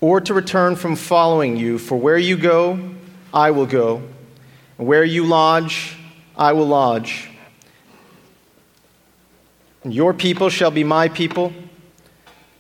or 0.02 0.22
to 0.22 0.34
return 0.34 0.76
from 0.76 0.96
following 0.96 1.56
you, 1.56 1.80
for 1.80 1.98
where 1.98 2.18
you 2.18 2.36
go, 2.38 2.78
I 3.34 3.52
will 3.52 3.66
go, 3.66 4.04
and 4.78 4.86
where 4.86 5.04
you 5.04 5.26
lodge, 5.26 5.98
I 6.36 6.52
will 6.52 6.68
lodge. 6.68 7.30
And 9.84 9.94
your 9.94 10.14
people 10.14 10.50
shall 10.50 10.72
be 10.72 10.84
my 10.84 11.08
people, 11.08 11.54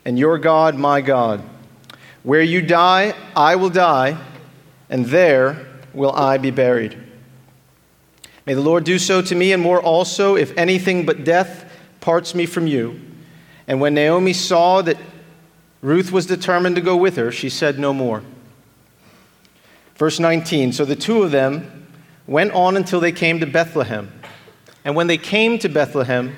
and 0.05 0.17
your 0.17 0.37
God 0.37 0.75
my 0.75 1.01
God. 1.01 1.43
Where 2.23 2.41
you 2.41 2.61
die, 2.61 3.13
I 3.35 3.57
will 3.57 3.69
die, 3.69 4.17
and 4.89 5.05
there 5.05 5.67
will 5.93 6.13
I 6.13 6.37
be 6.37 6.49
buried. 6.49 6.97
May 8.45 8.53
the 8.53 8.61
Lord 8.61 8.83
do 8.83 8.99
so 8.99 9.21
to 9.21 9.35
me 9.35 9.53
and 9.53 9.61
more 9.61 9.81
also, 9.81 10.35
if 10.35 10.55
anything 10.57 11.05
but 11.05 11.23
death 11.23 11.71
parts 12.01 12.35
me 12.35 12.45
from 12.45 12.67
you. 12.67 12.99
And 13.67 13.79
when 13.79 13.93
Naomi 13.93 14.33
saw 14.33 14.81
that 14.81 14.97
Ruth 15.81 16.11
was 16.11 16.25
determined 16.25 16.75
to 16.75 16.81
go 16.81 16.97
with 16.97 17.15
her, 17.15 17.31
she 17.31 17.49
said 17.49 17.79
no 17.79 17.93
more. 17.93 18.23
Verse 19.95 20.19
19 20.19 20.73
So 20.73 20.85
the 20.85 20.95
two 20.95 21.23
of 21.23 21.31
them 21.31 21.87
went 22.27 22.51
on 22.51 22.75
until 22.75 22.99
they 22.99 23.11
came 23.11 23.39
to 23.39 23.45
Bethlehem. 23.45 24.11
And 24.85 24.95
when 24.95 25.07
they 25.07 25.17
came 25.17 25.57
to 25.59 25.69
Bethlehem, 25.69 26.35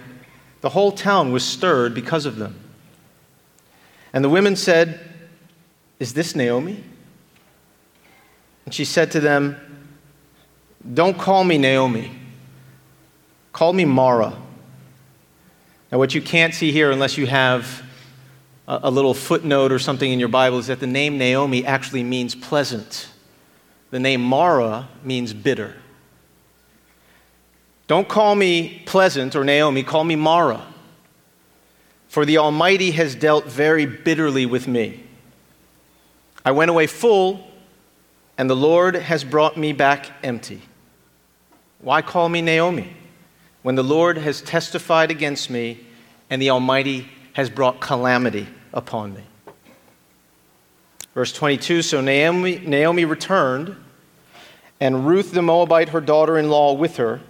the 0.61 0.69
whole 0.69 0.91
town 0.91 1.31
was 1.31 1.43
stirred 1.43 1.93
because 1.93 2.25
of 2.25 2.37
them. 2.37 2.59
And 4.13 4.23
the 4.23 4.29
women 4.29 4.55
said, 4.55 4.99
Is 5.99 6.13
this 6.13 6.35
Naomi? 6.35 6.83
And 8.65 8.73
she 8.73 8.85
said 8.85 9.11
to 9.11 9.19
them, 9.19 9.57
don't 10.93 11.17
call 11.17 11.43
me 11.43 11.57
Naomi. 11.57 12.11
Call 13.51 13.73
me 13.73 13.85
Mara. 13.85 14.37
Now, 15.91 15.97
what 15.97 16.13
you 16.13 16.21
can't 16.21 16.53
see 16.53 16.71
here, 16.71 16.91
unless 16.91 17.17
you 17.17 17.25
have 17.27 17.83
a, 18.67 18.91
little 18.91 19.13
footnote 19.13 19.71
or 19.71 19.79
something 19.79 20.11
in 20.11 20.19
your 20.19 20.29
Bible, 20.29 20.59
is 20.59 20.67
that 20.67 20.79
the 20.79 20.87
name 20.87 21.17
Naomi 21.17 21.65
actually 21.65 22.03
means 22.03 22.35
pleasant. 22.35 23.07
The 23.91 23.99
name 23.99 24.21
Mara 24.21 24.89
means 25.03 25.33
bitter. 25.33 25.75
Don't 27.87 28.09
call 28.09 28.35
me 28.35 28.81
pleasant 28.85 29.35
or 29.35 29.43
Naomi, 29.43 29.83
call 29.83 30.03
me 30.03 30.15
Mara. 30.15 30.65
For 32.09 32.25
the 32.25 32.37
Almighty 32.39 32.91
has 32.91 33.15
dealt 33.15 33.45
very 33.45 33.85
bitterly 33.85 34.45
with 34.45 34.67
me. 34.67 35.03
I 36.43 36.51
went 36.51 36.69
away 36.69 36.87
full, 36.87 37.47
and 38.37 38.49
the 38.49 38.55
Lord 38.55 38.95
has 38.95 39.23
brought 39.23 39.57
me 39.57 39.71
back 39.71 40.11
empty. 40.23 40.61
Why 41.79 42.01
call 42.01 42.29
me 42.29 42.41
Naomi 42.41 42.95
when 43.61 43.75
the 43.75 43.83
Lord 43.83 44.17
has 44.17 44.41
testified 44.41 45.11
against 45.11 45.49
me 45.49 45.79
and 46.29 46.41
the 46.41 46.49
Almighty 46.49 47.09
has 47.33 47.49
brought 47.49 47.79
calamity 47.79 48.47
upon 48.73 49.13
me? 49.13 49.23
Verse 51.13 51.31
22 51.31 51.81
So 51.81 52.01
Naomi, 52.01 52.59
Naomi 52.59 53.05
returned, 53.05 53.75
and 54.79 55.07
Ruth 55.07 55.31
the 55.31 55.41
Moabite, 55.41 55.89
her 55.89 56.01
daughter 56.01 56.37
in 56.37 56.49
law, 56.49 56.73
with 56.73 56.97
her, 56.97 57.21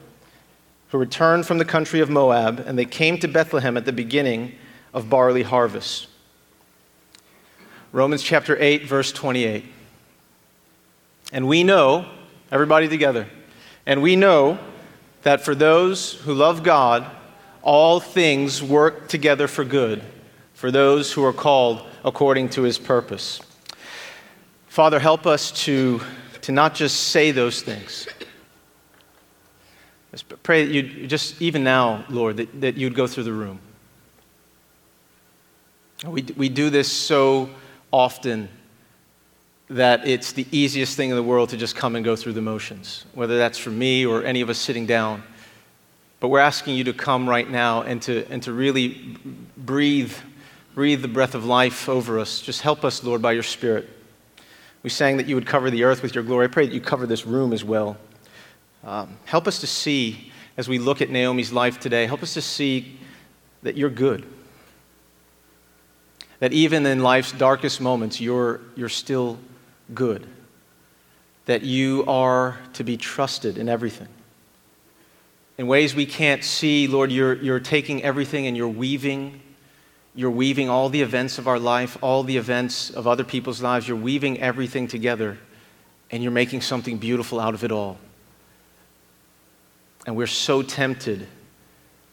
who 0.90 0.98
returned 0.98 1.46
from 1.46 1.60
the 1.60 1.66
country 1.66 2.00
of 2.00 2.10
Moab, 2.10 2.64
and 2.66 2.78
they 2.78 2.86
came 2.86 3.18
to 3.20 3.28
Bethlehem 3.28 3.78
at 3.78 3.86
the 3.86 3.94
beginning 3.94 4.54
of 4.94 5.10
barley 5.10 5.44
harvest. 5.44 6.08
Romans 7.92 8.24
chapter 8.24 8.58
8, 8.60 8.86
verse 8.86 9.12
28. 9.12 9.64
And 11.32 11.48
we 11.48 11.64
know, 11.64 12.10
everybody 12.52 12.88
together, 12.88 13.28
and 13.86 14.02
we 14.02 14.16
know 14.16 14.58
that 15.24 15.42
for 15.42 15.56
those 15.56 16.14
who 16.14 16.34
love 16.34 16.64
God, 16.64 17.06
all 17.62 18.00
things 18.00 18.62
work 18.62 19.08
together 19.08 19.48
for 19.48 19.64
good, 19.64 20.04
for 20.54 20.72
those 20.72 21.12
who 21.12 21.24
are 21.24 21.34
called 21.34 21.82
according 22.04 22.50
to 22.50 22.62
his 22.62 22.78
purpose. 22.78 23.42
Father, 24.68 25.00
help 25.00 25.26
us 25.26 25.52
to, 25.64 26.02
to 26.42 26.52
not 26.52 26.76
just 26.76 27.08
say 27.08 27.32
those 27.32 27.62
things. 27.62 28.08
Just 30.12 30.44
pray 30.44 30.66
that 30.66 30.72
you 30.72 31.08
just, 31.08 31.42
even 31.42 31.64
now, 31.64 32.06
Lord, 32.10 32.38
that, 32.38 32.62
that 32.62 32.78
you'd 32.78 32.96
go 32.96 33.08
through 33.08 33.24
the 33.24 33.34
room. 33.34 33.60
We, 36.06 36.22
we 36.38 36.50
do 36.50 36.70
this 36.70 36.92
so 36.92 37.50
often 37.92 38.50
that 39.70 40.08
it's 40.08 40.32
the 40.32 40.46
easiest 40.52 40.96
thing 40.96 41.10
in 41.10 41.16
the 41.16 41.24
world 41.24 41.50
to 41.50 41.58
just 41.58 41.76
come 41.76 41.96
and 41.96 42.06
go 42.06 42.16
through 42.16 42.34
the 42.34 42.42
motions, 42.42 43.06
whether 43.14 43.38
that's 43.38 43.58
for 43.58 43.72
me 43.72 44.06
or 44.06 44.24
any 44.24 44.42
of 44.42 44.50
us 44.50 44.58
sitting 44.58 44.86
down. 44.86 45.24
But 46.20 46.30
we're 46.30 46.40
asking 46.40 46.76
you 46.76 46.84
to 46.86 46.94
come 46.94 47.28
right 47.28 47.50
now 47.50 47.82
and 47.82 48.02
to, 48.04 48.26
and 48.30 48.42
to 48.44 48.54
really 48.54 49.18
breathe, 49.58 50.14
breathe 50.74 51.02
the 51.02 51.08
breath 51.08 51.36
of 51.36 51.46
life 51.46 51.90
over 51.90 52.20
us. 52.20 52.42
Just 52.42 52.62
help 52.62 52.86
us, 52.86 53.04
Lord, 53.04 53.22
by 53.22 53.32
your 53.32 53.44
Spirit. 53.44 53.90
We 54.84 54.90
sang 54.92 55.18
that 55.18 55.26
you 55.26 55.34
would 55.36 55.48
cover 55.48 55.72
the 55.72 55.84
earth 55.84 56.04
with 56.04 56.14
your 56.14 56.24
glory. 56.24 56.46
I 56.46 56.48
pray 56.48 56.68
that 56.68 56.74
you 56.74 56.82
cover 56.82 57.08
this 57.08 57.26
room 57.26 57.52
as 57.52 57.64
well. 57.64 57.98
Um, 58.84 59.18
help 59.26 59.48
us 59.48 59.60
to 59.62 59.68
see, 59.68 60.32
as 60.58 60.70
we 60.70 60.78
look 60.78 61.02
at 61.02 61.10
Naomi's 61.10 61.52
life 61.52 61.80
today, 61.80 62.06
help 62.06 62.22
us 62.22 62.36
to 62.36 62.42
see 62.42 63.00
that 63.64 63.76
you're 63.76 63.90
good. 63.90 64.26
That 66.40 66.54
even 66.54 66.86
in 66.86 67.02
life's 67.02 67.32
darkest 67.32 67.82
moments, 67.82 68.22
you're, 68.22 68.62
you're 68.76 68.90
still 68.90 69.40
good, 69.94 70.28
that 71.46 71.62
you 71.62 72.04
are 72.08 72.58
to 72.74 72.84
be 72.84 72.98
trusted 72.98 73.58
in 73.58 73.70
everything. 73.70 74.08
In 75.58 75.68
ways 75.68 75.96
we 75.96 76.06
can't 76.06 76.44
see, 76.44 76.88
Lord, 76.88 77.12
you're, 77.12 77.36
you're 77.36 77.60
taking 77.60 78.04
everything 78.04 78.48
and 78.48 78.58
you're 78.58 78.68
weaving. 78.68 79.42
You're 80.14 80.32
weaving 80.32 80.70
all 80.70 80.90
the 80.90 81.02
events 81.02 81.38
of 81.38 81.48
our 81.48 81.60
life, 81.60 81.98
all 82.02 82.24
the 82.24 82.38
events 82.38 82.90
of 82.90 83.08
other 83.08 83.24
people's 83.24 83.62
lives. 83.62 83.88
You're 83.88 83.98
weaving 83.98 84.42
everything 84.42 84.88
together 84.88 85.38
and 86.12 86.22
you're 86.22 86.32
making 86.32 86.62
something 86.62 86.98
beautiful 86.98 87.40
out 87.40 87.54
of 87.54 87.64
it 87.64 87.72
all. 87.72 87.98
And 90.06 90.16
we're 90.16 90.28
so 90.28 90.62
tempted 90.62 91.28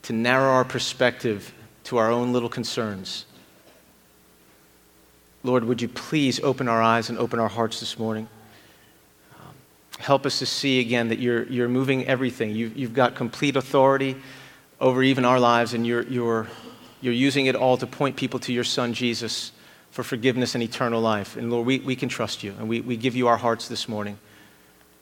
to 0.03 0.13
narrow 0.13 0.53
our 0.53 0.65
perspective 0.65 1.53
to 1.85 1.99
our 1.99 2.11
own 2.11 2.33
little 2.33 2.49
concerns 2.49 3.27
Lord, 5.45 5.65
would 5.65 5.83
you 5.83 5.89
please 5.89 6.39
open 6.41 6.69
our 6.69 6.81
eyes 6.81 7.09
and 7.09 7.19
open 7.19 7.41
our 7.41 7.49
hearts 7.49 7.81
this 7.81 7.99
morning? 7.99 8.29
Um, 9.35 9.55
help 9.99 10.25
us 10.25 10.39
to 10.39 10.47
see 10.47 10.81
again 10.81 11.09
that 11.09 11.19
you're, 11.19 11.45
you're 11.45 11.69
moving 11.69 12.07
everything. 12.07 12.55
You've, 12.55 12.77
you've 12.77 12.95
got 12.95 13.17
complete 13.17 13.57
authority 13.57 14.17
over 14.81 15.03
even 15.03 15.25
our 15.25 15.41
lives, 15.41 15.75
and 15.75 15.87
you're, 15.87 16.03
you're, 16.03 16.49
you're 17.01 17.13
using 17.13 17.47
it 17.47 17.57
all 17.57 17.77
to 17.77 17.87
point 17.87 18.17
people 18.17 18.39
to 18.41 18.53
your 18.53 18.65
Son, 18.65 18.95
Jesus, 18.95 19.53
for 19.91 20.03
forgiveness 20.05 20.55
and 20.55 20.63
eternal 20.63 21.01
life. 21.01 21.37
And 21.37 21.51
Lord, 21.51 21.67
we, 21.67 21.81
we 21.81 21.97
can 21.97 22.09
trust 22.09 22.45
you, 22.45 22.55
and 22.59 22.69
we, 22.69 22.81
we 22.81 22.97
give 22.97 23.17
you 23.17 23.27
our 23.27 23.37
hearts 23.37 23.69
this 23.69 23.89
morning. 23.89 24.19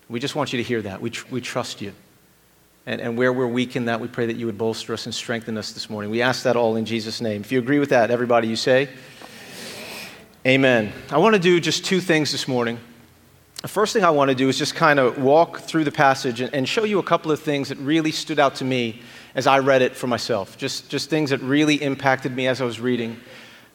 We 0.08 0.20
just 0.20 0.34
want 0.34 0.52
you 0.52 0.56
to 0.56 0.62
hear 0.62 0.82
that. 0.82 1.00
We, 1.00 1.10
tr- 1.10 1.26
we 1.30 1.40
trust 1.40 1.80
you. 1.80 1.92
And, 2.86 3.00
and 3.00 3.18
where 3.18 3.32
we're 3.32 3.46
weak 3.46 3.76
in 3.76 3.84
that, 3.84 4.00
we 4.00 4.08
pray 4.08 4.26
that 4.26 4.36
you 4.36 4.46
would 4.46 4.58
bolster 4.58 4.94
us 4.94 5.04
and 5.04 5.14
strengthen 5.14 5.58
us 5.58 5.72
this 5.72 5.90
morning. 5.90 6.10
We 6.10 6.22
ask 6.22 6.44
that 6.44 6.56
all 6.56 6.76
in 6.76 6.86
Jesus' 6.86 7.20
name. 7.20 7.42
If 7.42 7.52
you 7.52 7.58
agree 7.58 7.78
with 7.78 7.90
that, 7.90 8.10
everybody, 8.10 8.48
you 8.48 8.56
say, 8.56 8.88
Amen. 10.46 10.90
I 11.10 11.18
want 11.18 11.34
to 11.34 11.38
do 11.38 11.60
just 11.60 11.84
two 11.84 12.00
things 12.00 12.32
this 12.32 12.48
morning. 12.48 12.78
the 13.60 13.68
first 13.68 13.92
thing 13.92 14.04
I 14.04 14.10
want 14.10 14.30
to 14.30 14.34
do 14.34 14.48
is 14.48 14.56
just 14.56 14.74
kind 14.74 14.98
of 14.98 15.18
walk 15.18 15.58
through 15.58 15.84
the 15.84 15.92
passage 15.92 16.40
and, 16.40 16.66
show 16.66 16.84
you 16.84 16.98
a 16.98 17.02
couple 17.02 17.30
of 17.30 17.40
things 17.40 17.68
that 17.68 17.76
really 17.76 18.10
stood 18.10 18.38
out 18.38 18.54
to 18.54 18.64
me 18.64 19.02
as 19.34 19.46
I 19.46 19.58
read 19.58 19.82
it 19.82 19.94
for 19.94 20.06
myself. 20.06 20.56
Just, 20.56 20.88
just 20.88 21.10
things 21.10 21.28
that 21.28 21.42
really 21.42 21.74
impacted 21.74 22.34
me 22.34 22.46
as 22.46 22.62
I 22.62 22.64
was 22.64 22.80
reading. 22.80 23.20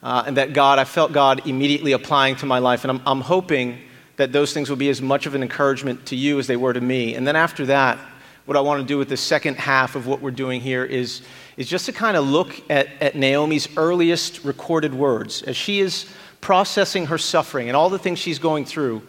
Uh, 0.01 0.23
and 0.25 0.37
that 0.37 0.53
God, 0.53 0.79
I 0.79 0.85
felt 0.85 1.11
God 1.13 1.45
immediately 1.45 1.91
applying 1.91 2.35
to 2.37 2.47
my 2.47 2.57
life. 2.57 2.83
And 2.83 2.89
I'm, 2.89 3.01
I'm 3.05 3.21
hoping 3.21 3.77
that 4.15 4.31
those 4.31 4.51
things 4.51 4.67
will 4.67 4.75
be 4.75 4.89
as 4.89 5.03
much 5.03 5.27
of 5.27 5.35
an 5.35 5.43
encouragement 5.43 6.07
to 6.07 6.15
you 6.15 6.39
as 6.39 6.47
they 6.47 6.57
were 6.57 6.73
to 6.73 6.81
me. 6.81 7.13
And 7.13 7.27
then 7.27 7.35
after 7.35 7.67
that, 7.67 7.99
what 8.45 8.57
I 8.57 8.61
want 8.61 8.81
to 8.81 8.87
do 8.87 8.97
with 8.97 9.09
the 9.09 9.17
second 9.17 9.57
half 9.57 9.95
of 9.95 10.07
what 10.07 10.19
we're 10.19 10.31
doing 10.31 10.61
here 10.61 10.83
is, 10.83 11.21
is 11.57 11.67
just 11.67 11.85
to 11.85 11.91
kind 11.91 12.17
of 12.17 12.27
look 12.27 12.59
at, 12.71 12.87
at 13.01 13.15
Naomi's 13.15 13.67
earliest 13.77 14.43
recorded 14.43 14.95
words 14.95 15.43
as 15.43 15.55
she 15.55 15.79
is 15.79 16.07
processing 16.41 17.07
her 17.07 17.17
suffering 17.17 17.67
and 17.67 17.75
all 17.75 17.89
the 17.89 17.99
things 17.99 18.19
she's 18.19 18.39
going 18.39 18.65
through. 18.65 19.01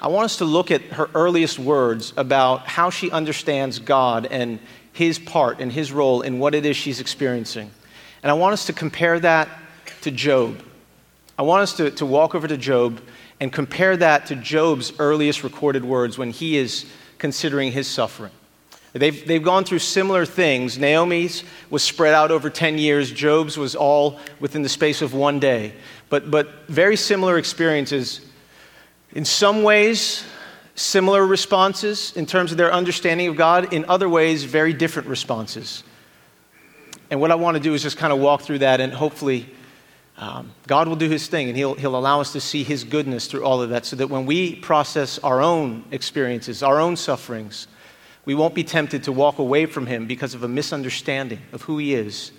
I 0.00 0.08
want 0.08 0.26
us 0.26 0.36
to 0.38 0.44
look 0.44 0.70
at 0.70 0.82
her 0.82 1.08
earliest 1.14 1.58
words 1.58 2.12
about 2.16 2.66
how 2.66 2.90
she 2.90 3.10
understands 3.10 3.78
God 3.78 4.26
and 4.26 4.58
his 4.92 5.18
part 5.18 5.60
and 5.60 5.72
his 5.72 5.92
role 5.92 6.22
in 6.22 6.38
what 6.38 6.54
it 6.54 6.66
is 6.66 6.76
she's 6.76 7.00
experiencing. 7.00 7.70
And 8.22 8.30
I 8.30 8.34
want 8.34 8.52
us 8.52 8.66
to 8.66 8.72
compare 8.72 9.18
that 9.20 9.48
to 10.02 10.10
Job. 10.10 10.62
I 11.38 11.42
want 11.42 11.62
us 11.62 11.76
to, 11.78 11.90
to 11.92 12.06
walk 12.06 12.34
over 12.34 12.46
to 12.46 12.56
Job 12.56 13.00
and 13.40 13.52
compare 13.52 13.96
that 13.96 14.26
to 14.26 14.36
Job's 14.36 14.92
earliest 14.98 15.42
recorded 15.42 15.84
words 15.84 16.16
when 16.16 16.30
he 16.30 16.56
is 16.56 16.86
considering 17.18 17.72
his 17.72 17.88
suffering. 17.88 18.32
They've, 18.92 19.26
they've 19.26 19.42
gone 19.42 19.64
through 19.64 19.80
similar 19.80 20.24
things. 20.24 20.78
Naomi's 20.78 21.42
was 21.68 21.82
spread 21.82 22.14
out 22.14 22.30
over 22.30 22.48
10 22.48 22.78
years, 22.78 23.10
Job's 23.10 23.58
was 23.58 23.74
all 23.74 24.20
within 24.38 24.62
the 24.62 24.68
space 24.68 25.02
of 25.02 25.12
one 25.12 25.40
day. 25.40 25.72
But, 26.14 26.30
but 26.30 26.68
very 26.68 26.94
similar 26.94 27.38
experiences 27.38 28.20
in 29.14 29.24
some 29.24 29.64
ways, 29.64 30.22
similar 30.76 31.26
responses 31.26 32.12
in 32.16 32.24
terms 32.24 32.52
of 32.52 32.56
their 32.56 32.72
understanding 32.72 33.26
of 33.26 33.34
God, 33.34 33.72
in 33.72 33.84
other 33.86 34.08
ways, 34.08 34.44
very 34.44 34.72
different 34.72 35.08
responses. 35.08 35.82
And 37.10 37.20
what 37.20 37.32
I 37.32 37.34
want 37.34 37.56
to 37.56 37.60
do 37.60 37.74
is 37.74 37.82
just 37.82 37.96
kind 37.96 38.12
of 38.12 38.20
walk 38.20 38.42
through 38.42 38.60
that, 38.60 38.80
and 38.80 38.92
hopefully, 38.92 39.52
um, 40.16 40.52
God 40.68 40.86
will 40.86 40.94
do 40.94 41.10
His 41.10 41.26
thing, 41.26 41.48
and 41.48 41.56
he'll, 41.56 41.74
he'll 41.74 41.96
allow 41.96 42.20
us 42.20 42.30
to 42.34 42.40
see 42.40 42.62
His 42.62 42.84
goodness 42.84 43.26
through 43.26 43.42
all 43.42 43.60
of 43.60 43.70
that, 43.70 43.84
so 43.84 43.96
that 43.96 44.06
when 44.06 44.24
we 44.24 44.54
process 44.54 45.18
our 45.18 45.42
own 45.42 45.84
experiences, 45.90 46.62
our 46.62 46.78
own 46.78 46.94
sufferings, 46.94 47.66
we 48.24 48.36
won't 48.36 48.54
be 48.54 48.62
tempted 48.62 49.02
to 49.02 49.10
walk 49.10 49.40
away 49.40 49.66
from 49.66 49.86
Him 49.86 50.06
because 50.06 50.32
of 50.34 50.44
a 50.44 50.48
misunderstanding 50.48 51.40
of 51.52 51.62
who 51.62 51.78
He 51.78 51.92
is 51.92 52.30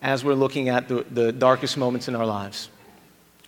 as 0.00 0.24
we're 0.24 0.32
looking 0.32 0.70
at 0.70 0.88
the, 0.88 1.04
the 1.10 1.32
darkest 1.32 1.76
moments 1.76 2.08
in 2.08 2.16
our 2.16 2.24
lives. 2.24 2.70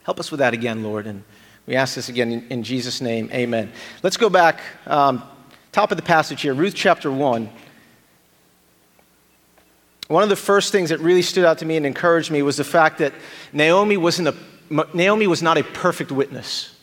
Help 0.05 0.19
us 0.19 0.31
with 0.31 0.39
that 0.41 0.53
again, 0.55 0.83
Lord. 0.83 1.07
And 1.07 1.23
we 1.67 1.77
ask 1.77 1.95
this 1.95 2.09
again 2.09 2.33
in, 2.33 2.49
in 2.49 2.63
Jesus' 2.63 3.01
name. 3.01 3.31
Amen. 3.33 3.73
Let's 4.03 4.17
go 4.17 4.29
back, 4.29 4.61
um, 4.87 5.23
top 5.71 5.91
of 5.91 5.97
the 5.97 6.03
passage 6.03 6.43
here, 6.43 6.55
Ruth 6.55 6.75
chapter 6.75 7.11
1. 7.11 7.49
One 10.09 10.23
of 10.23 10.29
the 10.29 10.37
first 10.37 10.73
things 10.73 10.91
that 10.91 10.99
really 10.99 11.23
stood 11.23 11.45
out 11.45 11.59
to 11.59 11.65
me 11.65 11.77
and 11.77 11.87
encouraged 11.87 12.31
me 12.31 12.43
was 12.43 12.57
the 12.57 12.65
fact 12.65 12.99
that 12.99 13.15
Naomi, 13.53 13.97
wasn't 13.97 14.29
a, 14.29 14.37
Naomi 14.93 15.27
was 15.27 15.41
not 15.43 15.57
a 15.57 15.63
perfect 15.63 16.11
witness. 16.11 16.75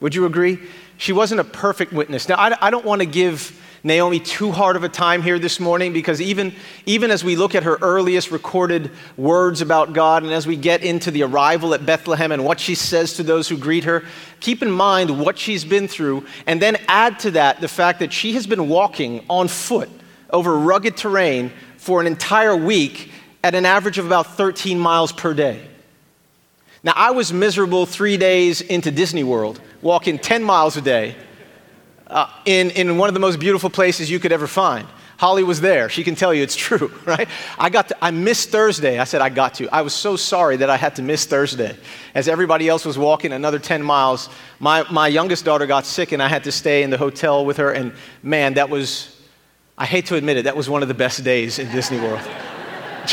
Would 0.00 0.14
you 0.14 0.26
agree? 0.26 0.58
She 0.96 1.12
wasn't 1.12 1.40
a 1.40 1.44
perfect 1.44 1.92
witness. 1.92 2.28
Now, 2.28 2.36
I, 2.36 2.56
I 2.60 2.70
don't 2.70 2.84
want 2.84 3.00
to 3.00 3.06
give 3.06 3.58
Naomi 3.82 4.20
too 4.20 4.52
hard 4.52 4.76
of 4.76 4.84
a 4.84 4.88
time 4.88 5.22
here 5.22 5.38
this 5.38 5.58
morning 5.58 5.92
because 5.92 6.20
even, 6.20 6.54
even 6.84 7.10
as 7.10 7.24
we 7.24 7.34
look 7.34 7.54
at 7.54 7.62
her 7.62 7.78
earliest 7.80 8.30
recorded 8.30 8.90
words 9.16 9.62
about 9.62 9.94
God 9.94 10.22
and 10.22 10.32
as 10.32 10.46
we 10.46 10.56
get 10.56 10.82
into 10.82 11.10
the 11.10 11.22
arrival 11.22 11.72
at 11.72 11.86
Bethlehem 11.86 12.30
and 12.30 12.44
what 12.44 12.60
she 12.60 12.74
says 12.74 13.14
to 13.14 13.22
those 13.22 13.48
who 13.48 13.56
greet 13.56 13.84
her, 13.84 14.04
keep 14.40 14.62
in 14.62 14.70
mind 14.70 15.18
what 15.18 15.38
she's 15.38 15.64
been 15.64 15.88
through 15.88 16.26
and 16.46 16.60
then 16.60 16.76
add 16.88 17.18
to 17.20 17.30
that 17.32 17.60
the 17.60 17.68
fact 17.68 18.00
that 18.00 18.12
she 18.12 18.34
has 18.34 18.46
been 18.46 18.68
walking 18.68 19.24
on 19.30 19.48
foot 19.48 19.88
over 20.28 20.58
rugged 20.58 20.96
terrain 20.96 21.50
for 21.78 22.00
an 22.00 22.06
entire 22.06 22.54
week 22.54 23.10
at 23.42 23.54
an 23.54 23.64
average 23.64 23.96
of 23.96 24.04
about 24.04 24.36
13 24.36 24.78
miles 24.78 25.12
per 25.12 25.32
day. 25.32 25.66
Now, 26.82 26.92
I 26.96 27.10
was 27.10 27.32
miserable 27.32 27.86
three 27.86 28.16
days 28.16 28.60
into 28.60 28.90
Disney 28.90 29.24
World, 29.24 29.60
walking 29.82 30.18
10 30.18 30.42
miles 30.42 30.76
a 30.76 30.80
day 30.80 31.14
uh, 32.10 32.28
in, 32.44 32.70
in 32.70 32.98
one 32.98 33.08
of 33.08 33.14
the 33.14 33.20
most 33.20 33.38
beautiful 33.38 33.70
places 33.70 34.10
you 34.10 34.18
could 34.18 34.32
ever 34.32 34.46
find. 34.46 34.86
Holly 35.20 35.42
was 35.42 35.60
there. 35.60 35.90
She 35.90 36.02
can 36.02 36.14
tell 36.14 36.32
you 36.32 36.42
it's 36.42 36.56
true, 36.66 36.90
right? 37.04 37.28
I 37.58 37.68
got 37.70 37.88
to, 37.88 38.04
I 38.04 38.10
missed 38.10 38.48
Thursday. 38.48 38.98
I 38.98 39.04
said 39.04 39.20
I 39.20 39.28
got 39.28 39.54
to. 39.54 39.68
I 39.68 39.82
was 39.82 39.94
so 39.94 40.16
sorry 40.16 40.56
that 40.56 40.70
I 40.70 40.76
had 40.76 40.96
to 40.96 41.02
miss 41.02 41.26
Thursday. 41.26 41.76
As 42.14 42.26
everybody 42.26 42.68
else 42.68 42.84
was 42.84 42.96
walking 42.96 43.32
another 43.32 43.58
10 43.58 43.82
miles, 43.82 44.28
my, 44.58 44.84
my 44.90 45.08
youngest 45.08 45.44
daughter 45.44 45.66
got 45.66 45.84
sick 45.84 46.12
and 46.12 46.22
I 46.22 46.28
had 46.28 46.44
to 46.44 46.52
stay 46.52 46.82
in 46.82 46.90
the 46.90 46.96
hotel 46.98 47.44
with 47.44 47.58
her. 47.58 47.70
And 47.70 47.92
man, 48.22 48.54
that 48.54 48.70
was, 48.70 49.20
I 49.76 49.84
hate 49.84 50.06
to 50.06 50.16
admit 50.16 50.38
it, 50.38 50.44
that 50.44 50.56
was 50.56 50.70
one 50.70 50.82
of 50.82 50.88
the 50.88 50.94
best 50.94 51.22
days 51.22 51.58
in 51.58 51.70
Disney 51.70 52.00
World. 52.00 52.26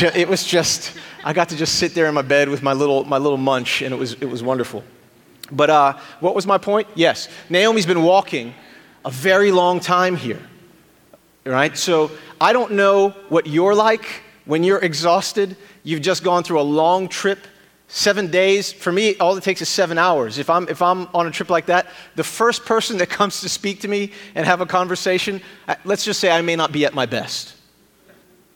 it 0.00 0.28
was 0.28 0.44
just, 0.44 0.98
I 1.24 1.34
got 1.34 1.50
to 1.50 1.56
just 1.56 1.74
sit 1.74 1.94
there 1.94 2.06
in 2.06 2.14
my 2.14 2.22
bed 2.22 2.48
with 2.48 2.62
my 2.62 2.72
little, 2.72 3.04
my 3.04 3.18
little 3.18 3.38
munch 3.38 3.82
and 3.82 3.92
it 3.92 3.98
was, 3.98 4.14
it 4.14 4.30
was 4.30 4.42
wonderful. 4.42 4.82
But 5.52 5.68
uh, 5.68 5.98
what 6.20 6.34
was 6.34 6.46
my 6.46 6.56
point? 6.56 6.88
Yes, 6.94 7.28
Naomi's 7.50 7.86
been 7.86 8.02
walking 8.02 8.54
a 9.04 9.10
very 9.10 9.52
long 9.52 9.80
time 9.80 10.16
here. 10.16 10.40
Right? 11.44 11.76
So 11.76 12.10
I 12.40 12.52
don't 12.52 12.72
know 12.72 13.10
what 13.28 13.46
you're 13.46 13.74
like 13.74 14.06
when 14.44 14.64
you're 14.64 14.78
exhausted. 14.78 15.56
You've 15.82 16.02
just 16.02 16.22
gone 16.22 16.42
through 16.42 16.60
a 16.60 16.62
long 16.62 17.08
trip, 17.08 17.38
seven 17.88 18.30
days. 18.30 18.72
For 18.72 18.92
me, 18.92 19.16
all 19.16 19.36
it 19.36 19.44
takes 19.44 19.62
is 19.62 19.68
seven 19.68 19.98
hours. 19.98 20.38
If 20.38 20.50
I'm, 20.50 20.68
if 20.68 20.82
I'm 20.82 21.08
on 21.14 21.26
a 21.26 21.30
trip 21.30 21.48
like 21.48 21.66
that, 21.66 21.86
the 22.16 22.24
first 22.24 22.66
person 22.66 22.98
that 22.98 23.08
comes 23.20 23.40
to 23.40 23.48
speak 23.48 23.80
to 23.80 23.88
me 23.88 24.12
and 24.34 24.44
have 24.44 24.60
a 24.60 24.66
conversation, 24.66 25.40
let's 25.84 26.04
just 26.04 26.20
say 26.20 26.30
I 26.30 26.42
may 26.42 26.56
not 26.56 26.72
be 26.72 26.84
at 26.84 26.94
my 26.94 27.06
best. 27.06 27.54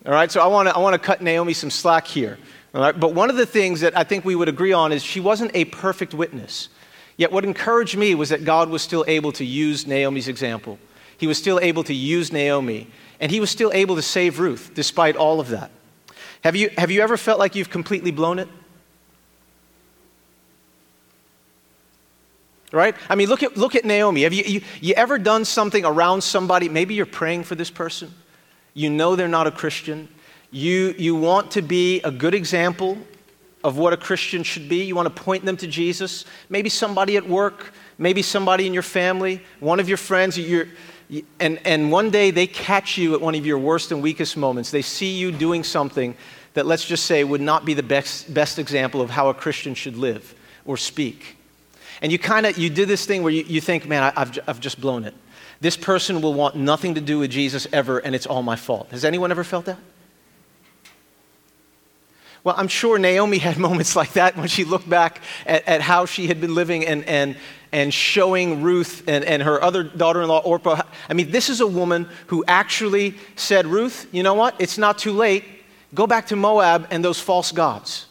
All 0.04 0.12
right? 0.12 0.30
So 0.30 0.40
I 0.40 0.46
want 0.46 0.68
to 0.68 0.74
I 0.74 0.78
wanna 0.78 0.98
cut 0.98 1.22
Naomi 1.22 1.54
some 1.54 1.70
slack 1.70 2.06
here. 2.06 2.38
All 2.74 2.80
right? 2.80 2.98
But 2.98 3.14
one 3.14 3.30
of 3.30 3.36
the 3.36 3.46
things 3.46 3.80
that 3.80 3.96
I 3.96 4.04
think 4.04 4.24
we 4.24 4.34
would 4.34 4.48
agree 4.48 4.72
on 4.72 4.92
is 4.92 5.02
she 5.02 5.20
wasn't 5.20 5.52
a 5.54 5.64
perfect 5.66 6.14
witness. 6.14 6.68
Yet, 7.16 7.30
what 7.30 7.44
encouraged 7.44 7.96
me 7.96 8.14
was 8.14 8.30
that 8.30 8.44
God 8.44 8.68
was 8.70 8.82
still 8.82 9.04
able 9.06 9.32
to 9.32 9.44
use 9.44 9.86
Naomi's 9.86 10.28
example. 10.28 10.78
He 11.18 11.26
was 11.26 11.38
still 11.38 11.60
able 11.60 11.84
to 11.84 11.94
use 11.94 12.32
Naomi, 12.32 12.88
and 13.20 13.30
he 13.30 13.38
was 13.38 13.50
still 13.50 13.70
able 13.72 13.96
to 13.96 14.02
save 14.02 14.40
Ruth 14.40 14.72
despite 14.74 15.16
all 15.16 15.40
of 15.40 15.48
that. 15.50 15.70
Have 16.42 16.56
you, 16.56 16.70
have 16.76 16.90
you 16.90 17.02
ever 17.02 17.16
felt 17.16 17.38
like 17.38 17.54
you've 17.54 17.70
completely 17.70 18.10
blown 18.10 18.38
it? 18.38 18.48
Right? 22.72 22.96
I 23.08 23.14
mean, 23.14 23.28
look 23.28 23.42
at, 23.42 23.56
look 23.56 23.76
at 23.76 23.84
Naomi. 23.84 24.22
Have 24.22 24.32
you, 24.32 24.44
you, 24.44 24.60
you 24.80 24.94
ever 24.94 25.18
done 25.18 25.44
something 25.44 25.84
around 25.84 26.22
somebody? 26.22 26.68
Maybe 26.68 26.94
you're 26.94 27.06
praying 27.06 27.44
for 27.44 27.54
this 27.54 27.70
person. 27.70 28.12
You 28.74 28.88
know 28.88 29.14
they're 29.14 29.28
not 29.28 29.46
a 29.46 29.50
Christian. 29.50 30.08
You, 30.50 30.94
you 30.98 31.14
want 31.14 31.50
to 31.52 31.62
be 31.62 32.00
a 32.00 32.10
good 32.10 32.34
example 32.34 32.98
of 33.64 33.78
what 33.78 33.92
a 33.92 33.96
Christian 33.96 34.42
should 34.42 34.68
be. 34.68 34.84
You 34.84 34.94
want 34.96 35.14
to 35.14 35.22
point 35.22 35.44
them 35.44 35.56
to 35.58 35.66
Jesus. 35.66 36.24
Maybe 36.48 36.68
somebody 36.68 37.16
at 37.16 37.28
work, 37.28 37.72
maybe 37.98 38.22
somebody 38.22 38.66
in 38.66 38.74
your 38.74 38.82
family, 38.82 39.40
one 39.60 39.80
of 39.80 39.88
your 39.88 39.98
friends. 39.98 40.38
And, 41.40 41.60
and 41.64 41.92
one 41.92 42.10
day 42.10 42.30
they 42.30 42.46
catch 42.46 42.98
you 42.98 43.14
at 43.14 43.20
one 43.20 43.34
of 43.34 43.46
your 43.46 43.58
worst 43.58 43.92
and 43.92 44.02
weakest 44.02 44.36
moments. 44.36 44.70
They 44.70 44.82
see 44.82 45.16
you 45.16 45.30
doing 45.30 45.62
something 45.62 46.16
that, 46.54 46.66
let's 46.66 46.84
just 46.84 47.06
say, 47.06 47.24
would 47.24 47.40
not 47.40 47.64
be 47.64 47.74
the 47.74 47.82
best, 47.82 48.32
best 48.32 48.58
example 48.58 49.00
of 49.00 49.10
how 49.10 49.28
a 49.28 49.34
Christian 49.34 49.74
should 49.74 49.96
live 49.96 50.34
or 50.64 50.76
speak. 50.76 51.36
And 52.02 52.10
you 52.10 52.18
kind 52.18 52.46
of, 52.46 52.58
you 52.58 52.68
did 52.68 52.88
this 52.88 53.06
thing 53.06 53.22
where 53.22 53.32
you, 53.32 53.44
you 53.44 53.60
think, 53.60 53.86
man, 53.86 54.02
I, 54.02 54.12
I've, 54.20 54.38
I've 54.46 54.60
just 54.60 54.80
blown 54.80 55.04
it. 55.04 55.14
This 55.60 55.76
person 55.76 56.20
will 56.20 56.34
want 56.34 56.56
nothing 56.56 56.96
to 56.96 57.00
do 57.00 57.20
with 57.20 57.30
Jesus 57.30 57.68
ever, 57.72 58.00
and 58.00 58.14
it's 58.14 58.26
all 58.26 58.42
my 58.42 58.56
fault. 58.56 58.90
Has 58.90 59.04
anyone 59.04 59.30
ever 59.30 59.44
felt 59.44 59.66
that? 59.66 59.78
Well, 62.44 62.54
I'm 62.58 62.68
sure 62.68 62.98
Naomi 62.98 63.38
had 63.38 63.58
moments 63.68 63.94
like 63.94 64.14
that 64.14 64.36
when 64.36 64.48
she 64.48 64.64
looked 64.64 64.88
back 64.88 65.20
at, 65.46 65.66
at 65.66 65.80
how 65.80 66.06
she 66.06 66.26
had 66.26 66.40
been 66.40 66.54
living 66.54 66.86
and, 66.86 67.04
and, 67.04 67.36
and 67.70 67.92
showing 67.92 68.62
Ruth 68.62 69.04
and, 69.06 69.24
and 69.24 69.42
her 69.42 69.62
other 69.62 69.82
daughter 69.82 70.22
in 70.22 70.28
law, 70.28 70.40
Orpah. 70.40 70.82
I 71.08 71.14
mean, 71.14 71.30
this 71.30 71.48
is 71.48 71.60
a 71.60 71.66
woman 71.66 72.08
who 72.28 72.44
actually 72.46 73.14
said, 73.36 73.66
Ruth, 73.66 74.08
you 74.12 74.22
know 74.22 74.34
what? 74.34 74.56
It's 74.58 74.78
not 74.78 74.98
too 74.98 75.12
late. 75.12 75.44
Go 75.94 76.06
back 76.06 76.28
to 76.28 76.36
Moab 76.36 76.88
and 76.90 77.04
those 77.04 77.20
false 77.20 77.52
gods. 77.52 78.06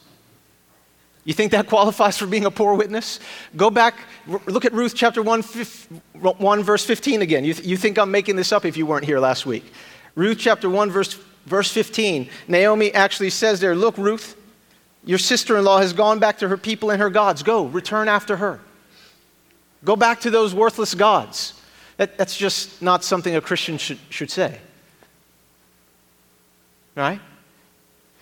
You 1.24 1.34
think 1.34 1.52
that 1.52 1.68
qualifies 1.68 2.18
for 2.18 2.26
being 2.26 2.46
a 2.46 2.52
poor 2.52 2.74
witness? 2.74 3.20
Go 3.56 3.70
back, 3.70 3.96
look 4.46 4.66
at 4.66 4.74
Ruth 4.74 4.94
chapter 4.96 5.22
1, 5.22 5.42
1 5.42 6.64
verse 6.64 6.86
15 6.86 7.22
again. 7.22 7.44
You, 7.44 7.54
th- 7.54 7.68
you 7.68 7.78
think 7.78 8.00
I'm 8.00 8.12
making 8.12 8.36
this 8.38 8.52
up 8.52 8.66
if 8.66 8.78
you 8.78 8.86
weren't 8.86 9.06
here 9.06 9.20
last 9.20 9.46
week. 9.46 9.72
Ruth 10.16 10.38
chapter 10.40 10.70
1, 10.70 10.90
verse 10.90 11.20
Verse 11.46 11.72
15, 11.72 12.30
Naomi 12.48 12.94
actually 12.94 13.30
says 13.30 13.60
there, 13.60 13.76
Look, 13.76 13.98
Ruth, 13.98 14.38
your 15.04 15.18
sister 15.18 15.58
in 15.58 15.64
law 15.66 15.80
has 15.80 15.94
gone 15.94 16.20
back 16.20 16.40
to 16.40 16.48
her 16.48 16.58
people 16.58 16.92
and 16.92 17.02
her 17.02 17.10
gods. 17.10 17.44
Go, 17.44 17.66
return 17.66 18.08
after 18.08 18.38
her. 18.38 18.60
Go 19.84 19.96
back 19.96 20.22
to 20.22 20.30
those 20.30 20.54
worthless 20.54 20.94
gods. 20.94 21.60
That, 21.98 22.18
that's 22.18 22.38
just 22.38 22.82
not 22.82 23.04
something 23.04 23.36
a 23.36 23.42
Christian 23.42 23.78
should, 23.78 23.98
should 24.10 24.30
say. 24.30 24.60
Right? 26.96 27.20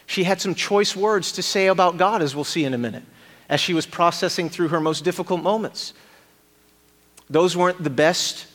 She 0.05 0.23
had 0.23 0.39
some 0.39 0.55
choice 0.55 0.95
words 0.95 1.33
to 1.33 1.43
say 1.43 1.67
about 1.67 1.97
God, 1.97 2.21
as 2.21 2.33
we'll 2.33 2.45
see 2.45 2.63
in 2.63 2.73
a 2.73 2.77
minute, 2.77 3.03
as 3.49 3.59
she 3.59 3.73
was 3.73 3.85
processing 3.85 4.49
through 4.49 4.69
her 4.69 4.79
most 4.79 5.03
difficult 5.03 5.43
moments. 5.43 5.93
Those 7.29 7.55
weren't 7.55 7.83
the 7.83 7.89
best 7.89 8.47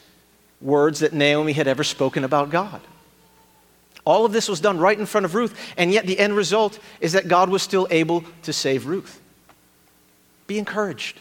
words 0.61 1.01
that 1.01 1.13
Naomi 1.13 1.53
had 1.53 1.69
ever 1.69 1.85
spoken 1.85 2.25
about 2.25 2.51
God. 2.51 2.81
All 4.05 4.25
of 4.25 4.33
this 4.33 4.49
was 4.49 4.61
done 4.61 4.79
right 4.79 4.99
in 4.99 5.07
front 5.07 5.25
of 5.25 5.35
Ruth, 5.35 5.59
and 5.77 5.91
yet 5.91 6.07
the 6.07 6.19
end 6.19 6.37
result 6.37 6.79
is 7.01 7.13
that 7.13 7.29
God 7.29 7.49
was 7.49 7.63
still 7.63 7.87
able 7.91 8.25
to 8.43 8.53
save 8.53 8.87
Ruth. 8.87 9.21
Be 10.47 10.59
encouraged. 10.59 11.21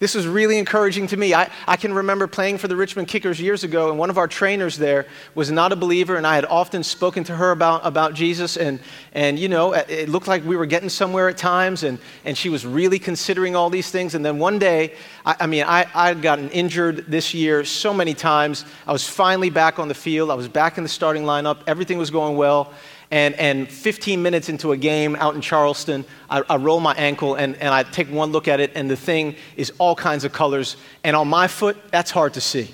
This 0.00 0.14
was 0.14 0.26
really 0.26 0.56
encouraging 0.56 1.08
to 1.08 1.16
me. 1.18 1.34
I, 1.34 1.50
I 1.68 1.76
can 1.76 1.92
remember 1.92 2.26
playing 2.26 2.56
for 2.56 2.68
the 2.68 2.74
Richmond 2.74 3.06
Kickers 3.06 3.38
years 3.38 3.64
ago, 3.64 3.90
and 3.90 3.98
one 3.98 4.08
of 4.08 4.16
our 4.16 4.26
trainers 4.26 4.78
there 4.78 5.06
was 5.34 5.50
not 5.50 5.72
a 5.72 5.76
believer, 5.76 6.16
and 6.16 6.26
I 6.26 6.36
had 6.36 6.46
often 6.46 6.82
spoken 6.82 7.22
to 7.24 7.36
her 7.36 7.50
about, 7.50 7.84
about 7.84 8.14
Jesus. 8.14 8.56
And, 8.56 8.80
and, 9.12 9.38
you 9.38 9.50
know, 9.50 9.74
it 9.74 10.08
looked 10.08 10.26
like 10.26 10.42
we 10.42 10.56
were 10.56 10.64
getting 10.64 10.88
somewhere 10.88 11.28
at 11.28 11.36
times, 11.36 11.82
and, 11.82 11.98
and 12.24 12.36
she 12.36 12.48
was 12.48 12.64
really 12.64 12.98
considering 12.98 13.54
all 13.54 13.68
these 13.68 13.90
things. 13.90 14.14
And 14.14 14.24
then 14.24 14.38
one 14.38 14.58
day, 14.58 14.94
I, 15.26 15.36
I 15.40 15.46
mean, 15.46 15.64
I, 15.64 15.86
I 15.94 16.08
had 16.08 16.22
gotten 16.22 16.48
injured 16.48 17.04
this 17.06 17.34
year 17.34 17.62
so 17.66 17.92
many 17.92 18.14
times. 18.14 18.64
I 18.86 18.92
was 18.92 19.06
finally 19.06 19.50
back 19.50 19.78
on 19.78 19.88
the 19.88 19.94
field, 19.94 20.30
I 20.30 20.34
was 20.34 20.48
back 20.48 20.78
in 20.78 20.82
the 20.82 20.88
starting 20.88 21.24
lineup, 21.24 21.58
everything 21.66 21.98
was 21.98 22.10
going 22.10 22.38
well. 22.38 22.72
And, 23.12 23.34
and 23.34 23.68
15 23.68 24.22
minutes 24.22 24.48
into 24.48 24.70
a 24.70 24.76
game 24.76 25.16
out 25.16 25.34
in 25.34 25.40
Charleston, 25.40 26.04
I, 26.28 26.42
I 26.48 26.56
roll 26.56 26.78
my 26.78 26.94
ankle 26.94 27.34
and, 27.34 27.56
and 27.56 27.74
I 27.74 27.82
take 27.82 28.08
one 28.08 28.30
look 28.30 28.46
at 28.46 28.60
it, 28.60 28.70
and 28.76 28.88
the 28.88 28.96
thing 28.96 29.34
is 29.56 29.72
all 29.78 29.96
kinds 29.96 30.24
of 30.24 30.32
colors. 30.32 30.76
And 31.02 31.16
on 31.16 31.26
my 31.26 31.48
foot, 31.48 31.76
that's 31.90 32.12
hard 32.12 32.34
to 32.34 32.40
see. 32.40 32.72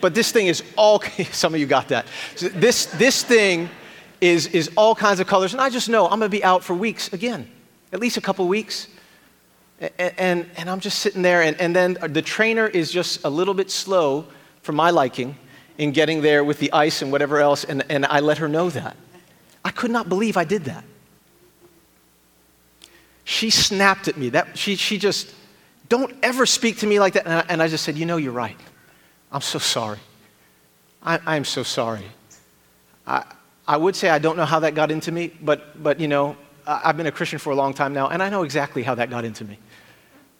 But 0.00 0.14
this 0.14 0.32
thing 0.32 0.46
is 0.46 0.62
all, 0.76 1.02
some 1.32 1.54
of 1.54 1.60
you 1.60 1.66
got 1.66 1.88
that. 1.88 2.06
This, 2.38 2.86
this 2.86 3.22
thing 3.22 3.68
is, 4.20 4.46
is 4.48 4.70
all 4.76 4.94
kinds 4.94 5.20
of 5.20 5.26
colors. 5.26 5.52
And 5.52 5.60
I 5.60 5.70
just 5.70 5.88
know 5.88 6.04
I'm 6.04 6.18
going 6.18 6.30
to 6.30 6.36
be 6.36 6.44
out 6.44 6.64
for 6.64 6.74
weeks 6.74 7.12
again, 7.12 7.50
at 7.92 8.00
least 8.00 8.16
a 8.16 8.20
couple 8.20 8.46
weeks. 8.48 8.88
And, 9.80 10.12
and, 10.18 10.50
and, 10.56 10.70
I'm 10.70 10.80
just 10.80 10.98
sitting 10.98 11.22
there, 11.22 11.42
and, 11.42 11.60
and 11.60 11.76
then 11.76 11.98
the 12.08 12.22
trainer 12.22 12.66
is 12.66 12.90
just 12.90 13.24
a 13.24 13.30
little 13.30 13.54
bit 13.54 13.70
slow 13.70 14.26
for 14.62 14.72
my 14.72 14.90
liking 14.90 15.36
in 15.76 15.92
getting 15.92 16.20
there 16.20 16.42
with 16.42 16.58
the 16.58 16.72
ice 16.72 17.00
and 17.00 17.12
whatever 17.12 17.38
else, 17.38 17.62
and, 17.62 17.84
and 17.88 18.04
I 18.04 18.18
let 18.18 18.38
her 18.38 18.48
know 18.48 18.70
that. 18.70 18.96
I 19.64 19.70
could 19.70 19.90
not 19.90 20.08
believe 20.08 20.36
I 20.36 20.44
did 20.44 20.64
that. 20.64 20.84
She 23.24 23.50
snapped 23.50 24.08
at 24.08 24.16
me. 24.16 24.30
That, 24.30 24.56
she, 24.56 24.76
she 24.76 24.98
just, 24.98 25.34
don't 25.88 26.14
ever 26.22 26.46
speak 26.46 26.78
to 26.78 26.86
me 26.86 26.98
like 26.98 27.14
that. 27.14 27.26
And 27.26 27.34
I, 27.34 27.44
and 27.48 27.62
I 27.62 27.68
just 27.68 27.84
said, 27.84 27.96
You 27.96 28.06
know, 28.06 28.16
you're 28.16 28.32
right. 28.32 28.58
I'm 29.30 29.42
so 29.42 29.58
sorry. 29.58 29.98
I, 31.02 31.20
I 31.26 31.36
am 31.36 31.44
so 31.44 31.62
sorry. 31.62 32.04
I, 33.06 33.24
I 33.66 33.76
would 33.76 33.94
say 33.94 34.08
I 34.08 34.18
don't 34.18 34.36
know 34.36 34.46
how 34.46 34.60
that 34.60 34.74
got 34.74 34.90
into 34.90 35.12
me, 35.12 35.30
but, 35.42 35.82
but 35.82 36.00
you 36.00 36.08
know, 36.08 36.36
I've 36.66 36.96
been 36.96 37.06
a 37.06 37.12
Christian 37.12 37.38
for 37.38 37.50
a 37.50 37.54
long 37.54 37.74
time 37.74 37.92
now, 37.92 38.08
and 38.08 38.22
I 38.22 38.28
know 38.30 38.42
exactly 38.42 38.82
how 38.82 38.94
that 38.94 39.10
got 39.10 39.24
into 39.24 39.44
me. 39.44 39.58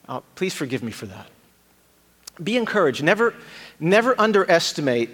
Uh, 0.07 0.21
please 0.35 0.53
forgive 0.53 0.83
me 0.83 0.91
for 0.91 1.05
that. 1.05 1.27
Be 2.43 2.57
encouraged. 2.57 3.03
Never, 3.03 3.35
never 3.79 4.19
underestimate 4.19 5.09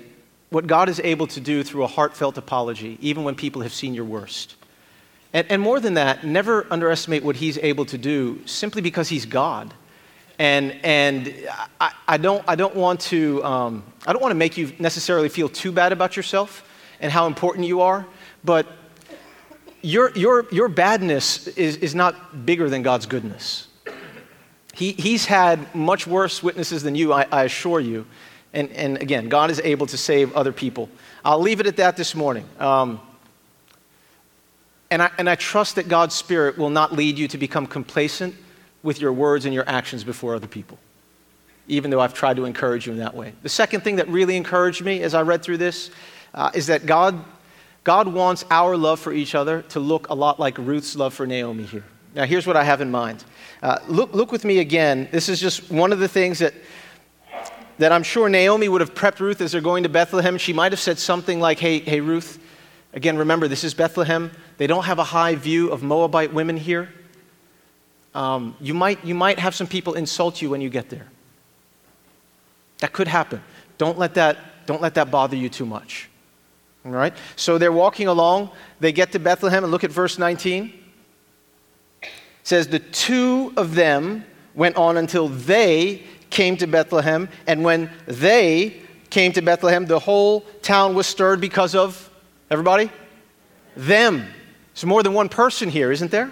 what 0.50 0.68
God 0.68 0.90
is 0.90 1.00
able 1.04 1.28
to 1.28 1.40
do 1.40 1.64
through 1.64 1.84
a 1.84 1.88
heartfelt 1.88 2.38
apology, 2.38 2.98
even 3.02 3.24
when 3.24 3.36
people 3.36 3.62
have 3.62 3.74
seen 3.74 3.94
your 3.94 4.06
worst. 4.06 4.56
And, 5.34 5.46
and 5.50 5.62
more 5.62 5.80
than 5.80 5.96
that, 5.96 6.24
never 6.24 6.66
underestimate 6.72 7.24
what 7.24 7.36
He's 7.36 7.58
able 7.58 7.86
to 7.86 7.98
do 7.98 8.42
simply 8.46 8.82
because 8.82 9.10
He's 9.10 9.26
God. 9.26 9.74
And, 10.38 10.74
and 10.84 11.34
I, 11.80 11.94
I, 12.08 12.18
don't, 12.18 12.44
I 12.48 12.56
don't 12.56 12.76
want 12.76 13.00
to 13.02 13.44
um, 13.44 13.84
I 14.08 14.14
don't 14.14 14.22
want 14.22 14.32
to 14.32 14.38
make 14.38 14.58
you 14.58 14.72
necessarily 14.80 15.30
feel 15.30 15.50
too 15.50 15.72
bad 15.72 15.92
about 15.92 16.16
yourself 16.16 16.70
and 17.00 17.12
how 17.12 17.26
important 17.26 17.66
you 17.66 17.82
are, 17.82 18.06
but 18.44 18.68
your, 19.82 20.12
your, 20.16 20.46
your 20.52 20.68
badness 20.68 21.48
is, 21.48 21.78
is 21.78 21.96
not 21.96 22.46
bigger 22.46 22.70
than 22.70 22.82
God's 22.84 23.06
goodness. 23.06 23.68
He, 24.74 24.92
he's 24.92 25.26
had 25.26 25.74
much 25.74 26.06
worse 26.06 26.44
witnesses 26.44 26.84
than 26.84 26.96
you, 26.96 27.14
I, 27.14 27.26
I 27.32 27.44
assure 27.44 27.80
you. 27.80 28.06
And, 28.56 28.72
and 28.72 28.98
again, 29.02 29.28
God 29.28 29.52
is 29.52 29.60
able 29.64 29.86
to 29.88 29.98
save 29.98 30.34
other 30.34 30.54
people. 30.54 30.90
I'll 31.26 31.42
leave 31.42 31.60
it 31.60 31.68
at 31.68 31.76
that 31.76 31.98
this 31.98 32.16
morning. 32.16 32.46
Um, 32.58 33.02
and, 34.90 35.02
I, 35.02 35.12
and 35.18 35.30
I 35.30 35.36
trust 35.36 35.76
that 35.76 35.90
God's 35.90 36.16
Spirit 36.16 36.58
will 36.58 36.70
not 36.70 36.94
lead 36.94 37.20
you 37.20 37.28
to 37.28 37.38
become 37.38 37.68
complacent 37.68 38.34
with 38.82 39.02
your 39.02 39.12
words 39.12 39.44
and 39.44 39.54
your 39.54 39.68
actions 39.68 40.06
before 40.06 40.36
other 40.36 40.48
people, 40.48 40.78
even 41.68 41.92
though 41.92 42.00
I've 42.00 42.14
tried 42.14 42.38
to 42.38 42.46
encourage 42.46 42.88
you 42.88 42.94
in 42.94 43.00
that 43.00 43.14
way. 43.14 43.34
The 43.44 43.50
second 43.50 43.82
thing 43.82 43.98
that 43.98 44.08
really 44.08 44.38
encouraged 44.38 44.86
me 44.86 45.02
as 45.02 45.14
I 45.14 45.22
read 45.24 45.44
through 45.44 45.58
this 45.58 45.92
uh, 46.34 46.52
is 46.54 46.68
that 46.68 46.86
God, 46.86 47.26
God 47.84 48.08
wants 48.08 48.46
our 48.50 48.78
love 48.78 49.02
for 49.02 49.12
each 49.12 49.36
other 49.36 49.64
to 49.64 49.82
look 49.82 50.08
a 50.10 50.14
lot 50.14 50.40
like 50.40 50.58
Ruth's 50.58 50.96
love 50.96 51.14
for 51.14 51.28
Naomi 51.28 51.64
here. 51.64 51.84
Now, 52.14 52.24
here's 52.24 52.48
what 52.48 52.56
I 52.56 52.64
have 52.64 52.80
in 52.80 52.90
mind. 52.90 53.26
Uh, 53.62 53.80
look, 53.88 54.14
look 54.14 54.32
with 54.32 54.46
me 54.46 54.60
again. 54.60 55.10
This 55.12 55.28
is 55.28 55.42
just 55.42 55.70
one 55.70 55.92
of 55.92 56.00
the 56.00 56.08
things 56.08 56.40
that 56.40 56.54
that 57.78 57.92
I'm 57.92 58.04
sure 58.04 58.30
Naomi 58.30 58.70
would 58.70 58.82
have 58.82 58.94
prepped 58.94 59.20
Ruth 59.20 59.42
as 59.42 59.52
they're 59.52 59.62
going 59.62 59.84
to 59.84 59.90
Bethlehem. 59.90 60.38
She 60.38 60.54
might 60.54 60.72
have 60.72 60.80
said 60.80 61.00
something 61.00 61.40
like, 61.40 61.60
Hey, 61.60 61.80
hey, 61.80 62.02
Ruth, 62.02 62.40
again, 62.94 63.18
remember, 63.18 63.48
this 63.48 63.64
is 63.64 63.74
Bethlehem. 63.74 64.32
They 64.58 64.68
don't 64.68 64.86
have 64.86 65.00
a 65.00 65.04
high 65.04 65.36
view 65.36 65.70
of 65.70 65.84
Moabite 65.84 66.34
women 66.34 66.58
here. 66.58 66.90
Um, 68.14 68.56
you, 68.62 68.74
might, 68.74 69.04
you 69.04 69.14
might 69.14 69.40
have 69.40 69.54
some 69.54 69.68
people 69.68 69.96
insult 69.96 70.42
you 70.42 70.50
when 70.50 70.62
you 70.62 70.70
get 70.70 70.90
there. 70.90 71.08
That 72.80 72.94
could 72.94 73.10
happen. 73.10 73.44
Don't 73.78 73.98
let 73.98 74.14
that, 74.14 74.66
don't 74.66 74.82
let 74.82 74.96
that 74.96 75.12
bother 75.12 75.36
you 75.36 75.50
too 75.50 75.66
much. 75.66 76.10
All 76.86 76.92
right? 76.92 77.14
So 77.36 77.58
they're 77.58 77.74
walking 77.74 78.08
along. 78.08 78.52
They 78.80 78.94
get 78.94 79.12
to 79.14 79.20
Bethlehem, 79.20 79.64
and 79.64 79.72
look 79.72 79.84
at 79.84 79.92
verse 79.92 80.18
19. 80.18 80.74
It 82.02 82.10
says, 82.44 82.68
The 82.68 82.80
two 82.80 83.54
of 83.58 83.76
them 83.76 84.24
went 84.54 84.78
on 84.78 84.96
until 84.96 85.28
they 85.28 86.04
came 86.36 86.58
to 86.58 86.68
Bethlehem, 86.68 87.30
and 87.48 87.64
when 87.64 87.90
they 88.06 88.82
came 89.10 89.32
to 89.32 89.42
Bethlehem, 89.42 89.86
the 89.86 89.98
whole 89.98 90.42
town 90.62 90.94
was 90.94 91.08
stirred 91.08 91.42
because 91.42 91.74
of 91.74 92.10
everybody? 92.52 92.92
Them. 93.76 94.28
There's 94.74 94.86
more 94.86 95.02
than 95.02 95.14
one 95.14 95.30
person 95.30 95.70
here, 95.70 95.92
isn't 95.92 96.12
there? 96.12 96.32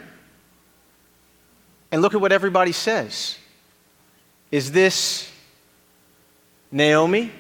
And 1.92 2.02
look 2.02 2.14
at 2.14 2.22
what 2.22 2.32
everybody 2.32 2.74
says. 2.74 3.38
Is 4.52 4.72
this 4.72 5.32
Naomi? 6.72 7.32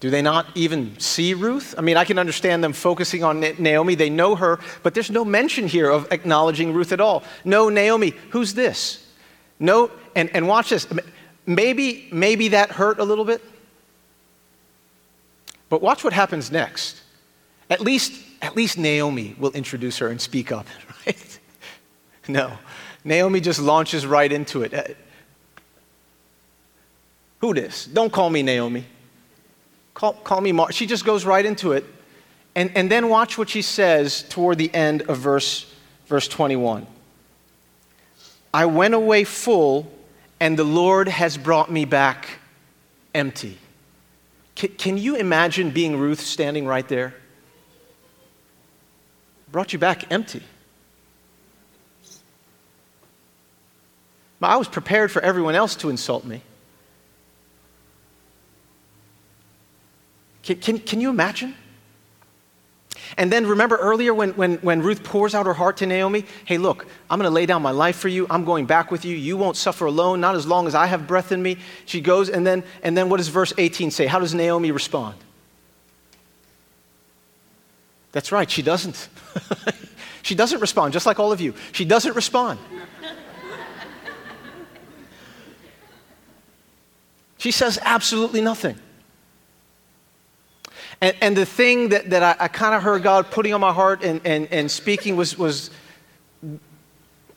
Do 0.00 0.08
they 0.08 0.22
not 0.22 0.46
even 0.54 0.98
see 0.98 1.34
Ruth? 1.34 1.74
I 1.76 1.82
mean, 1.82 1.98
I 1.98 2.04
can 2.04 2.18
understand 2.18 2.64
them 2.64 2.72
focusing 2.72 3.22
on 3.22 3.40
Naomi. 3.40 3.94
They 3.94 4.08
know 4.08 4.34
her, 4.34 4.58
but 4.82 4.94
there's 4.94 5.10
no 5.10 5.26
mention 5.26 5.68
here 5.68 5.90
of 5.90 6.10
acknowledging 6.10 6.72
Ruth 6.72 6.92
at 6.92 7.00
all. 7.00 7.22
No, 7.44 7.68
Naomi, 7.68 8.14
who's 8.30 8.54
this? 8.54 9.06
No, 9.58 9.90
and, 10.16 10.34
and 10.34 10.48
watch 10.48 10.70
this. 10.70 10.88
Maybe, 11.44 12.08
maybe 12.10 12.48
that 12.48 12.70
hurt 12.70 12.98
a 12.98 13.04
little 13.04 13.26
bit. 13.26 13.42
But 15.68 15.82
watch 15.82 16.02
what 16.02 16.14
happens 16.14 16.50
next. 16.50 17.02
At 17.68 17.82
least, 17.82 18.24
at 18.40 18.56
least 18.56 18.78
Naomi 18.78 19.36
will 19.38 19.52
introduce 19.52 19.98
her 19.98 20.08
and 20.08 20.18
speak 20.18 20.50
up, 20.50 20.66
right? 21.06 21.38
No. 22.26 22.58
Naomi 23.04 23.40
just 23.40 23.60
launches 23.60 24.06
right 24.06 24.32
into 24.32 24.62
it. 24.62 24.72
Uh, 24.72 24.84
who 27.40 27.52
this? 27.52 27.84
Don't 27.84 28.12
call 28.12 28.30
me 28.30 28.42
Naomi. 28.42 28.86
Call, 30.00 30.14
call 30.14 30.40
me 30.40 30.50
Mar. 30.50 30.72
She 30.72 30.86
just 30.86 31.04
goes 31.04 31.26
right 31.26 31.44
into 31.44 31.72
it. 31.72 31.84
And, 32.54 32.72
and 32.74 32.90
then 32.90 33.10
watch 33.10 33.36
what 33.36 33.50
she 33.50 33.60
says 33.60 34.22
toward 34.30 34.56
the 34.56 34.74
end 34.74 35.02
of 35.02 35.18
verse, 35.18 35.70
verse 36.06 36.26
21. 36.26 36.86
I 38.54 38.64
went 38.64 38.94
away 38.94 39.24
full, 39.24 39.92
and 40.40 40.58
the 40.58 40.64
Lord 40.64 41.06
has 41.06 41.36
brought 41.36 41.70
me 41.70 41.84
back 41.84 42.38
empty. 43.14 43.58
Can 44.54 44.96
you 44.96 45.16
imagine 45.16 45.70
being 45.70 45.98
Ruth 45.98 46.20
standing 46.20 46.66
right 46.66 46.88
there? 46.88 47.14
Brought 49.52 49.74
you 49.74 49.78
back 49.78 50.10
empty. 50.10 50.42
I 54.40 54.56
was 54.56 54.66
prepared 54.66 55.12
for 55.12 55.20
everyone 55.20 55.54
else 55.54 55.76
to 55.76 55.90
insult 55.90 56.24
me. 56.24 56.40
Can, 60.50 60.58
can, 60.58 60.78
can 60.78 61.00
you 61.00 61.10
imagine? 61.10 61.54
And 63.16 63.32
then 63.32 63.46
remember 63.46 63.76
earlier 63.76 64.12
when, 64.12 64.30
when, 64.30 64.56
when 64.58 64.82
Ruth 64.82 65.04
pours 65.04 65.32
out 65.32 65.46
her 65.46 65.54
heart 65.54 65.76
to 65.76 65.86
Naomi, 65.86 66.24
hey, 66.44 66.58
look, 66.58 66.86
I'm 67.08 67.18
going 67.18 67.30
to 67.30 67.34
lay 67.34 67.46
down 67.46 67.62
my 67.62 67.70
life 67.70 67.96
for 67.96 68.08
you. 68.08 68.26
I'm 68.28 68.44
going 68.44 68.66
back 68.66 68.90
with 68.90 69.04
you. 69.04 69.16
You 69.16 69.36
won't 69.36 69.56
suffer 69.56 69.86
alone, 69.86 70.20
not 70.20 70.34
as 70.34 70.46
long 70.46 70.66
as 70.66 70.74
I 70.74 70.86
have 70.86 71.06
breath 71.06 71.30
in 71.30 71.40
me. 71.40 71.58
She 71.86 72.00
goes, 72.00 72.28
and 72.28 72.44
then, 72.44 72.64
and 72.82 72.96
then 72.96 73.08
what 73.08 73.18
does 73.18 73.28
verse 73.28 73.52
18 73.58 73.92
say? 73.92 74.06
How 74.06 74.18
does 74.18 74.34
Naomi 74.34 74.72
respond? 74.72 75.16
That's 78.12 78.32
right, 78.32 78.50
she 78.50 78.62
doesn't. 78.62 79.08
she 80.22 80.34
doesn't 80.34 80.60
respond, 80.60 80.92
just 80.92 81.06
like 81.06 81.20
all 81.20 81.30
of 81.30 81.40
you. 81.40 81.54
She 81.70 81.84
doesn't 81.84 82.16
respond. 82.16 82.58
she 87.38 87.52
says 87.52 87.78
absolutely 87.82 88.40
nothing. 88.40 88.76
And, 91.00 91.16
and 91.20 91.36
the 91.36 91.46
thing 91.46 91.90
that, 91.90 92.10
that 92.10 92.22
I, 92.22 92.44
I 92.44 92.48
kind 92.48 92.74
of 92.74 92.82
heard 92.82 93.02
God 93.02 93.30
putting 93.30 93.54
on 93.54 93.60
my 93.60 93.72
heart 93.72 94.02
and, 94.04 94.20
and, 94.24 94.48
and 94.50 94.70
speaking 94.70 95.16
was, 95.16 95.38
was 95.38 95.70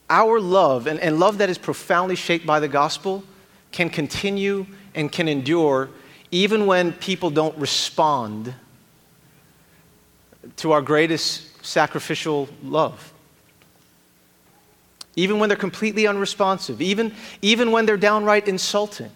our 0.10 0.40
love, 0.40 0.88
and, 0.88 1.00
and 1.00 1.20
love 1.20 1.38
that 1.40 1.50
is 1.50 1.58
profoundly 1.58 2.16
shaped 2.16 2.46
by 2.46 2.60
the 2.60 2.68
gospel, 2.68 3.24
can 3.72 3.90
continue 3.90 4.66
and 4.94 5.12
can 5.12 5.28
endure 5.28 5.90
even 6.32 6.66
when 6.66 6.92
people 6.94 7.30
don't 7.30 7.56
respond 7.58 8.54
to 10.58 10.72
our 10.72 10.82
greatest 10.82 11.64
sacrificial 11.64 12.50
love. 12.64 13.14
Even 15.16 15.38
when 15.38 15.48
they're 15.48 15.56
completely 15.56 16.08
unresponsive, 16.08 16.82
even, 16.82 17.14
even 17.44 17.72
when 17.72 17.86
they're 17.86 17.98
downright 17.98 18.48
insulting. 18.48 19.12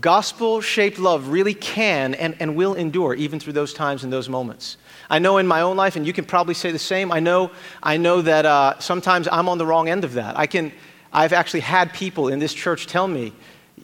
Gospel 0.00 0.60
shaped 0.60 0.98
love 0.98 1.28
really 1.28 1.54
can 1.54 2.14
and, 2.14 2.36
and 2.40 2.54
will 2.54 2.74
endure 2.74 3.14
even 3.14 3.40
through 3.40 3.54
those 3.54 3.72
times 3.72 4.04
and 4.04 4.12
those 4.12 4.28
moments. 4.28 4.76
I 5.10 5.18
know 5.18 5.38
in 5.38 5.46
my 5.46 5.62
own 5.62 5.76
life, 5.76 5.96
and 5.96 6.06
you 6.06 6.12
can 6.12 6.24
probably 6.24 6.54
say 6.54 6.70
the 6.70 6.78
same, 6.78 7.10
I 7.10 7.20
know, 7.20 7.50
I 7.82 7.96
know 7.96 8.20
that 8.22 8.44
uh, 8.44 8.78
sometimes 8.78 9.26
I'm 9.30 9.48
on 9.48 9.58
the 9.58 9.66
wrong 9.66 9.88
end 9.88 10.04
of 10.04 10.14
that. 10.14 10.38
I 10.38 10.46
can, 10.46 10.72
I've 11.12 11.32
actually 11.32 11.60
had 11.60 11.92
people 11.94 12.28
in 12.28 12.38
this 12.38 12.52
church 12.52 12.86
tell 12.86 13.08
me, 13.08 13.32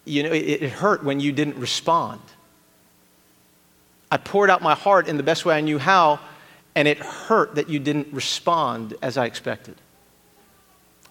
you 0.05 0.23
know, 0.23 0.33
it, 0.33 0.63
it 0.63 0.71
hurt 0.71 1.03
when 1.03 1.21
you 1.21 1.33
didn't 1.33 1.57
respond. 1.57 2.21
I 4.11 4.19
poured 4.19 4.51
out 4.51 4.63
my 4.63 4.75
heart 4.75 5.09
in 5.09 5.17
the 5.17 5.23
best 5.23 5.45
way 5.45 5.57
I 5.57 5.63
knew 5.63 5.79
how, 5.79 6.21
and 6.75 6.87
it 6.87 6.99
hurt 6.99 7.55
that 7.55 7.69
you 7.69 7.79
didn't 7.79 8.13
respond 8.13 8.95
as 9.01 9.17
I 9.17 9.25
expected. 9.25 9.77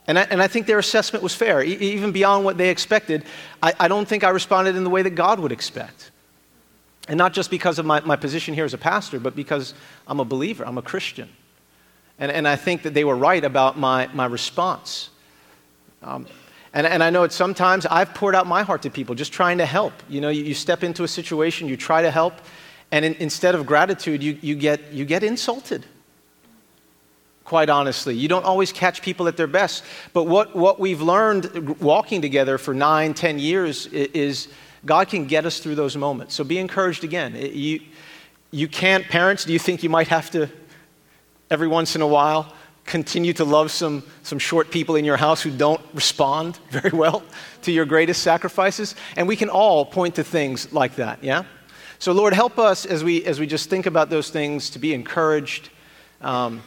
And 0.07 0.19
I, 0.19 0.23
and 0.23 0.41
I 0.41 0.47
think 0.47 0.67
their 0.67 0.79
assessment 0.79 1.23
was 1.23 1.33
fair, 1.33 1.63
e- 1.63 1.77
even 1.77 2.11
beyond 2.11 2.43
what 2.43 2.57
they 2.57 2.69
expected. 2.69 3.23
I, 3.61 3.73
I 3.79 3.87
don't 3.87 4.07
think 4.07 4.23
I 4.23 4.29
responded 4.29 4.75
in 4.75 4.83
the 4.83 4.89
way 4.89 5.01
that 5.01 5.11
God 5.11 5.39
would 5.39 5.51
expect. 5.51 6.11
And 7.07 7.17
not 7.17 7.33
just 7.33 7.49
because 7.49 7.79
of 7.79 7.85
my, 7.85 7.99
my 8.01 8.15
position 8.15 8.53
here 8.53 8.65
as 8.65 8.73
a 8.73 8.77
pastor, 8.77 9.19
but 9.19 9.35
because 9.35 9.73
I'm 10.07 10.19
a 10.19 10.25
believer, 10.25 10.65
I'm 10.65 10.77
a 10.77 10.81
Christian. 10.81 11.29
And, 12.19 12.31
and 12.31 12.47
I 12.47 12.55
think 12.55 12.83
that 12.83 12.93
they 12.93 13.03
were 13.03 13.15
right 13.15 13.43
about 13.43 13.77
my, 13.77 14.07
my 14.13 14.25
response. 14.25 15.09
Um, 16.01 16.27
and, 16.73 16.87
and 16.87 17.03
I 17.03 17.09
know 17.09 17.21
that 17.21 17.31
sometimes 17.31 17.85
I've 17.85 18.13
poured 18.13 18.35
out 18.35 18.47
my 18.47 18.63
heart 18.63 18.81
to 18.83 18.89
people 18.89 19.15
just 19.15 19.31
trying 19.31 19.57
to 19.59 19.65
help. 19.65 19.93
You 20.09 20.21
know, 20.21 20.29
you, 20.29 20.43
you 20.43 20.53
step 20.53 20.83
into 20.83 21.03
a 21.03 21.07
situation, 21.07 21.67
you 21.67 21.77
try 21.77 22.01
to 22.01 22.11
help, 22.11 22.33
and 22.91 23.05
in, 23.05 23.13
instead 23.15 23.55
of 23.55 23.65
gratitude, 23.65 24.21
you, 24.21 24.37
you, 24.41 24.55
get, 24.55 24.91
you 24.91 25.05
get 25.05 25.23
insulted 25.23 25.85
quite 27.53 27.69
honestly. 27.69 28.15
You 28.15 28.27
don't 28.27 28.45
always 28.45 28.71
catch 28.71 29.03
people 29.03 29.27
at 29.27 29.37
their 29.37 29.45
best. 29.45 29.83
But 30.11 30.23
what, 30.23 30.55
what 30.55 30.79
we've 30.79 31.03
learned 31.03 31.79
walking 31.79 32.19
together 32.19 32.57
for 32.57 32.73
nine, 32.73 33.13
ten 33.13 33.37
years 33.37 33.85
is 33.85 34.47
God 34.83 35.07
can 35.07 35.27
get 35.27 35.45
us 35.45 35.59
through 35.59 35.75
those 35.75 35.95
moments. 35.95 36.33
So 36.33 36.43
be 36.43 36.57
encouraged 36.57 37.03
again. 37.03 37.35
You, 37.35 37.79
you 38.49 38.67
can't, 38.67 39.07
parents, 39.07 39.45
do 39.45 39.53
you 39.53 39.59
think 39.59 39.83
you 39.83 39.89
might 39.91 40.07
have 40.07 40.31
to, 40.31 40.49
every 41.51 41.67
once 41.67 41.95
in 41.95 42.01
a 42.01 42.07
while, 42.07 42.51
continue 42.85 43.33
to 43.33 43.45
love 43.45 43.69
some, 43.69 44.01
some 44.23 44.39
short 44.39 44.71
people 44.71 44.95
in 44.95 45.05
your 45.05 45.17
house 45.17 45.43
who 45.43 45.51
don't 45.51 45.81
respond 45.93 46.57
very 46.71 46.89
well 46.89 47.21
to 47.61 47.71
your 47.71 47.85
greatest 47.85 48.23
sacrifices? 48.23 48.95
And 49.15 49.27
we 49.27 49.35
can 49.35 49.49
all 49.49 49.85
point 49.85 50.15
to 50.15 50.23
things 50.23 50.73
like 50.73 50.95
that, 50.95 51.23
yeah? 51.23 51.43
So, 51.99 52.13
Lord, 52.13 52.33
help 52.33 52.57
us 52.57 52.87
as 52.87 53.03
we, 53.03 53.23
as 53.25 53.39
we 53.39 53.45
just 53.45 53.69
think 53.69 53.85
about 53.85 54.09
those 54.09 54.31
things 54.31 54.71
to 54.71 54.79
be 54.79 54.95
encouraged. 54.95 55.69
Um, 56.19 56.63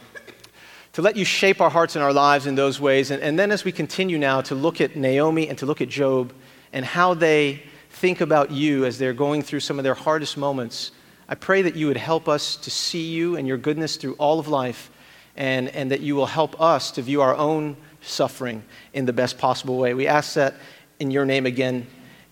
to 0.97 1.03
let 1.03 1.15
you 1.15 1.23
shape 1.23 1.61
our 1.61 1.69
hearts 1.69 1.95
and 1.95 2.03
our 2.03 2.11
lives 2.11 2.47
in 2.47 2.55
those 2.55 2.81
ways. 2.81 3.11
And, 3.11 3.21
and 3.21 3.37
then 3.37 3.51
as 3.51 3.63
we 3.63 3.71
continue 3.71 4.17
now 4.17 4.41
to 4.41 4.55
look 4.55 4.81
at 4.81 4.95
Naomi 4.95 5.47
and 5.47 5.55
to 5.59 5.67
look 5.67 5.79
at 5.79 5.89
Job 5.89 6.33
and 6.73 6.83
how 6.83 7.13
they 7.13 7.61
think 7.91 8.19
about 8.19 8.49
you 8.49 8.83
as 8.83 8.97
they're 8.97 9.13
going 9.13 9.43
through 9.43 9.59
some 9.59 9.77
of 9.77 9.83
their 9.83 9.93
hardest 9.93 10.37
moments, 10.37 10.93
I 11.29 11.35
pray 11.35 11.61
that 11.61 11.75
you 11.75 11.85
would 11.85 11.97
help 11.97 12.27
us 12.27 12.55
to 12.55 12.71
see 12.71 13.11
you 13.11 13.35
and 13.35 13.47
your 13.47 13.57
goodness 13.59 13.95
through 13.95 14.15
all 14.15 14.39
of 14.39 14.47
life, 14.47 14.89
and, 15.35 15.69
and 15.69 15.91
that 15.91 15.99
you 15.99 16.15
will 16.15 16.25
help 16.25 16.59
us 16.59 16.89
to 16.93 17.03
view 17.03 17.21
our 17.21 17.35
own 17.35 17.77
suffering 18.01 18.63
in 18.91 19.05
the 19.05 19.13
best 19.13 19.37
possible 19.37 19.77
way. 19.77 19.93
We 19.93 20.07
ask 20.07 20.33
that 20.33 20.55
in 20.99 21.11
your 21.11 21.25
name 21.25 21.45
again. 21.45 21.85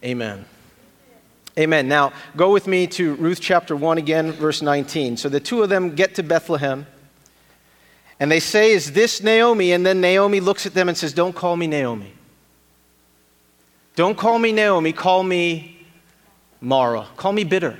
Amen. 0.03 0.43
Amen. 1.55 1.87
Now, 1.87 2.13
go 2.35 2.51
with 2.51 2.65
me 2.65 2.87
to 2.87 3.13
Ruth 3.13 3.41
chapter 3.41 3.75
1 3.75 3.99
again, 3.99 4.31
verse 4.31 4.63
19. 4.63 5.17
So 5.17 5.29
the 5.29 5.39
two 5.39 5.61
of 5.61 5.69
them 5.69 5.93
get 5.93 6.15
to 6.15 6.23
Bethlehem. 6.23 6.87
And 8.19 8.31
they 8.31 8.39
say, 8.39 8.71
Is 8.71 8.91
this 8.91 9.21
Naomi? 9.21 9.71
And 9.71 9.85
then 9.85 10.01
Naomi 10.01 10.39
looks 10.39 10.65
at 10.65 10.73
them 10.73 10.89
and 10.89 10.97
says, 10.97 11.13
Don't 11.13 11.35
call 11.35 11.55
me 11.57 11.67
Naomi. 11.67 12.13
Don't 13.95 14.17
call 14.17 14.39
me 14.39 14.51
Naomi, 14.51 14.93
call 14.93 15.23
me 15.23 15.85
Mara. 16.61 17.07
Call 17.15 17.31
me 17.31 17.43
bitter. 17.43 17.77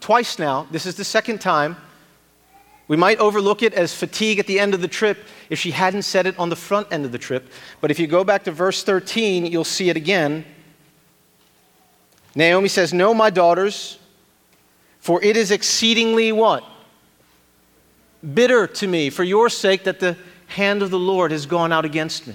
Twice 0.00 0.38
now. 0.38 0.66
This 0.70 0.86
is 0.86 0.96
the 0.96 1.04
second 1.04 1.40
time. 1.40 1.76
We 2.86 2.96
might 2.96 3.18
overlook 3.18 3.62
it 3.62 3.72
as 3.72 3.94
fatigue 3.94 4.38
at 4.38 4.46
the 4.46 4.60
end 4.60 4.74
of 4.74 4.82
the 4.82 4.88
trip 4.88 5.24
if 5.48 5.58
she 5.58 5.70
hadn't 5.70 6.02
said 6.02 6.26
it 6.26 6.38
on 6.38 6.50
the 6.50 6.56
front 6.56 6.88
end 6.92 7.06
of 7.06 7.12
the 7.12 7.18
trip. 7.18 7.48
But 7.80 7.90
if 7.90 7.98
you 7.98 8.06
go 8.06 8.24
back 8.24 8.44
to 8.44 8.52
verse 8.52 8.82
13, 8.82 9.46
you'll 9.46 9.64
see 9.64 9.88
it 9.88 9.96
again. 9.96 10.44
Naomi 12.34 12.68
says, 12.68 12.92
No, 12.92 13.14
my 13.14 13.30
daughters, 13.30 13.98
for 14.98 15.22
it 15.22 15.36
is 15.36 15.50
exceedingly 15.50 16.32
what? 16.32 16.64
Bitter 18.32 18.66
to 18.66 18.86
me 18.86 19.10
for 19.10 19.24
your 19.24 19.48
sake 19.48 19.84
that 19.84 20.00
the 20.00 20.16
hand 20.46 20.82
of 20.82 20.90
the 20.90 20.98
Lord 20.98 21.30
has 21.30 21.46
gone 21.46 21.72
out 21.72 21.84
against 21.84 22.26
me. 22.26 22.34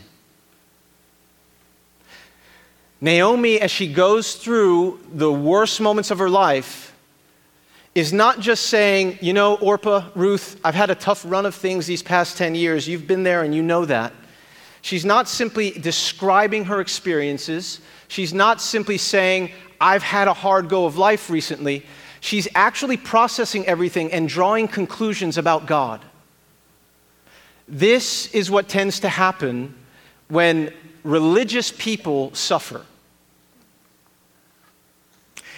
Naomi, 3.02 3.62
as 3.62 3.72
she 3.72 3.92
goes 3.92 4.36
through 4.36 5.00
the 5.14 5.32
worst 5.32 5.80
moments 5.80 6.12
of 6.12 6.20
her 6.20 6.30
life, 6.30 6.94
is 7.96 8.14
not 8.14 8.40
just 8.40 8.68
saying, 8.68 9.18
you 9.22 9.34
know, 9.34 9.56
Orpah, 9.56 10.10
Ruth, 10.16 10.60
I've 10.64 10.76
had 10.76 10.90
a 10.90 10.96
tough 10.96 11.24
run 11.26 11.46
of 11.46 11.56
things 11.56 11.88
these 11.88 12.04
past 12.04 12.38
10 12.38 12.56
years. 12.56 12.88
You've 12.88 13.08
been 13.08 13.24
there 13.24 13.44
and 13.44 13.56
you 13.56 13.64
know 13.64 13.86
that. 13.86 14.14
She's 14.82 15.06
not 15.06 15.28
simply 15.28 15.72
describing 15.72 16.66
her 16.66 16.80
experiences. 16.80 17.82
She's 18.08 18.34
not 18.34 18.62
simply 18.62 18.98
saying, 18.98 19.52
I've 19.82 20.04
had 20.04 20.28
a 20.28 20.34
hard 20.34 20.70
go 20.70 20.86
of 20.86 20.98
life 20.98 21.30
recently. 21.30 21.86
She's 22.22 22.48
actually 22.56 22.98
processing 22.98 23.66
everything 23.66 24.12
and 24.12 24.28
drawing 24.28 24.68
conclusions 24.68 25.38
about 25.38 25.66
God. 25.66 26.04
This 27.68 28.34
is 28.34 28.50
what 28.50 28.68
tends 28.68 29.00
to 29.02 29.10
happen 29.10 29.76
when 30.28 30.74
religious 31.04 31.72
people 31.72 32.34
suffer. 32.34 32.86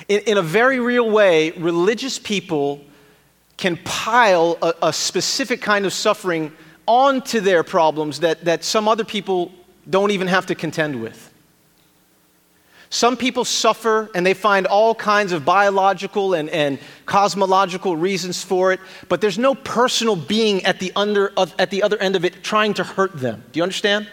In, 0.08 0.19
in 0.21 0.38
a 0.38 0.41
very 0.41 0.80
real 0.80 1.10
way, 1.10 1.52
religious 1.52 2.19
people 2.19 2.82
can 3.58 3.78
pile 3.78 4.58
a, 4.62 4.74
a 4.84 4.93
specific 4.93 5.62
kind 5.62 5.86
of 5.86 5.93
suffering 5.93 6.52
onto 6.86 7.39
their 7.39 7.63
problems 7.63 8.19
that, 8.19 8.43
that 8.43 8.63
some 8.63 8.88
other 8.88 9.04
people 9.04 9.52
don't 9.89 10.12
even 10.12 10.28
have 10.28 10.45
to 10.47 10.56
contend 10.56 11.02
with. 11.02 11.30
Some 12.93 13.15
people 13.15 13.45
suffer 13.45 14.10
and 14.13 14.25
they 14.25 14.34
find 14.34 14.67
all 14.67 14.93
kinds 14.93 15.32
of 15.32 15.45
biological 15.45 16.34
and, 16.34 16.49
and 16.49 16.77
cosmological 17.06 17.95
reasons 17.95 18.43
for 18.43 18.73
it, 18.73 18.82
but 19.08 19.21
there's 19.21 19.39
no 19.39 19.56
personal 19.56 20.17
being 20.17 20.65
at 20.65 20.80
the, 20.80 20.91
under, 20.93 21.32
at 21.58 21.69
the 21.69 21.84
other 21.84 21.97
end 21.99 22.17
of 22.17 22.25
it 22.25 22.43
trying 22.43 22.73
to 22.75 22.84
hurt 22.84 23.17
them. 23.17 23.45
Do 23.54 23.60
you 23.60 23.63
understand? 23.63 24.10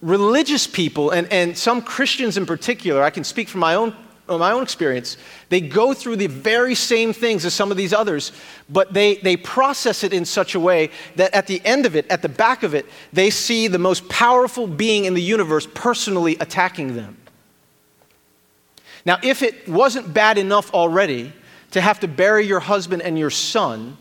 Religious 0.00 0.68
people, 0.68 1.10
and, 1.10 1.26
and 1.32 1.58
some 1.58 1.82
Christians 1.82 2.36
in 2.36 2.46
particular, 2.46 3.02
I 3.02 3.10
can 3.10 3.24
speak 3.24 3.48
from 3.48 3.62
my 3.62 3.74
own, 3.74 3.96
my 4.28 4.52
own 4.52 4.62
experience, 4.62 5.16
they 5.48 5.60
go 5.60 5.92
through 5.92 6.16
the 6.16 6.28
very 6.28 6.76
same 6.76 7.12
things 7.12 7.44
as 7.44 7.52
some 7.52 7.72
of 7.72 7.76
these 7.76 7.92
others, 7.92 8.30
but 8.70 8.92
they, 8.92 9.16
they 9.16 9.36
process 9.36 10.04
it 10.04 10.12
in 10.12 10.24
such 10.24 10.54
a 10.54 10.60
way 10.60 10.88
that 11.16 11.34
at 11.34 11.48
the 11.48 11.60
end 11.64 11.84
of 11.84 11.96
it, 11.96 12.06
at 12.10 12.22
the 12.22 12.28
back 12.28 12.62
of 12.62 12.74
it, 12.74 12.86
they 13.12 13.28
see 13.28 13.66
the 13.66 13.76
most 13.76 14.08
powerful 14.08 14.68
being 14.68 15.04
in 15.04 15.14
the 15.14 15.22
universe 15.22 15.66
personally 15.74 16.36
attacking 16.38 16.94
them. 16.94 17.16
Now, 19.04 19.18
if 19.22 19.42
it 19.42 19.68
wasn't 19.68 20.14
bad 20.14 20.38
enough 20.38 20.72
already 20.72 21.32
to 21.72 21.80
have 21.80 22.00
to 22.00 22.08
bury 22.08 22.46
your 22.46 22.60
husband 22.60 23.02
and 23.02 23.18
your 23.18 23.30
son 23.30 23.96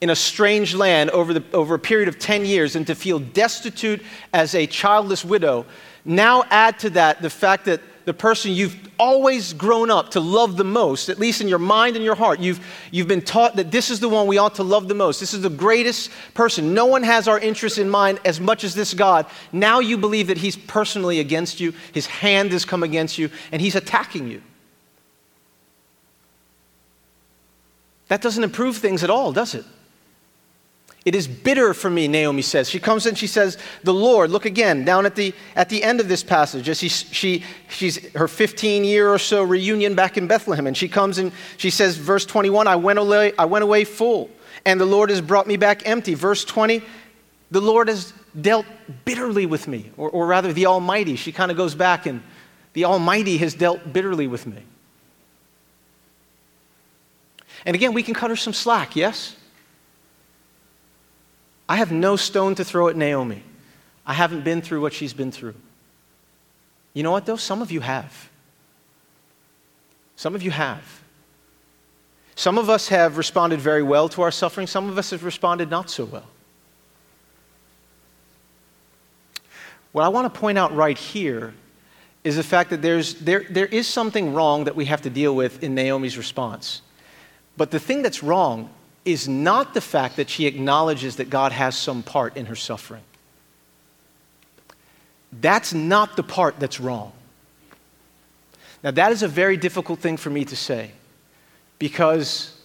in 0.00 0.10
a 0.10 0.16
strange 0.16 0.74
land 0.74 1.10
over, 1.10 1.34
the, 1.34 1.44
over 1.52 1.74
a 1.74 1.78
period 1.78 2.08
of 2.08 2.18
10 2.18 2.46
years 2.46 2.74
and 2.76 2.86
to 2.86 2.94
feel 2.94 3.18
destitute 3.18 4.02
as 4.32 4.54
a 4.54 4.66
childless 4.66 5.24
widow, 5.24 5.66
now 6.04 6.44
add 6.50 6.78
to 6.78 6.90
that 6.90 7.20
the 7.20 7.28
fact 7.28 7.66
that 7.66 7.80
the 8.04 8.14
person 8.14 8.52
you've 8.52 8.76
always 8.98 9.52
grown 9.52 9.90
up 9.90 10.10
to 10.10 10.20
love 10.20 10.56
the 10.56 10.64
most, 10.64 11.08
at 11.08 11.18
least 11.18 11.40
in 11.40 11.48
your 11.48 11.58
mind 11.58 11.96
and 11.96 12.04
your 12.04 12.14
heart. 12.14 12.40
You've, 12.40 12.60
you've 12.90 13.08
been 13.08 13.22
taught 13.22 13.56
that 13.56 13.70
this 13.70 13.90
is 13.90 14.00
the 14.00 14.08
one 14.08 14.26
we 14.26 14.38
ought 14.38 14.56
to 14.56 14.62
love 14.62 14.88
the 14.88 14.94
most. 14.94 15.20
This 15.20 15.34
is 15.34 15.42
the 15.42 15.50
greatest 15.50 16.10
person. 16.34 16.74
No 16.74 16.86
one 16.86 17.02
has 17.02 17.28
our 17.28 17.38
interests 17.38 17.78
in 17.78 17.88
mind 17.88 18.20
as 18.24 18.40
much 18.40 18.64
as 18.64 18.74
this 18.74 18.94
God. 18.94 19.26
Now 19.52 19.80
you 19.80 19.96
believe 19.96 20.26
that 20.28 20.38
he's 20.38 20.56
personally 20.56 21.20
against 21.20 21.60
you, 21.60 21.72
his 21.92 22.06
hand 22.06 22.52
has 22.52 22.64
come 22.64 22.82
against 22.82 23.18
you, 23.18 23.30
and 23.52 23.60
he's 23.60 23.74
attacking 23.74 24.28
you. 24.28 24.42
That 28.08 28.22
doesn't 28.22 28.42
improve 28.42 28.76
things 28.76 29.04
at 29.04 29.10
all, 29.10 29.32
does 29.32 29.54
it? 29.54 29.64
It 31.04 31.14
is 31.14 31.26
bitter 31.26 31.72
for 31.72 31.88
me, 31.88 32.08
Naomi 32.08 32.42
says. 32.42 32.68
She 32.68 32.78
comes 32.78 33.06
in, 33.06 33.14
she 33.14 33.26
says, 33.26 33.56
The 33.84 33.94
Lord, 33.94 34.30
look 34.30 34.44
again, 34.44 34.84
down 34.84 35.06
at 35.06 35.16
the, 35.16 35.32
at 35.56 35.70
the 35.70 35.82
end 35.82 35.98
of 35.98 36.08
this 36.08 36.22
passage, 36.22 36.68
as 36.68 36.78
she, 36.78 36.88
she, 36.88 37.42
she's 37.68 38.12
her 38.12 38.28
15 38.28 38.84
year 38.84 39.08
or 39.08 39.18
so 39.18 39.42
reunion 39.42 39.94
back 39.94 40.18
in 40.18 40.26
Bethlehem. 40.26 40.66
And 40.66 40.76
she 40.76 40.88
comes 40.88 41.16
and 41.16 41.32
she 41.56 41.70
says, 41.70 41.96
verse 41.96 42.26
21, 42.26 42.66
I 42.66 42.76
went 42.76 42.98
away, 42.98 43.32
I 43.38 43.46
went 43.46 43.62
away 43.62 43.84
full, 43.84 44.30
and 44.66 44.78
the 44.78 44.84
Lord 44.84 45.08
has 45.08 45.22
brought 45.22 45.46
me 45.46 45.56
back 45.56 45.88
empty. 45.88 46.12
Verse 46.12 46.44
20, 46.44 46.82
The 47.50 47.60
Lord 47.62 47.88
has 47.88 48.12
dealt 48.38 48.66
bitterly 49.06 49.46
with 49.46 49.68
me, 49.68 49.90
or, 49.96 50.10
or 50.10 50.26
rather, 50.26 50.52
the 50.52 50.66
Almighty. 50.66 51.16
She 51.16 51.32
kind 51.32 51.50
of 51.50 51.56
goes 51.56 51.74
back 51.74 52.04
and 52.04 52.22
the 52.74 52.84
Almighty 52.84 53.38
has 53.38 53.54
dealt 53.54 53.90
bitterly 53.90 54.26
with 54.26 54.46
me. 54.46 54.62
And 57.64 57.74
again, 57.74 57.94
we 57.94 58.02
can 58.02 58.14
cut 58.14 58.30
her 58.30 58.36
some 58.36 58.52
slack, 58.52 58.96
yes? 58.96 59.36
I 61.70 61.76
have 61.76 61.92
no 61.92 62.16
stone 62.16 62.56
to 62.56 62.64
throw 62.64 62.88
at 62.88 62.96
Naomi. 62.96 63.44
I 64.04 64.12
haven't 64.12 64.42
been 64.42 64.60
through 64.60 64.80
what 64.80 64.92
she's 64.92 65.12
been 65.12 65.30
through. 65.30 65.54
You 66.94 67.04
know 67.04 67.12
what, 67.12 67.26
though? 67.26 67.36
Some 67.36 67.62
of 67.62 67.70
you 67.70 67.78
have. 67.78 68.28
Some 70.16 70.34
of 70.34 70.42
you 70.42 70.50
have. 70.50 70.82
Some 72.34 72.58
of 72.58 72.68
us 72.68 72.88
have 72.88 73.16
responded 73.16 73.60
very 73.60 73.84
well 73.84 74.08
to 74.08 74.22
our 74.22 74.32
suffering, 74.32 74.66
some 74.66 74.88
of 74.88 74.98
us 74.98 75.10
have 75.10 75.22
responded 75.22 75.70
not 75.70 75.88
so 75.90 76.06
well. 76.06 76.26
What 79.92 80.02
I 80.02 80.08
want 80.08 80.32
to 80.32 80.40
point 80.40 80.58
out 80.58 80.74
right 80.74 80.98
here 80.98 81.54
is 82.24 82.34
the 82.34 82.42
fact 82.42 82.70
that 82.70 82.82
there's, 82.82 83.14
there, 83.14 83.44
there 83.48 83.66
is 83.66 83.86
something 83.86 84.34
wrong 84.34 84.64
that 84.64 84.74
we 84.74 84.86
have 84.86 85.02
to 85.02 85.10
deal 85.10 85.36
with 85.36 85.62
in 85.62 85.76
Naomi's 85.76 86.18
response. 86.18 86.82
But 87.56 87.70
the 87.70 87.78
thing 87.78 88.02
that's 88.02 88.24
wrong 88.24 88.70
is 89.04 89.28
not 89.28 89.74
the 89.74 89.80
fact 89.80 90.16
that 90.16 90.28
she 90.28 90.46
acknowledges 90.46 91.16
that 91.16 91.30
God 91.30 91.52
has 91.52 91.76
some 91.76 92.02
part 92.02 92.36
in 92.36 92.46
her 92.46 92.54
suffering. 92.54 93.02
That's 95.32 95.72
not 95.72 96.16
the 96.16 96.22
part 96.22 96.58
that's 96.58 96.80
wrong. 96.80 97.12
Now, 98.82 98.90
that 98.92 99.12
is 99.12 99.22
a 99.22 99.28
very 99.28 99.56
difficult 99.56 100.00
thing 100.00 100.16
for 100.16 100.30
me 100.30 100.44
to 100.46 100.56
say 100.56 100.90
because 101.78 102.56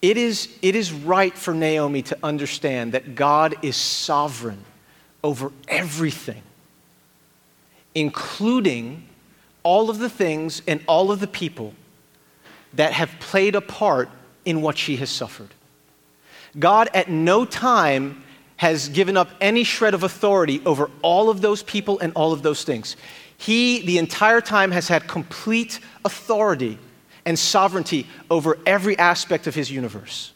it 0.00 0.16
is, 0.16 0.48
it 0.62 0.76
is 0.76 0.92
right 0.92 1.36
for 1.36 1.52
Naomi 1.52 2.02
to 2.02 2.18
understand 2.22 2.92
that 2.92 3.14
God 3.14 3.56
is 3.62 3.76
sovereign 3.76 4.64
over 5.22 5.50
everything, 5.68 6.42
including 7.94 9.08
all 9.62 9.90
of 9.90 9.98
the 9.98 10.08
things 10.08 10.62
and 10.68 10.80
all 10.86 11.10
of 11.10 11.18
the 11.18 11.26
people 11.26 11.74
that 12.74 12.92
have 12.92 13.10
played 13.20 13.54
a 13.54 13.60
part 13.60 14.08
in 14.44 14.62
what 14.62 14.78
she 14.78 14.96
has 14.96 15.10
suffered. 15.10 15.48
God 16.58 16.88
at 16.94 17.08
no 17.10 17.44
time 17.44 18.22
has 18.56 18.88
given 18.88 19.16
up 19.16 19.30
any 19.40 19.64
shred 19.64 19.94
of 19.94 20.02
authority 20.02 20.62
over 20.64 20.90
all 21.02 21.28
of 21.28 21.40
those 21.42 21.62
people 21.62 21.98
and 21.98 22.12
all 22.14 22.32
of 22.32 22.42
those 22.42 22.64
things. 22.64 22.96
He, 23.36 23.84
the 23.84 23.98
entire 23.98 24.40
time, 24.40 24.70
has 24.70 24.88
had 24.88 25.06
complete 25.06 25.80
authority 26.04 26.78
and 27.26 27.38
sovereignty 27.38 28.06
over 28.30 28.56
every 28.64 28.96
aspect 28.98 29.46
of 29.46 29.54
his 29.54 29.70
universe. 29.70 30.32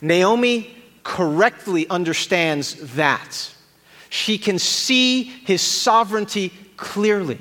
Naomi 0.00 0.76
correctly 1.02 1.88
understands 1.88 2.94
that. 2.94 3.52
She 4.10 4.38
can 4.38 4.58
see 4.58 5.22
his 5.24 5.60
sovereignty 5.60 6.52
clearly. 6.76 7.38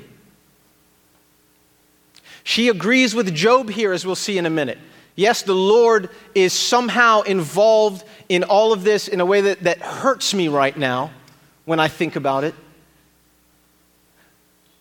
She 2.48 2.70
agrees 2.70 3.14
with 3.14 3.36
Job 3.36 3.70
here, 3.70 3.92
as 3.92 4.06
we'll 4.06 4.16
see 4.16 4.38
in 4.38 4.46
a 4.46 4.50
minute. 4.50 4.78
Yes, 5.18 5.42
the 5.42 5.54
Lord 5.54 6.10
is 6.34 6.54
somehow 6.54 7.24
involved 7.24 8.06
in 8.30 8.46
all 8.46 8.72
of 8.72 8.86
this 8.86 9.10
in 9.10 9.20
a 9.20 9.26
way 9.26 9.42
that, 9.42 9.64
that 9.64 9.80
hurts 9.80 10.34
me 10.34 10.48
right 10.48 10.76
now 10.78 11.12
when 11.66 11.82
I 11.82 11.90
think 11.90 12.16
about 12.16 12.46
it. 12.46 12.56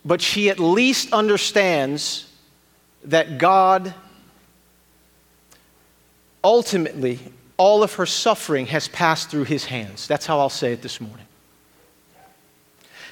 But 0.04 0.22
she 0.22 0.48
at 0.48 0.60
least 0.60 1.12
understands 1.12 2.32
that 3.06 3.36
God 3.36 3.92
ultimately, 6.44 7.18
all 7.56 7.82
of 7.82 7.94
her 7.94 8.06
suffering 8.06 8.66
has 8.66 8.86
passed 8.86 9.28
through 9.28 9.44
his 9.44 9.64
hands. 9.64 10.06
That's 10.06 10.24
how 10.24 10.38
I'll 10.38 10.50
say 10.50 10.72
it 10.72 10.82
this 10.82 11.00
morning 11.00 11.25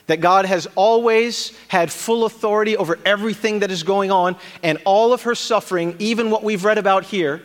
that 0.06 0.20
God 0.20 0.44
has 0.44 0.66
always 0.74 1.52
had 1.68 1.90
full 1.90 2.24
authority 2.24 2.76
over 2.76 2.98
everything 3.04 3.60
that 3.60 3.70
is 3.70 3.82
going 3.82 4.10
on, 4.10 4.36
and 4.62 4.78
all 4.84 5.12
of 5.12 5.22
her 5.22 5.34
suffering, 5.34 5.96
even 5.98 6.30
what 6.30 6.42
we've 6.42 6.64
read 6.64 6.78
about 6.78 7.04
here, 7.04 7.42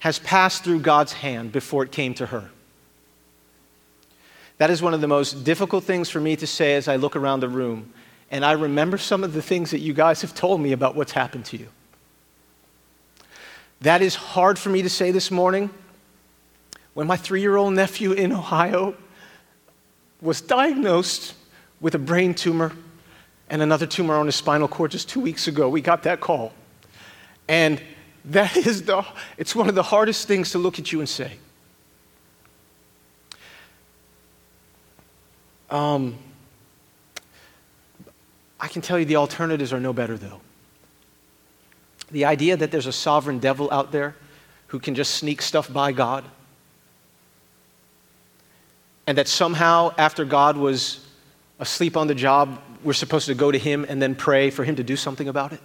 has 0.00 0.18
passed 0.18 0.64
through 0.64 0.80
God's 0.80 1.12
hand 1.12 1.52
before 1.52 1.84
it 1.84 1.92
came 1.92 2.14
to 2.14 2.26
her. 2.26 2.50
That 4.58 4.70
is 4.70 4.82
one 4.82 4.94
of 4.94 5.00
the 5.00 5.08
most 5.08 5.44
difficult 5.44 5.84
things 5.84 6.08
for 6.08 6.20
me 6.20 6.36
to 6.36 6.46
say 6.46 6.74
as 6.74 6.88
I 6.88 6.96
look 6.96 7.16
around 7.16 7.40
the 7.40 7.48
room, 7.48 7.92
and 8.30 8.44
I 8.44 8.52
remember 8.52 8.98
some 8.98 9.22
of 9.24 9.32
the 9.32 9.42
things 9.42 9.70
that 9.70 9.80
you 9.80 9.92
guys 9.92 10.20
have 10.22 10.34
told 10.34 10.60
me 10.60 10.72
about 10.72 10.96
what's 10.96 11.12
happened 11.12 11.44
to 11.46 11.56
you. 11.56 11.68
That 13.80 14.02
is 14.02 14.14
hard 14.14 14.58
for 14.58 14.70
me 14.70 14.82
to 14.82 14.88
say 14.88 15.10
this 15.10 15.30
morning. 15.30 15.70
When 16.94 17.06
my 17.06 17.16
three 17.16 17.40
year 17.40 17.56
old 17.56 17.74
nephew 17.74 18.12
in 18.12 18.32
Ohio 18.32 18.94
was 20.20 20.40
diagnosed 20.40 21.34
with 21.80 21.94
a 21.94 21.98
brain 21.98 22.34
tumor 22.34 22.72
and 23.48 23.62
another 23.62 23.86
tumor 23.86 24.14
on 24.14 24.26
his 24.26 24.36
spinal 24.36 24.68
cord 24.68 24.90
just 24.90 25.08
two 25.08 25.20
weeks 25.20 25.48
ago. 25.48 25.68
We 25.68 25.80
got 25.80 26.04
that 26.04 26.20
call. 26.20 26.52
And 27.48 27.80
that 28.26 28.56
is 28.66 28.82
the, 28.82 29.04
it's 29.36 29.54
one 29.54 29.68
of 29.68 29.74
the 29.74 29.82
hardest 29.82 30.26
things 30.26 30.50
to 30.52 30.58
look 30.58 30.78
at 30.78 30.92
you 30.92 31.00
and 31.00 31.08
say. 31.08 31.32
Um, 35.70 36.16
I 38.60 38.68
can 38.68 38.80
tell 38.80 38.98
you 38.98 39.04
the 39.04 39.16
alternatives 39.16 39.72
are 39.72 39.80
no 39.80 39.92
better, 39.92 40.16
though. 40.16 40.40
The 42.10 42.24
idea 42.26 42.56
that 42.56 42.70
there's 42.70 42.86
a 42.86 42.92
sovereign 42.92 43.38
devil 43.38 43.70
out 43.70 43.90
there 43.90 44.14
who 44.68 44.78
can 44.78 44.94
just 44.94 45.14
sneak 45.14 45.42
stuff 45.42 45.72
by 45.72 45.92
God, 45.92 46.24
and 49.06 49.18
that 49.18 49.28
somehow, 49.28 49.94
after 49.98 50.24
God 50.24 50.56
was 50.56 51.06
asleep 51.58 51.96
on 51.96 52.06
the 52.06 52.14
job, 52.14 52.60
we're 52.82 52.92
supposed 52.92 53.26
to 53.26 53.34
go 53.34 53.50
to 53.50 53.58
him 53.58 53.86
and 53.88 54.00
then 54.00 54.14
pray 54.14 54.50
for 54.50 54.64
him 54.64 54.76
to 54.76 54.82
do 54.82 54.96
something 54.96 55.28
about 55.28 55.52
it? 55.52 55.60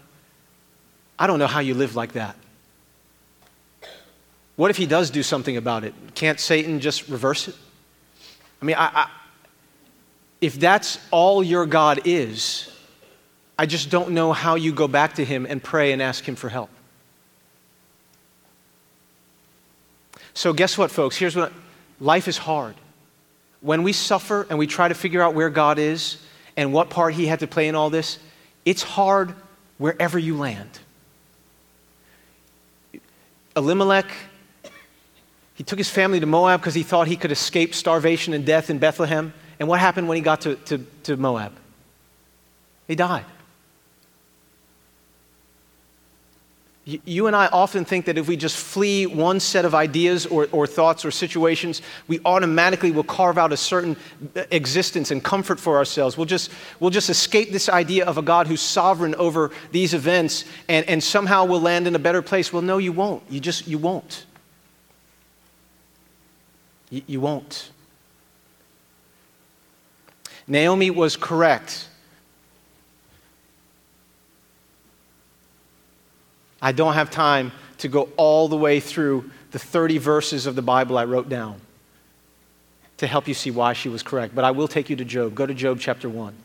I 1.18 1.28
don't 1.28 1.40
know 1.40 1.48
how 1.48 1.60
you 1.60 1.74
live 1.74 1.96
like 1.96 2.14
that. 2.14 2.36
What 4.56 4.72
if 4.72 4.78
he 4.78 4.86
does 4.86 5.10
do 5.10 5.24
something 5.24 5.58
about 5.58 5.84
it? 5.84 5.94
Can't 6.16 6.40
Satan 6.40 6.80
just 6.80 7.08
reverse 7.08 7.48
it? 7.48 7.56
I 8.62 8.66
mean, 8.66 8.76
I, 8.78 8.92
I, 8.94 9.10
if 10.42 10.60
that's 10.60 11.00
all 11.12 11.44
your 11.44 11.66
God 11.66 12.02
is, 12.06 12.70
I 13.58 13.66
just 13.66 13.90
don't 13.90 14.12
know 14.12 14.34
how 14.34 14.56
you 14.56 14.72
go 14.74 14.88
back 14.88 15.16
to 15.16 15.26
him 15.26 15.46
and 15.46 15.64
pray 15.64 15.92
and 15.92 16.02
ask 16.02 16.28
him 16.28 16.36
for 16.36 16.50
help. 16.50 16.70
So, 20.34 20.54
guess 20.54 20.78
what, 20.78 20.92
folks? 20.92 21.18
Here's 21.18 21.36
what 21.36 21.52
life 22.00 22.28
is 22.28 22.38
hard 22.38 22.76
when 23.62 23.84
we 23.84 23.94
suffer 23.94 24.48
and 24.50 24.58
we 24.58 24.68
try 24.68 24.88
to 24.88 24.94
figure 24.94 25.22
out 25.22 25.34
where 25.34 25.50
God 25.50 25.80
is 25.80 26.18
and 26.56 26.74
what 26.74 26.90
part 26.90 27.14
He 27.14 27.28
had 27.28 27.40
to 27.40 27.48
play 27.48 27.68
in 27.68 27.76
all 27.76 27.90
this, 27.90 28.20
it's 28.66 28.84
hard 28.84 29.34
wherever 29.78 30.18
you 30.18 30.38
land. 30.38 30.80
Elimelech, 33.56 34.10
he 35.56 35.64
took 35.64 35.78
his 35.78 35.90
family 35.90 36.20
to 36.20 36.26
Moab 36.26 36.62
because 36.62 36.74
he 36.74 36.84
thought 36.84 37.08
he 37.08 37.18
could 37.18 37.32
escape 37.32 37.76
starvation 37.76 38.34
and 38.34 38.46
death 38.46 38.70
in 38.70 38.80
Bethlehem. 38.80 39.34
And 39.60 39.68
what 39.68 39.80
happened 39.80 40.08
when 40.08 40.16
he 40.16 40.22
got 40.22 40.42
to, 40.42 40.56
to, 40.56 40.78
to 41.04 41.18
Moab? 41.18 41.52
He 42.88 42.96
died. 42.96 43.26
You 46.86 47.28
and 47.28 47.36
I 47.36 47.48
often 47.48 47.86
think 47.86 48.06
that 48.06 48.18
if 48.18 48.28
we 48.28 48.36
just 48.36 48.58
flee 48.58 49.06
one 49.06 49.40
set 49.40 49.64
of 49.64 49.76
ideas 49.76 50.26
or, 50.26 50.48
or, 50.52 50.66
thoughts 50.66 51.06
or 51.06 51.12
situations, 51.12 51.84
we 52.08 52.20
automatically 52.26 52.90
will 52.90 53.04
carve 53.04 53.38
out 53.38 53.54
a 53.54 53.58
certain 53.58 53.96
uh, 54.36 54.46
existence 54.50 55.12
and 55.12 55.24
comfort 55.24 55.60
for 55.60 55.78
ourselves. 55.78 56.18
We'll 56.18 56.26
just, 56.26 56.50
we'll 56.80 56.90
just 56.90 57.10
escape 57.12 57.52
this 57.52 57.70
idea 57.70 58.06
of 58.06 58.18
a 58.18 58.24
God 58.24 58.48
who's 58.48 58.62
sovereign 58.62 59.14
over 59.16 59.52
these 59.72 59.94
events 59.94 60.46
and, 60.68 60.88
and 60.88 61.04
somehow 61.04 61.46
we'll 61.46 61.62
land 61.62 61.86
in 61.86 61.96
a 61.96 62.00
better 62.00 62.24
place. 62.24 62.52
Well, 62.52 62.64
no, 62.64 62.80
you 62.80 62.94
won't. 62.94 63.24
You 63.30 63.40
just, 63.40 63.68
you 63.68 63.78
won't. 63.78 64.26
You, 66.90 67.04
you 67.06 67.22
won't. 67.22 67.72
Naomi 70.48 70.90
was 70.90 71.16
correct 71.18 71.89
I 76.62 76.72
don't 76.72 76.94
have 76.94 77.10
time 77.10 77.52
to 77.80 77.88
go 77.88 78.10
all 78.18 78.48
the 78.48 78.58
way 78.58 78.80
through 78.80 79.30
the 79.52 79.60
30 79.60 79.98
verses 79.98 80.46
of 80.46 80.56
the 80.56 80.62
Bible 80.62 80.98
I 80.98 81.06
wrote 81.06 81.30
down 81.30 81.62
to 82.98 83.08
help 83.08 83.28
you 83.28 83.34
see 83.34 83.50
why 83.50 83.74
she 83.74 83.88
was 83.88 84.04
correct, 84.04 84.36
but 84.36 84.44
I 84.44 84.52
will 84.52 84.68
take 84.68 84.90
you 84.90 84.96
to 84.98 85.06
Job. 85.06 85.34
Go 85.34 85.46
to 85.46 85.54
Job 85.54 85.80
chapter 85.80 86.10
1. 86.10 86.36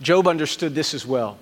Job 0.00 0.28
understood 0.28 0.74
this 0.74 0.94
as 0.94 1.04
well. 1.04 1.36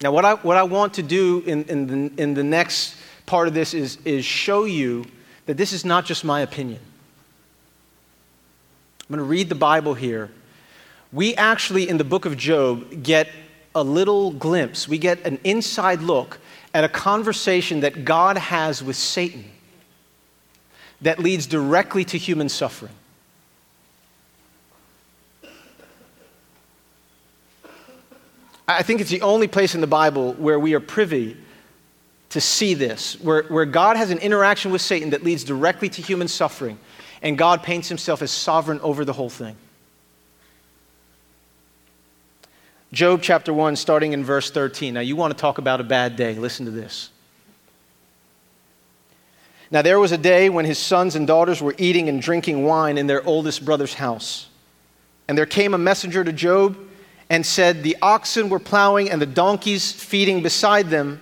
Now, 0.00 0.12
what 0.12 0.24
I, 0.24 0.34
what 0.34 0.56
I 0.56 0.62
want 0.62 0.94
to 0.94 1.02
do 1.02 1.42
in, 1.46 1.64
in, 1.64 1.86
the, 1.86 2.22
in 2.22 2.34
the 2.34 2.42
next 2.42 2.96
part 3.26 3.48
of 3.48 3.54
this 3.54 3.74
is, 3.74 3.98
is 4.04 4.24
show 4.24 4.64
you 4.64 5.04
that 5.46 5.56
this 5.56 5.72
is 5.72 5.84
not 5.84 6.06
just 6.06 6.24
my 6.24 6.40
opinion. 6.40 6.80
I'm 9.02 9.16
going 9.16 9.18
to 9.18 9.24
read 9.24 9.50
the 9.50 9.54
Bible 9.54 9.94
here. 9.94 10.30
We 11.12 11.34
actually, 11.36 11.88
in 11.88 11.98
the 11.98 12.04
book 12.04 12.24
of 12.24 12.36
Job, 12.36 13.02
get 13.02 13.28
a 13.74 13.82
little 13.82 14.30
glimpse, 14.30 14.88
we 14.88 14.98
get 14.98 15.24
an 15.26 15.38
inside 15.44 16.00
look 16.00 16.38
at 16.72 16.84
a 16.84 16.88
conversation 16.88 17.80
that 17.80 18.04
God 18.04 18.36
has 18.36 18.82
with 18.82 18.96
Satan 18.96 19.44
that 21.00 21.18
leads 21.18 21.46
directly 21.46 22.04
to 22.06 22.18
human 22.18 22.48
suffering. 22.48 22.92
I 28.66 28.82
think 28.82 29.00
it's 29.00 29.10
the 29.10 29.20
only 29.20 29.46
place 29.46 29.74
in 29.74 29.82
the 29.82 29.86
Bible 29.86 30.32
where 30.34 30.58
we 30.58 30.74
are 30.74 30.80
privy 30.80 31.36
to 32.30 32.40
see 32.40 32.74
this, 32.74 33.20
where, 33.20 33.42
where 33.44 33.66
God 33.66 33.96
has 33.96 34.10
an 34.10 34.18
interaction 34.18 34.72
with 34.72 34.80
Satan 34.80 35.10
that 35.10 35.22
leads 35.22 35.44
directly 35.44 35.88
to 35.90 36.02
human 36.02 36.26
suffering, 36.26 36.78
and 37.22 37.36
God 37.36 37.62
paints 37.62 37.88
himself 37.88 38.22
as 38.22 38.30
sovereign 38.30 38.80
over 38.80 39.04
the 39.04 39.12
whole 39.12 39.28
thing. 39.28 39.56
Job 42.94 43.22
chapter 43.22 43.52
1, 43.52 43.74
starting 43.74 44.12
in 44.12 44.22
verse 44.22 44.52
13. 44.52 44.94
Now, 44.94 45.00
you 45.00 45.16
want 45.16 45.36
to 45.36 45.40
talk 45.40 45.58
about 45.58 45.80
a 45.80 45.84
bad 45.84 46.14
day. 46.14 46.34
Listen 46.36 46.64
to 46.66 46.70
this. 46.70 47.10
Now, 49.72 49.82
there 49.82 49.98
was 49.98 50.12
a 50.12 50.18
day 50.18 50.48
when 50.48 50.64
his 50.64 50.78
sons 50.78 51.16
and 51.16 51.26
daughters 51.26 51.60
were 51.60 51.74
eating 51.76 52.08
and 52.08 52.22
drinking 52.22 52.62
wine 52.62 52.96
in 52.96 53.08
their 53.08 53.26
oldest 53.26 53.64
brother's 53.64 53.94
house. 53.94 54.46
And 55.26 55.36
there 55.36 55.44
came 55.44 55.74
a 55.74 55.78
messenger 55.78 56.22
to 56.22 56.32
Job 56.32 56.78
and 57.28 57.44
said, 57.44 57.82
The 57.82 57.96
oxen 58.00 58.48
were 58.48 58.60
plowing 58.60 59.10
and 59.10 59.20
the 59.20 59.26
donkeys 59.26 59.90
feeding 59.90 60.40
beside 60.40 60.88
them, 60.88 61.20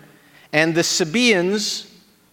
and 0.52 0.74
the 0.74 0.82
Sabaeans, 0.82 1.90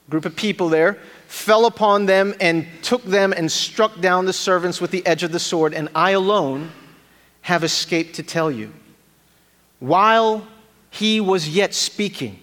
group 0.09 0.25
of 0.25 0.35
people 0.35 0.67
there, 0.67 0.97
fell 1.27 1.65
upon 1.65 2.07
them 2.07 2.35
and 2.41 2.67
took 2.81 3.05
them 3.05 3.31
and 3.31 3.49
struck 3.49 4.01
down 4.01 4.25
the 4.25 4.33
servants 4.33 4.81
with 4.81 4.91
the 4.91 5.05
edge 5.05 5.23
of 5.23 5.31
the 5.31 5.39
sword, 5.39 5.73
and 5.73 5.87
I 5.95 6.11
alone 6.11 6.73
have 7.43 7.63
escaped 7.63 8.15
to 8.15 8.23
tell 8.23 8.51
you 8.51 8.73
while 9.79 10.47
he 10.89 11.21
was 11.21 11.47
yet 11.47 11.73
speaking. 11.73 12.39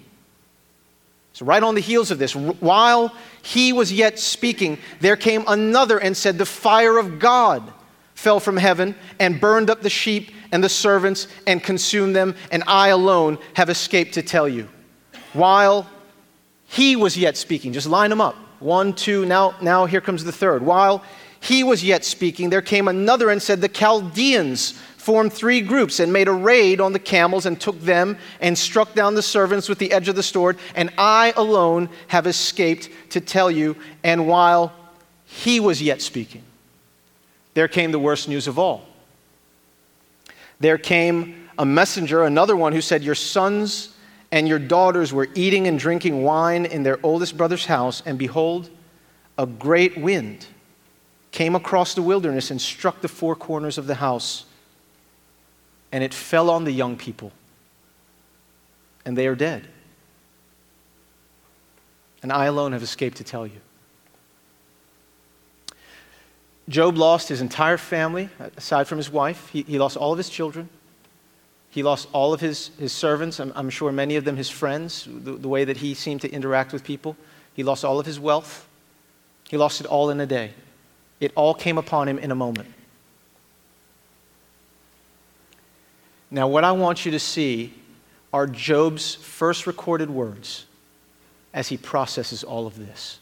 So, 1.32 1.44
right 1.44 1.62
on 1.62 1.74
the 1.74 1.80
heels 1.80 2.10
of 2.10 2.18
this, 2.18 2.34
while 2.34 3.14
he 3.42 3.72
was 3.72 3.92
yet 3.92 4.18
speaking, 4.18 4.78
there 5.00 5.16
came 5.16 5.44
another 5.46 5.98
and 5.98 6.16
said, 6.16 6.38
The 6.38 6.46
fire 6.46 6.96
of 6.96 7.18
God 7.18 7.72
fell 8.14 8.40
from 8.40 8.56
heaven 8.56 8.94
and 9.20 9.40
burned 9.40 9.68
up 9.68 9.82
the 9.82 9.90
sheep 9.90 10.30
and 10.50 10.64
the 10.64 10.68
servants 10.68 11.28
and 11.46 11.62
consumed 11.62 12.16
them, 12.16 12.34
and 12.50 12.64
I 12.66 12.88
alone 12.88 13.38
have 13.54 13.68
escaped 13.68 14.14
to 14.14 14.22
tell 14.22 14.48
you. 14.48 14.68
While 15.34 15.86
he 16.64 16.96
was 16.96 17.18
yet 17.18 17.36
speaking, 17.36 17.74
just 17.74 17.86
line 17.86 18.10
them 18.10 18.20
up. 18.22 18.36
One, 18.58 18.94
two, 18.94 19.26
now, 19.26 19.54
now 19.60 19.84
here 19.84 20.00
comes 20.00 20.24
the 20.24 20.32
third. 20.32 20.62
While 20.62 21.04
he 21.40 21.62
was 21.62 21.84
yet 21.84 22.04
speaking, 22.04 22.48
there 22.48 22.62
came 22.62 22.88
another 22.88 23.28
and 23.28 23.42
said, 23.42 23.60
The 23.60 23.68
Chaldeans 23.68 24.80
formed 25.06 25.32
three 25.32 25.60
groups 25.60 26.00
and 26.00 26.12
made 26.12 26.26
a 26.26 26.32
raid 26.32 26.80
on 26.80 26.92
the 26.92 26.98
camels 26.98 27.46
and 27.46 27.60
took 27.60 27.80
them 27.80 28.18
and 28.40 28.58
struck 28.58 28.92
down 28.92 29.14
the 29.14 29.22
servants 29.22 29.68
with 29.68 29.78
the 29.78 29.92
edge 29.92 30.08
of 30.08 30.16
the 30.16 30.22
sword, 30.22 30.58
and 30.74 30.90
I 30.98 31.32
alone 31.36 31.90
have 32.08 32.26
escaped 32.26 32.88
to 33.10 33.20
tell 33.20 33.48
you. 33.48 33.76
And 34.02 34.26
while 34.26 34.72
he 35.24 35.60
was 35.60 35.80
yet 35.80 36.02
speaking, 36.02 36.42
there 37.54 37.68
came 37.68 37.92
the 37.92 38.00
worst 38.00 38.28
news 38.28 38.48
of 38.48 38.58
all. 38.58 38.84
There 40.58 40.76
came 40.76 41.48
a 41.56 41.64
messenger, 41.64 42.24
another 42.24 42.56
one, 42.56 42.72
who 42.72 42.80
said, 42.80 43.04
Your 43.04 43.14
sons 43.14 43.94
and 44.32 44.48
your 44.48 44.58
daughters 44.58 45.12
were 45.12 45.28
eating 45.36 45.68
and 45.68 45.78
drinking 45.78 46.24
wine 46.24 46.66
in 46.66 46.82
their 46.82 46.98
oldest 47.04 47.36
brother's 47.36 47.66
house, 47.66 48.02
and 48.04 48.18
behold, 48.18 48.70
a 49.38 49.46
great 49.46 49.96
wind 49.96 50.46
came 51.30 51.54
across 51.54 51.94
the 51.94 52.02
wilderness 52.02 52.50
and 52.50 52.60
struck 52.60 53.02
the 53.02 53.08
four 53.08 53.36
corners 53.36 53.78
of 53.78 53.86
the 53.86 53.94
house 53.94 54.46
and 55.92 56.02
it 56.02 56.12
fell 56.12 56.50
on 56.50 56.64
the 56.64 56.72
young 56.72 56.96
people, 56.96 57.32
and 59.04 59.16
they 59.16 59.26
are 59.26 59.34
dead. 59.34 59.66
And 62.22 62.32
I 62.32 62.46
alone 62.46 62.72
have 62.72 62.82
escaped 62.82 63.18
to 63.18 63.24
tell 63.24 63.46
you. 63.46 63.60
Job 66.68 66.96
lost 66.96 67.28
his 67.28 67.40
entire 67.40 67.76
family, 67.76 68.28
aside 68.56 68.88
from 68.88 68.98
his 68.98 69.10
wife. 69.10 69.48
He, 69.50 69.62
he 69.62 69.78
lost 69.78 69.96
all 69.96 70.10
of 70.12 70.18
his 70.18 70.28
children. 70.28 70.68
He 71.70 71.82
lost 71.82 72.08
all 72.12 72.32
of 72.32 72.40
his, 72.40 72.70
his 72.78 72.92
servants, 72.92 73.38
I'm, 73.38 73.52
I'm 73.54 73.70
sure 73.70 73.92
many 73.92 74.16
of 74.16 74.24
them 74.24 74.36
his 74.36 74.48
friends, 74.48 75.06
the, 75.06 75.32
the 75.32 75.48
way 75.48 75.64
that 75.64 75.76
he 75.76 75.94
seemed 75.94 76.22
to 76.22 76.30
interact 76.30 76.72
with 76.72 76.82
people. 76.82 77.16
He 77.54 77.62
lost 77.62 77.84
all 77.84 78.00
of 78.00 78.06
his 78.06 78.18
wealth. 78.18 78.66
He 79.48 79.56
lost 79.56 79.80
it 79.80 79.86
all 79.86 80.10
in 80.10 80.18
a 80.18 80.26
day. 80.26 80.54
It 81.20 81.32
all 81.34 81.54
came 81.54 81.78
upon 81.78 82.08
him 82.08 82.18
in 82.18 82.30
a 82.30 82.34
moment. 82.34 82.72
Now, 86.30 86.48
what 86.48 86.64
I 86.64 86.72
want 86.72 87.04
you 87.04 87.12
to 87.12 87.18
see 87.18 87.72
are 88.32 88.46
Job's 88.46 89.14
first 89.14 89.66
recorded 89.66 90.10
words 90.10 90.66
as 91.54 91.68
he 91.68 91.76
processes 91.76 92.44
all 92.44 92.66
of 92.66 92.76
this. 92.76 93.18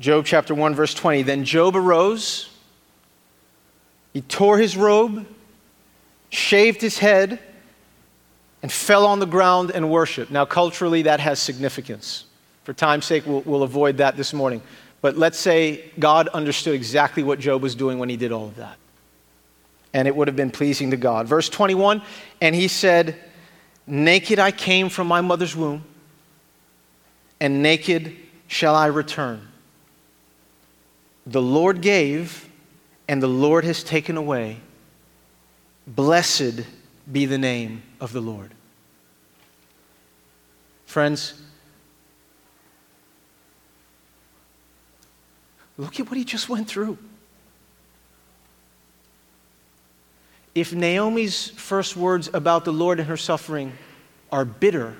Job 0.00 0.24
chapter 0.24 0.54
1, 0.54 0.74
verse 0.74 0.94
20. 0.94 1.22
Then 1.22 1.44
Job 1.44 1.76
arose, 1.76 2.48
he 4.14 4.22
tore 4.22 4.56
his 4.56 4.76
robe, 4.76 5.26
shaved 6.30 6.80
his 6.80 6.98
head, 6.98 7.38
and 8.62 8.72
fell 8.72 9.06
on 9.06 9.18
the 9.18 9.26
ground 9.26 9.70
and 9.70 9.90
worshiped. 9.90 10.30
Now, 10.30 10.46
culturally, 10.46 11.02
that 11.02 11.20
has 11.20 11.38
significance. 11.38 12.24
For 12.64 12.72
time's 12.72 13.04
sake, 13.04 13.26
we'll, 13.26 13.42
we'll 13.42 13.62
avoid 13.62 13.98
that 13.98 14.16
this 14.16 14.32
morning. 14.32 14.62
But 15.00 15.16
let's 15.16 15.38
say 15.38 15.90
God 15.98 16.28
understood 16.28 16.74
exactly 16.74 17.22
what 17.22 17.38
Job 17.38 17.62
was 17.62 17.74
doing 17.74 17.98
when 17.98 18.08
he 18.08 18.16
did 18.16 18.32
all 18.32 18.46
of 18.46 18.56
that. 18.56 18.76
And 19.92 20.06
it 20.06 20.14
would 20.14 20.28
have 20.28 20.36
been 20.36 20.50
pleasing 20.50 20.90
to 20.90 20.96
God. 20.96 21.26
Verse 21.26 21.48
21 21.48 22.02
And 22.40 22.54
he 22.54 22.68
said, 22.68 23.16
Naked 23.86 24.38
I 24.38 24.50
came 24.52 24.88
from 24.88 25.08
my 25.08 25.20
mother's 25.20 25.56
womb, 25.56 25.84
and 27.40 27.62
naked 27.62 28.14
shall 28.46 28.74
I 28.74 28.86
return. 28.86 29.48
The 31.26 31.42
Lord 31.42 31.80
gave, 31.80 32.48
and 33.08 33.22
the 33.22 33.26
Lord 33.26 33.64
has 33.64 33.82
taken 33.82 34.16
away. 34.16 34.58
Blessed 35.86 36.60
be 37.10 37.26
the 37.26 37.38
name 37.38 37.82
of 38.00 38.12
the 38.12 38.20
Lord. 38.20 38.52
Friends, 40.86 41.34
Look 45.80 45.98
at 45.98 46.10
what 46.10 46.18
he 46.18 46.24
just 46.24 46.50
went 46.50 46.68
through. 46.68 46.98
If 50.54 50.74
Naomi's 50.74 51.48
first 51.48 51.96
words 51.96 52.28
about 52.34 52.66
the 52.66 52.72
Lord 52.72 52.98
and 52.98 53.08
her 53.08 53.16
suffering 53.16 53.72
are 54.30 54.44
bitter, 54.44 54.94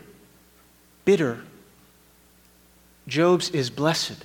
bitter, 1.05 1.41
Job's 3.07 3.51
is 3.51 3.69
blessed. 3.69 4.25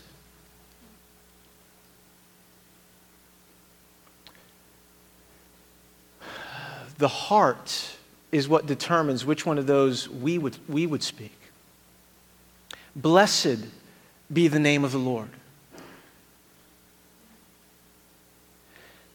The 6.98 7.10
heart 7.10 7.98
is 8.32 8.48
what 8.48 8.66
determines 8.66 9.26
which 9.26 9.46
one 9.46 9.58
of 9.58 9.68
those 9.68 10.08
we 10.08 10.38
would, 10.38 10.58
we 10.70 10.88
would 10.88 11.04
speak. 11.04 11.38
Blessed 12.96 13.58
be 14.32 14.48
the 14.48 14.60
name 14.60 14.86
of 14.86 14.94
the 14.94 14.98
Lord. 14.98 15.32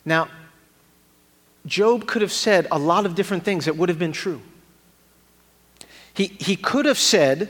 Now, 0.05 0.29
Job 1.67 2.07
could 2.07 2.23
have 2.23 2.33
said 2.33 2.67
a 2.71 2.79
lot 2.79 3.07
of 3.07 3.15
different 3.15 3.45
things 3.45 3.67
that 3.67 3.77
would 3.77 3.89
have 3.89 3.99
been 3.99 4.13
true. 4.13 4.41
He, 6.15 6.27
he 6.27 6.57
could 6.57 6.87
have 6.87 6.99
said, 6.99 7.49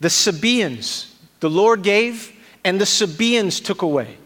The 0.00 0.10
Sabaeans, 0.10 1.14
the 1.40 1.50
Lord 1.50 1.82
gave, 1.82 2.32
and 2.64 2.80
the 2.80 2.86
Sabaeans 2.86 3.60
took 3.60 3.82
away. 3.82 4.16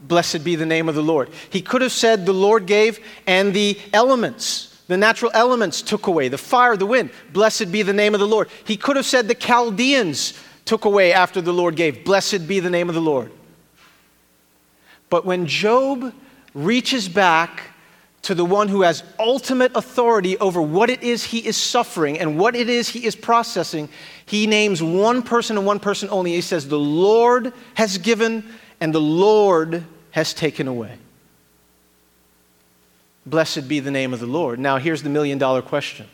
Blessed 0.00 0.44
be 0.44 0.54
the 0.54 0.66
name 0.66 0.88
of 0.88 0.94
the 0.94 1.02
Lord. 1.02 1.30
He 1.50 1.60
could 1.60 1.82
have 1.82 1.92
said, 1.92 2.24
The 2.24 2.32
Lord 2.32 2.66
gave, 2.66 3.00
and 3.26 3.52
the 3.52 3.78
elements, 3.92 4.82
the 4.86 4.96
natural 4.96 5.32
elements 5.34 5.82
took 5.82 6.06
away 6.06 6.28
the 6.28 6.38
fire, 6.38 6.76
the 6.76 6.86
wind. 6.86 7.10
Blessed 7.32 7.72
be 7.72 7.82
the 7.82 7.92
name 7.92 8.14
of 8.14 8.20
the 8.20 8.26
Lord. 8.26 8.48
He 8.64 8.76
could 8.76 8.96
have 8.96 9.06
said, 9.06 9.26
The 9.26 9.34
Chaldeans 9.34 10.38
took 10.64 10.84
away 10.84 11.12
after 11.12 11.40
the 11.40 11.52
Lord 11.52 11.76
gave. 11.76 12.04
Blessed 12.04 12.46
be 12.46 12.60
the 12.60 12.70
name 12.70 12.88
of 12.88 12.94
the 12.94 13.00
Lord. 13.00 13.32
But 15.10 15.24
when 15.24 15.46
Job 15.46 16.12
reaches 16.58 17.08
back 17.08 17.62
to 18.22 18.34
the 18.34 18.44
one 18.44 18.68
who 18.68 18.82
has 18.82 19.04
ultimate 19.18 19.72
authority 19.74 20.36
over 20.38 20.60
what 20.60 20.90
it 20.90 21.02
is 21.02 21.24
he 21.24 21.38
is 21.38 21.56
suffering 21.56 22.18
and 22.18 22.38
what 22.38 22.56
it 22.56 22.68
is 22.68 22.88
he 22.88 23.06
is 23.06 23.14
processing, 23.14 23.88
he 24.26 24.46
names 24.46 24.82
one 24.82 25.22
person 25.22 25.56
and 25.56 25.64
one 25.64 25.78
person 25.78 26.10
only. 26.10 26.32
He 26.32 26.40
says, 26.40 26.68
The 26.68 26.78
Lord 26.78 27.52
has 27.74 27.98
given 27.98 28.44
and 28.80 28.92
the 28.92 29.00
Lord 29.00 29.84
has 30.10 30.34
taken 30.34 30.66
away. 30.66 30.98
Blessed 33.24 33.68
be 33.68 33.80
the 33.80 33.90
name 33.90 34.12
of 34.12 34.20
the 34.20 34.26
Lord. 34.26 34.58
Now, 34.58 34.78
here's 34.78 35.02
the 35.02 35.10
million 35.10 35.38
dollar 35.38 35.62
question. 35.62 36.06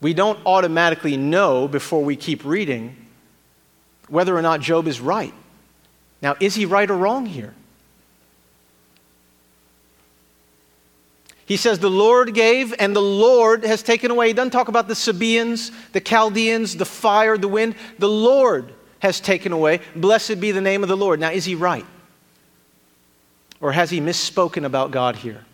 We 0.00 0.12
don't 0.12 0.38
automatically 0.44 1.16
know 1.16 1.68
before 1.68 2.02
we 2.02 2.16
keep 2.16 2.44
reading 2.44 2.96
whether 4.08 4.36
or 4.36 4.42
not 4.42 4.60
Job 4.60 4.86
is 4.86 5.00
right. 5.00 5.32
Now, 6.24 6.36
is 6.40 6.54
he 6.54 6.64
right 6.64 6.90
or 6.90 6.96
wrong 6.96 7.26
here? 7.26 7.52
He 11.44 11.58
says, 11.58 11.80
The 11.80 11.90
Lord 11.90 12.32
gave 12.32 12.74
and 12.78 12.96
the 12.96 13.02
Lord 13.02 13.62
has 13.62 13.82
taken 13.82 14.10
away. 14.10 14.28
He 14.28 14.32
doesn't 14.32 14.52
talk 14.52 14.68
about 14.68 14.88
the 14.88 14.94
Sabaeans, 14.94 15.70
the 15.92 16.00
Chaldeans, 16.00 16.78
the 16.78 16.86
fire, 16.86 17.36
the 17.36 17.46
wind. 17.46 17.74
The 17.98 18.08
Lord 18.08 18.72
has 19.00 19.20
taken 19.20 19.52
away. 19.52 19.80
Blessed 19.94 20.40
be 20.40 20.50
the 20.50 20.62
name 20.62 20.82
of 20.82 20.88
the 20.88 20.96
Lord. 20.96 21.20
Now, 21.20 21.30
is 21.30 21.44
he 21.44 21.56
right? 21.56 21.84
Or 23.60 23.72
has 23.72 23.90
he 23.90 24.00
misspoken 24.00 24.64
about 24.64 24.92
God 24.92 25.16
here? 25.16 25.44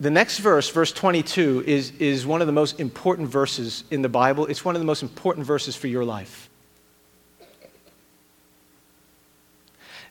The 0.00 0.10
next 0.10 0.38
verse, 0.38 0.68
verse 0.70 0.90
22, 0.90 1.62
is, 1.68 1.92
is 2.00 2.26
one 2.26 2.40
of 2.40 2.48
the 2.48 2.52
most 2.52 2.80
important 2.80 3.28
verses 3.28 3.84
in 3.92 4.02
the 4.02 4.08
Bible. 4.08 4.46
It's 4.46 4.64
one 4.64 4.74
of 4.74 4.80
the 4.80 4.86
most 4.86 5.04
important 5.04 5.46
verses 5.46 5.76
for 5.76 5.86
your 5.86 6.04
life. 6.04 6.50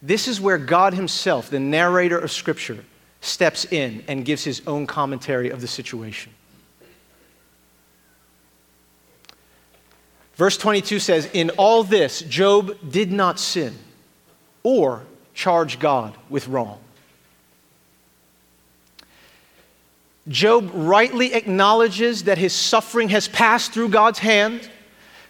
This 0.04 0.28
is 0.28 0.40
where 0.40 0.60
God 0.60 0.94
Himself, 0.94 1.50
the 1.50 1.60
narrator 1.60 2.20
of 2.20 2.32
Scripture, 2.32 2.84
steps 3.24 3.66
in 3.72 4.04
and 4.08 4.26
gives 4.26 4.44
his 4.44 4.62
own 4.68 4.86
commentary 4.86 5.50
of 5.50 5.62
the 5.62 5.68
situation. 5.68 6.32
Verse 10.36 10.58
22 10.58 11.00
says, 11.00 11.30
In 11.34 11.52
all 11.52 11.84
this, 11.84 12.20
Job 12.22 12.78
did 12.90 13.12
not 13.12 13.40
sin 13.40 13.74
or 14.64 15.04
charge 15.34 15.80
God 15.80 16.16
with 16.30 16.48
wrong. 16.48 16.80
Job 20.28 20.70
rightly 20.74 21.34
acknowledges 21.34 22.24
that 22.24 22.38
his 22.38 22.54
suffering 22.54 23.10
has 23.10 23.28
passed 23.28 23.74
through 23.74 23.90
God's 23.90 24.20
hand. 24.20 24.70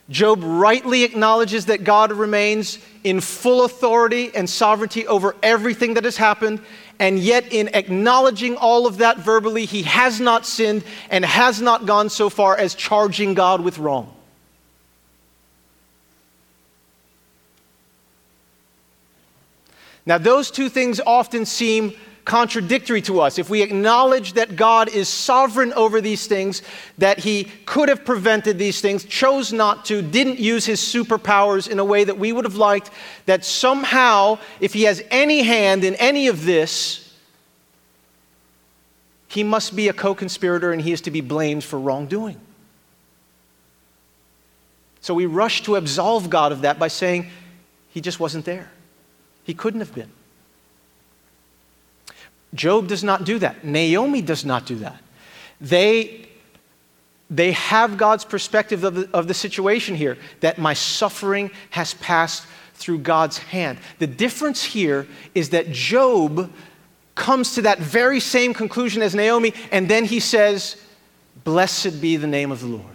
Job 0.10 0.42
rightly 0.44 1.04
acknowledges 1.04 1.68
that 1.68 1.84
God 1.84 2.12
remains 2.12 2.78
in 3.04 3.22
full 3.22 3.64
authority 3.64 4.36
and 4.36 4.50
sovereignty 4.50 5.08
over 5.08 5.36
everything 5.42 5.94
that 5.94 6.04
has 6.04 6.18
happened. 6.18 6.62
And 7.00 7.18
yet, 7.18 7.52
in 7.52 7.70
acknowledging 7.70 8.56
all 8.58 8.86
of 8.86 8.98
that 8.98 9.18
verbally, 9.18 9.66
he 9.66 9.84
has 9.84 10.20
not 10.20 10.46
sinned 10.46 10.84
and 11.10 11.24
has 11.24 11.62
not 11.62 11.86
gone 11.86 12.10
so 12.10 12.30
far 12.30 12.58
as 12.58 12.76
charging 12.76 13.34
God 13.34 13.62
with 13.62 13.80
wrong. 13.80 14.14
Now, 20.06 20.18
those 20.18 20.52
two 20.52 20.68
things 20.68 21.00
often 21.06 21.46
seem 21.46 21.94
contradictory 22.26 23.02
to 23.02 23.20
us. 23.20 23.38
If 23.38 23.50
we 23.50 23.62
acknowledge 23.62 24.34
that 24.34 24.56
God 24.56 24.90
is 24.90 25.10
sovereign 25.10 25.74
over 25.74 26.00
these 26.00 26.28
things, 26.28 26.62
that 26.98 27.20
He 27.20 27.46
could 27.66 27.90
have 27.90 28.06
prevented 28.06 28.58
these 28.58 28.82
things, 28.82 29.04
chose 29.04 29.52
not 29.52 29.86
to, 29.86 30.02
didn't 30.02 30.40
use 30.40 30.66
His 30.66 30.80
superpowers 30.80 31.68
in 31.68 31.80
a 31.80 31.86
way 31.86 32.04
that 32.04 32.18
we 32.18 32.32
would 32.32 32.46
have 32.46 32.56
liked, 32.56 32.92
that 33.26 33.44
somehow, 33.44 34.38
if 34.60 34.74
He 34.74 34.84
has 34.84 35.04
any 35.12 35.44
hand 35.44 35.84
in 35.84 35.96
any 35.96 36.28
of 36.28 36.46
this, 36.46 37.14
He 39.28 39.44
must 39.44 39.76
be 39.76 39.90
a 39.90 39.94
co 39.94 40.16
conspirator 40.16 40.72
and 40.72 40.82
He 40.82 40.94
is 40.94 41.02
to 41.02 41.12
be 41.12 41.22
blamed 41.22 41.64
for 41.64 41.78
wrongdoing. 41.78 42.40
So 45.02 45.14
we 45.14 45.26
rush 45.26 45.64
to 45.64 45.76
absolve 45.76 46.30
God 46.30 46.54
of 46.54 46.62
that 46.62 46.80
by 46.80 46.88
saying, 46.88 47.30
He 47.90 48.00
just 48.00 48.22
wasn't 48.22 48.46
there. 48.46 48.72
He 49.44 49.54
couldn't 49.54 49.82
have 49.82 49.94
been. 49.94 50.10
Job 52.54 52.88
does 52.88 53.04
not 53.04 53.24
do 53.24 53.40
that. 53.40 53.64
Naomi 53.64 54.22
does 54.22 54.46
not 54.46 54.66
do 54.66 54.76
that. 54.78 55.02
They, 55.60 56.28
they 57.30 57.54
have 57.54 57.98
God's 57.98 58.26
perspective 58.26 58.84
of 58.84 58.96
the, 58.96 59.10
of 59.14 59.28
the 59.28 59.34
situation 59.34 59.96
here 59.96 60.18
that 60.42 60.58
my 60.58 60.74
suffering 60.74 61.52
has 61.72 61.94
passed 61.96 62.46
through 62.76 63.00
God's 63.00 63.38
hand. 63.38 63.80
The 64.00 64.08
difference 64.08 64.64
here 64.64 65.08
is 65.34 65.50
that 65.50 65.72
Job 65.72 66.52
comes 67.16 67.56
to 67.56 67.62
that 67.64 67.80
very 67.80 68.20
same 68.20 68.54
conclusion 68.54 69.02
as 69.02 69.14
Naomi, 69.16 69.54
and 69.72 69.88
then 69.88 70.06
he 70.06 70.20
says, 70.20 70.78
Blessed 71.44 72.02
be 72.02 72.18
the 72.18 72.28
name 72.28 72.52
of 72.52 72.62
the 72.62 72.68
Lord. 72.68 72.93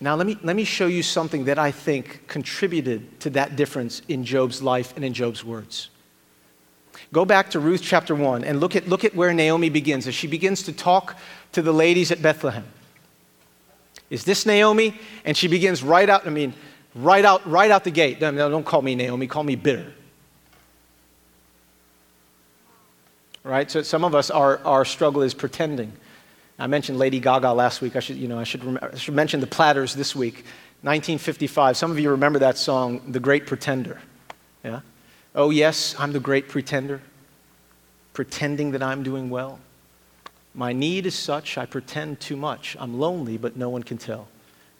Now, 0.00 0.14
let 0.14 0.26
me, 0.26 0.38
let 0.42 0.56
me 0.56 0.64
show 0.64 0.86
you 0.86 1.02
something 1.02 1.44
that 1.44 1.58
I 1.58 1.70
think 1.70 2.26
contributed 2.26 3.20
to 3.20 3.30
that 3.30 3.56
difference 3.56 4.00
in 4.08 4.24
Job's 4.24 4.62
life 4.62 4.94
and 4.96 5.04
in 5.04 5.12
Job's 5.12 5.44
words. 5.44 5.90
Go 7.12 7.24
back 7.24 7.50
to 7.50 7.60
Ruth 7.60 7.82
chapter 7.82 8.14
1 8.14 8.44
and 8.44 8.60
look 8.60 8.76
at, 8.76 8.88
look 8.88 9.04
at 9.04 9.14
where 9.14 9.34
Naomi 9.34 9.68
begins 9.68 10.06
as 10.06 10.14
she 10.14 10.26
begins 10.26 10.62
to 10.64 10.72
talk 10.72 11.18
to 11.52 11.60
the 11.60 11.72
ladies 11.72 12.10
at 12.10 12.22
Bethlehem. 12.22 12.66
Is 14.08 14.24
this 14.24 14.46
Naomi? 14.46 14.98
And 15.24 15.36
she 15.36 15.48
begins 15.48 15.82
right 15.82 16.08
out, 16.08 16.26
I 16.26 16.30
mean, 16.30 16.54
right 16.94 17.24
out, 17.24 17.48
right 17.48 17.70
out 17.70 17.84
the 17.84 17.90
gate. 17.90 18.20
No, 18.20 18.32
don't 18.32 18.64
call 18.64 18.82
me 18.82 18.94
Naomi, 18.94 19.26
call 19.26 19.44
me 19.44 19.54
bitter. 19.54 19.92
Right? 23.44 23.70
So 23.70 23.82
some 23.82 24.04
of 24.04 24.14
us, 24.14 24.30
our, 24.30 24.58
our 24.64 24.84
struggle 24.84 25.22
is 25.22 25.34
pretending. 25.34 25.92
I 26.60 26.66
mentioned 26.66 26.98
Lady 26.98 27.20
Gaga 27.20 27.52
last 27.52 27.80
week. 27.80 27.96
I 27.96 28.00
should, 28.00 28.16
you 28.16 28.28
know, 28.28 28.38
I 28.38 28.44
should, 28.44 28.62
rem- 28.62 28.78
I 28.80 28.96
should 28.96 29.14
mention 29.14 29.40
the 29.40 29.46
Platters 29.46 29.94
this 29.94 30.14
week. 30.14 30.44
1955. 30.82 31.76
Some 31.76 31.90
of 31.90 31.98
you 31.98 32.10
remember 32.10 32.38
that 32.40 32.56
song, 32.56 33.00
The 33.10 33.20
Great 33.20 33.46
Pretender. 33.46 34.00
Yeah? 34.64 34.80
Oh, 35.34 35.50
yes, 35.50 35.94
I'm 35.98 36.12
the 36.12 36.20
great 36.20 36.48
pretender, 36.48 37.00
pretending 38.12 38.72
that 38.72 38.82
I'm 38.82 39.02
doing 39.02 39.30
well. 39.30 39.58
My 40.54 40.72
need 40.72 41.06
is 41.06 41.14
such, 41.14 41.56
I 41.56 41.66
pretend 41.66 42.20
too 42.20 42.36
much. 42.36 42.76
I'm 42.80 42.98
lonely, 42.98 43.38
but 43.38 43.56
no 43.56 43.68
one 43.68 43.82
can 43.82 43.98
tell. 43.98 44.26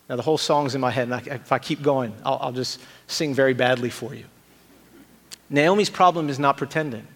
Now, 0.09 0.17
the 0.17 0.23
whole 0.23 0.39
song's 0.39 0.75
in 0.75 0.81
my 0.81 0.91
head, 0.91 1.05
and 1.05 1.15
I, 1.15 1.35
if 1.35 1.53
I 1.53 1.61
keep 1.61 1.83
going, 1.83 2.13
I'll, 2.25 2.39
I'll 2.41 2.53
just 2.53 2.81
sing 3.07 3.33
very 3.33 3.55
badly 3.55 3.91
for 3.91 4.13
you. 4.13 4.25
Naomi's 5.49 5.91
problem 5.91 6.29
is 6.29 6.39
not 6.39 6.57
pretending. 6.57 7.07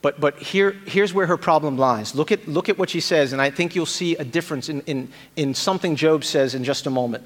But, 0.00 0.20
but 0.20 0.38
here, 0.38 0.76
here's 0.86 1.12
where 1.12 1.26
her 1.26 1.36
problem 1.36 1.76
lies. 1.76 2.14
Look 2.14 2.30
at, 2.30 2.46
look 2.46 2.68
at 2.68 2.78
what 2.78 2.90
she 2.90 3.00
says, 3.00 3.32
and 3.32 3.42
I 3.42 3.50
think 3.50 3.74
you'll 3.74 3.86
see 3.86 4.14
a 4.16 4.24
difference 4.24 4.68
in, 4.68 4.80
in, 4.82 5.08
in 5.34 5.54
something 5.54 5.96
Job 5.96 6.24
says 6.24 6.54
in 6.54 6.62
just 6.62 6.86
a 6.86 6.90
moment. 6.90 7.24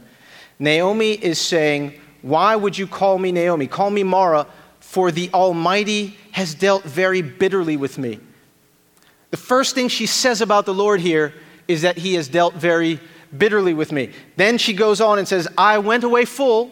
Naomi 0.59 1.13
is 1.13 1.39
saying, 1.39 2.01
Why 2.23 2.57
would 2.57 2.79
you 2.79 2.87
call 2.87 3.19
me 3.19 3.31
Naomi? 3.31 3.67
Call 3.67 3.91
me 3.91 4.03
Mara, 4.03 4.47
for 4.81 5.11
the 5.11 5.29
Almighty 5.35 6.17
has 6.33 6.55
dealt 6.55 6.85
very 6.85 7.21
bitterly 7.21 7.77
with 7.77 7.99
me. 7.99 8.21
The 9.31 9.37
first 9.37 9.75
thing 9.75 9.89
she 9.89 10.07
says 10.07 10.41
about 10.41 10.67
the 10.67 10.75
Lord 10.75 11.01
here 11.01 11.35
is 11.69 11.83
that 11.83 11.99
he 11.99 12.15
has 12.15 12.29
dealt 12.29 12.55
very 12.55 13.01
bitterly 13.37 13.75
with 13.75 13.93
me. 13.93 14.13
Then 14.37 14.59
she 14.59 14.73
goes 14.73 15.01
on 15.01 15.19
and 15.19 15.27
says, 15.27 15.49
I 15.57 15.79
went 15.79 16.05
away 16.05 16.25
full 16.25 16.71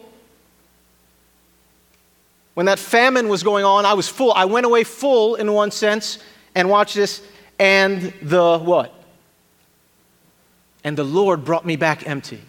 when 2.53 2.65
that 2.65 2.79
famine 2.79 3.29
was 3.29 3.43
going 3.43 3.65
on, 3.65 3.85
I 3.85 3.93
was 3.93 4.07
full. 4.07 4.33
I 4.33 4.45
went 4.45 4.65
away 4.65 4.83
full 4.83 5.35
in 5.35 5.51
one 5.51 5.71
sense, 5.71 6.19
and 6.53 6.69
watch 6.69 6.93
this, 6.93 7.21
and 7.59 8.13
the 8.21 8.57
what? 8.57 8.93
And 10.83 10.97
the 10.97 11.03
Lord 11.03 11.45
brought 11.45 11.65
me 11.65 11.75
back 11.75 12.07
empty. 12.07 12.41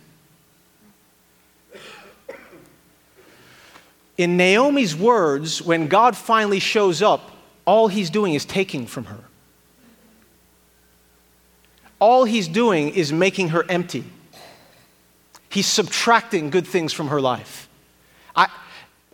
In 4.19 4.37
Naomi's 4.37 4.95
words, 4.95 5.63
when 5.63 5.89
God 5.89 6.17
finally 6.17 6.59
shows 6.59 7.03
up, 7.03 7.31
all 7.65 7.89
he's 7.89 8.11
doing 8.11 8.35
is 8.35 8.45
taking 8.45 8.87
from 8.87 9.05
her. 9.07 9.21
All 11.99 12.25
he's 12.25 12.49
doing 12.49 12.91
is 12.91 13.13
making 13.13 13.51
her 13.51 13.65
empty. 13.69 14.05
He's 15.49 15.67
subtracting 15.67 16.51
good 16.51 16.67
things 16.67 16.93
from 16.93 17.09
her 17.09 17.21
life. 17.21 17.69
I, 18.35 18.49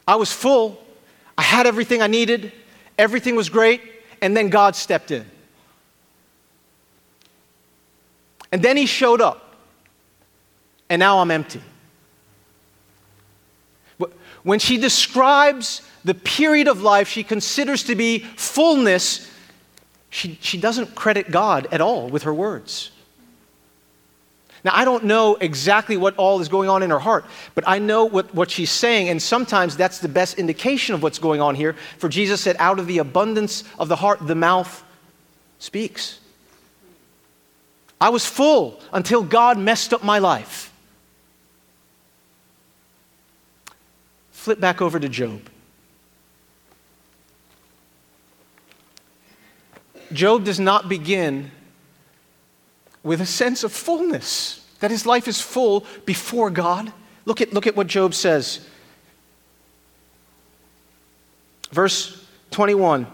I 0.08 0.16
was 0.16 0.32
full. 0.32 0.82
I 1.36 1.42
had 1.42 1.66
everything 1.66 2.00
I 2.00 2.06
needed. 2.06 2.50
Everything 2.96 3.36
was 3.36 3.50
great. 3.50 3.82
And 4.22 4.34
then 4.34 4.48
God 4.48 4.74
stepped 4.74 5.10
in. 5.10 5.26
And 8.50 8.62
then 8.62 8.78
He 8.78 8.86
showed 8.86 9.20
up. 9.20 9.54
And 10.88 10.98
now 10.98 11.18
I'm 11.18 11.30
empty. 11.30 11.60
When 14.42 14.58
she 14.58 14.78
describes 14.78 15.82
the 16.04 16.14
period 16.14 16.68
of 16.68 16.80
life 16.80 17.08
she 17.08 17.22
considers 17.22 17.82
to 17.84 17.94
be 17.94 18.20
fullness, 18.20 19.30
she, 20.08 20.38
she 20.40 20.56
doesn't 20.56 20.94
credit 20.94 21.30
God 21.30 21.68
at 21.70 21.82
all 21.82 22.08
with 22.08 22.22
her 22.22 22.32
words. 22.32 22.92
Now, 24.64 24.72
I 24.74 24.84
don't 24.84 25.04
know 25.04 25.36
exactly 25.36 25.96
what 25.96 26.16
all 26.16 26.40
is 26.40 26.48
going 26.48 26.68
on 26.68 26.82
in 26.82 26.90
her 26.90 26.98
heart, 26.98 27.24
but 27.54 27.64
I 27.66 27.78
know 27.78 28.04
what, 28.04 28.34
what 28.34 28.50
she's 28.50 28.70
saying, 28.70 29.08
and 29.08 29.22
sometimes 29.22 29.76
that's 29.76 30.00
the 30.00 30.08
best 30.08 30.38
indication 30.38 30.94
of 30.94 31.02
what's 31.02 31.18
going 31.18 31.40
on 31.40 31.54
here. 31.54 31.74
For 31.98 32.08
Jesus 32.08 32.40
said, 32.40 32.56
Out 32.58 32.78
of 32.78 32.86
the 32.86 32.98
abundance 32.98 33.64
of 33.78 33.88
the 33.88 33.96
heart, 33.96 34.26
the 34.26 34.34
mouth 34.34 34.84
speaks. 35.58 36.18
I 38.00 38.10
was 38.10 38.24
full 38.24 38.80
until 38.92 39.22
God 39.22 39.58
messed 39.58 39.92
up 39.92 40.02
my 40.04 40.18
life. 40.18 40.72
Flip 44.32 44.60
back 44.60 44.80
over 44.80 44.98
to 44.98 45.08
Job. 45.08 45.42
Job 50.12 50.44
does 50.44 50.58
not 50.58 50.88
begin 50.88 51.50
with 53.08 53.22
a 53.22 53.26
sense 53.26 53.64
of 53.64 53.72
fullness, 53.72 54.62
that 54.80 54.90
his 54.90 55.06
life 55.06 55.26
is 55.26 55.40
full 55.40 55.86
before 56.04 56.50
God. 56.50 56.92
Look 57.24 57.40
at, 57.40 57.54
look 57.54 57.66
at 57.66 57.74
what 57.74 57.86
Job 57.86 58.12
says. 58.12 58.60
Verse 61.70 62.22
21. 62.50 63.06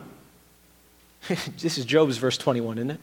this 1.61 1.78
is 1.78 1.84
Job's 1.84 2.16
verse 2.16 2.36
21, 2.36 2.78
isn't 2.78 2.90
it? 2.90 3.01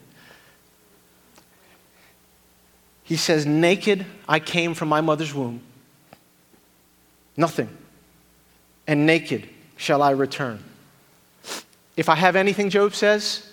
He 3.04 3.16
says, 3.16 3.46
Naked 3.46 4.04
I 4.28 4.38
came 4.38 4.74
from 4.74 4.90
my 4.90 5.00
mother's 5.00 5.32
womb, 5.32 5.62
nothing, 7.38 7.74
and 8.86 9.06
naked 9.06 9.48
shall 9.78 10.02
I 10.02 10.10
return. 10.10 10.62
If 11.96 12.10
I 12.10 12.16
have 12.16 12.36
anything, 12.36 12.68
Job 12.68 12.94
says, 12.94 13.50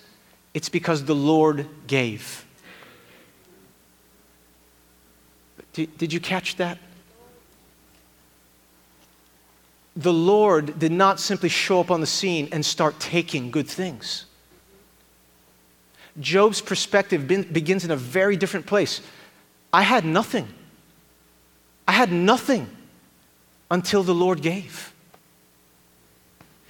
it's 0.54 0.68
because 0.68 1.06
the 1.06 1.16
Lord 1.16 1.68
gave. 1.88 2.46
Did, 5.74 5.98
did 5.98 6.14
you 6.14 6.20
catch 6.20 6.56
that? 6.58 6.78
The 9.96 10.14
Lord 10.14 10.80
did 10.80 10.92
not 10.92 11.20
simply 11.20 11.50
show 11.50 11.80
up 11.80 11.92
on 11.92 12.00
the 12.00 12.08
scene 12.08 12.48
and 12.52 12.66
start 12.66 13.00
taking 13.00 13.52
good 13.52 13.68
things. 13.68 14.26
Job's 16.20 16.62
perspective 16.62 17.28
begins 17.28 17.86
in 17.86 17.92
a 17.92 17.96
very 17.96 18.36
different 18.38 18.66
place. 18.66 19.02
I 19.72 19.84
had 19.84 20.06
nothing. 20.06 20.48
I 21.88 21.92
had 21.92 22.12
nothing 22.12 22.70
until 23.72 24.04
the 24.04 24.14
Lord 24.14 24.42
gave. 24.42 24.94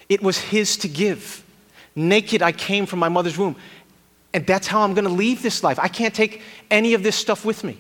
It 0.08 0.22
was 0.22 0.38
His 0.38 0.78
to 0.78 0.88
give. 0.88 1.44
Naked 1.96 2.42
I 2.42 2.52
came 2.52 2.86
from 2.86 3.00
my 3.00 3.10
mother's 3.10 3.38
womb. 3.38 3.56
And 4.34 4.46
that's 4.46 4.68
how 4.68 4.82
I'm 4.82 4.94
going 4.94 5.06
to 5.06 5.14
leave 5.14 5.42
this 5.42 5.64
life. 5.64 5.80
I 5.80 5.88
can't 5.88 6.14
take 6.14 6.42
any 6.70 6.94
of 6.94 7.04
this 7.04 7.16
stuff 7.16 7.46
with 7.46 7.64
me. 7.64 7.78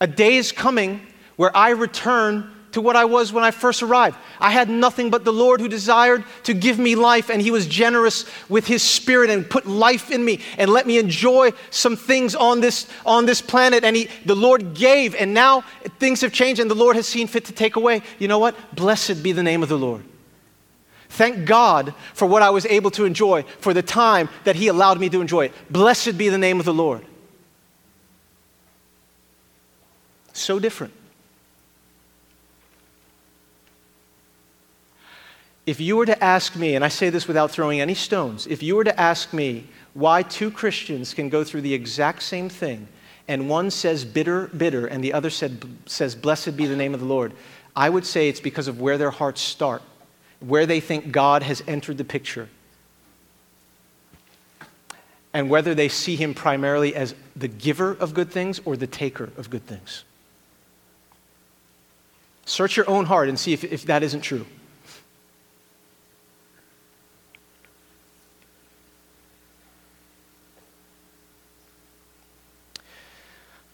A 0.00 0.06
day 0.06 0.36
is 0.36 0.52
coming 0.52 1.06
where 1.36 1.54
I 1.56 1.70
return 1.70 2.50
to 2.72 2.82
what 2.82 2.94
I 2.94 3.06
was 3.06 3.32
when 3.32 3.42
I 3.42 3.52
first 3.52 3.82
arrived. 3.82 4.18
I 4.38 4.50
had 4.50 4.68
nothing 4.68 5.08
but 5.08 5.24
the 5.24 5.32
Lord 5.32 5.60
who 5.60 5.68
desired 5.68 6.24
to 6.42 6.52
give 6.52 6.78
me 6.78 6.94
life, 6.94 7.30
and 7.30 7.40
He 7.40 7.50
was 7.50 7.66
generous 7.66 8.26
with 8.50 8.66
His 8.66 8.82
Spirit 8.82 9.30
and 9.30 9.48
put 9.48 9.66
life 9.66 10.10
in 10.10 10.22
me 10.22 10.40
and 10.58 10.70
let 10.70 10.86
me 10.86 10.98
enjoy 10.98 11.52
some 11.70 11.96
things 11.96 12.34
on 12.34 12.60
this, 12.60 12.86
on 13.06 13.24
this 13.24 13.40
planet. 13.40 13.82
And 13.82 13.96
he, 13.96 14.10
the 14.26 14.34
Lord 14.34 14.74
gave, 14.74 15.14
and 15.14 15.32
now 15.32 15.62
things 15.98 16.20
have 16.20 16.34
changed, 16.34 16.60
and 16.60 16.70
the 16.70 16.74
Lord 16.74 16.96
has 16.96 17.06
seen 17.06 17.28
fit 17.28 17.46
to 17.46 17.52
take 17.52 17.76
away. 17.76 18.02
You 18.18 18.28
know 18.28 18.38
what? 18.38 18.54
Blessed 18.76 19.22
be 19.22 19.32
the 19.32 19.42
name 19.42 19.62
of 19.62 19.70
the 19.70 19.78
Lord. 19.78 20.04
Thank 21.08 21.46
God 21.46 21.94
for 22.12 22.26
what 22.26 22.42
I 22.42 22.50
was 22.50 22.66
able 22.66 22.90
to 22.90 23.06
enjoy, 23.06 23.44
for 23.60 23.72
the 23.72 23.82
time 23.82 24.28
that 24.44 24.56
He 24.56 24.68
allowed 24.68 25.00
me 25.00 25.08
to 25.08 25.22
enjoy 25.22 25.46
it. 25.46 25.52
Blessed 25.70 26.18
be 26.18 26.28
the 26.28 26.36
name 26.36 26.60
of 26.60 26.66
the 26.66 26.74
Lord. 26.74 27.06
So 30.36 30.58
different. 30.58 30.92
If 35.64 35.80
you 35.80 35.96
were 35.96 36.06
to 36.06 36.22
ask 36.22 36.54
me, 36.54 36.76
and 36.76 36.84
I 36.84 36.88
say 36.88 37.08
this 37.08 37.26
without 37.26 37.50
throwing 37.50 37.80
any 37.80 37.94
stones, 37.94 38.46
if 38.46 38.62
you 38.62 38.76
were 38.76 38.84
to 38.84 39.00
ask 39.00 39.32
me 39.32 39.66
why 39.94 40.22
two 40.22 40.50
Christians 40.50 41.14
can 41.14 41.30
go 41.30 41.42
through 41.42 41.62
the 41.62 41.72
exact 41.72 42.22
same 42.22 42.50
thing, 42.50 42.86
and 43.26 43.48
one 43.48 43.70
says 43.70 44.04
bitter, 44.04 44.48
bitter, 44.48 44.86
and 44.86 45.02
the 45.02 45.14
other 45.14 45.30
said, 45.30 45.64
says, 45.86 46.14
Blessed 46.14 46.54
be 46.54 46.66
the 46.66 46.76
name 46.76 46.92
of 46.92 47.00
the 47.00 47.06
Lord, 47.06 47.32
I 47.74 47.88
would 47.88 48.04
say 48.04 48.28
it's 48.28 48.38
because 48.38 48.68
of 48.68 48.78
where 48.78 48.98
their 48.98 49.10
hearts 49.10 49.40
start, 49.40 49.82
where 50.40 50.66
they 50.66 50.80
think 50.80 51.12
God 51.12 51.42
has 51.44 51.64
entered 51.66 51.96
the 51.96 52.04
picture, 52.04 52.50
and 55.32 55.48
whether 55.48 55.74
they 55.74 55.88
see 55.88 56.14
Him 56.14 56.34
primarily 56.34 56.94
as 56.94 57.14
the 57.34 57.48
giver 57.48 57.92
of 57.92 58.12
good 58.12 58.30
things 58.30 58.60
or 58.66 58.76
the 58.76 58.86
taker 58.86 59.30
of 59.38 59.48
good 59.48 59.66
things. 59.66 60.04
Search 62.46 62.76
your 62.76 62.88
own 62.88 63.04
heart 63.04 63.28
and 63.28 63.38
see 63.38 63.52
if, 63.52 63.64
if 63.64 63.84
that 63.86 64.02
isn't 64.04 64.22
true. 64.22 64.46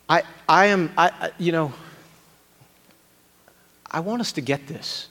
I, 0.08 0.22
I 0.48 0.66
am, 0.66 0.90
I, 0.96 1.30
you 1.38 1.52
know, 1.52 1.72
I 3.90 4.00
want 4.00 4.20
us 4.22 4.32
to 4.32 4.40
get 4.40 4.66
this. 4.66 5.08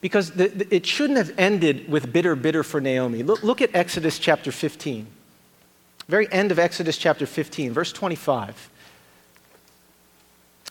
Because 0.00 0.32
the, 0.32 0.48
the, 0.48 0.74
it 0.74 0.86
shouldn't 0.86 1.18
have 1.18 1.32
ended 1.38 1.90
with 1.90 2.12
bitter, 2.12 2.34
bitter 2.36 2.62
for 2.62 2.80
Naomi. 2.80 3.22
Look, 3.22 3.42
look 3.42 3.60
at 3.60 3.74
Exodus 3.74 4.18
chapter 4.18 4.50
15. 4.50 5.06
Very 6.08 6.30
end 6.32 6.52
of 6.52 6.58
Exodus 6.58 6.96
chapter 6.96 7.26
15, 7.26 7.72
verse 7.72 7.92
25. 7.92 8.70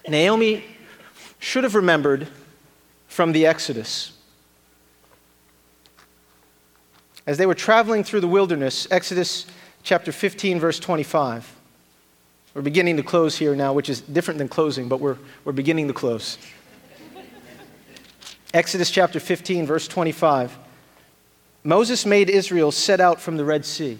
Naomi 0.07 0.63
should 1.39 1.63
have 1.63 1.75
remembered 1.75 2.27
from 3.07 3.31
the 3.31 3.45
Exodus. 3.45 4.11
As 7.25 7.37
they 7.37 7.45
were 7.45 7.55
traveling 7.55 8.03
through 8.03 8.19
the 8.19 8.27
wilderness, 8.27 8.87
Exodus 8.91 9.45
chapter 9.83 10.11
15, 10.11 10.59
verse 10.59 10.79
25. 10.79 11.55
We're 12.53 12.61
beginning 12.61 12.97
to 12.97 13.03
close 13.03 13.37
here 13.37 13.55
now, 13.55 13.73
which 13.73 13.89
is 13.89 14.01
different 14.01 14.37
than 14.37 14.47
closing, 14.47 14.87
but 14.87 14.99
we're, 14.99 15.17
we're 15.45 15.53
beginning 15.53 15.87
to 15.87 15.93
close. 15.93 16.37
Exodus 18.53 18.91
chapter 18.91 19.19
15, 19.19 19.65
verse 19.65 19.87
25. 19.87 20.57
Moses 21.63 22.05
made 22.05 22.29
Israel 22.29 22.71
set 22.71 22.99
out 22.99 23.19
from 23.19 23.37
the 23.37 23.45
Red 23.45 23.65
Sea. 23.65 23.97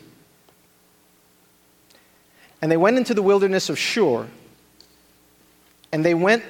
And 2.62 2.72
they 2.72 2.78
went 2.78 2.98
into 2.98 3.14
the 3.14 3.24
wilderness 3.24 3.70
of 3.70 3.80
Shur. 3.80 4.28
And 5.94 6.04
they 6.04 6.16
went 6.16 6.44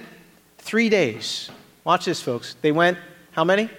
three 0.58 0.88
days. 0.88 1.52
Watch 1.84 2.06
this, 2.06 2.22
folks. 2.22 2.56
They 2.62 2.72
went, 2.72 2.98
how 3.34 3.44
many? 3.44 3.70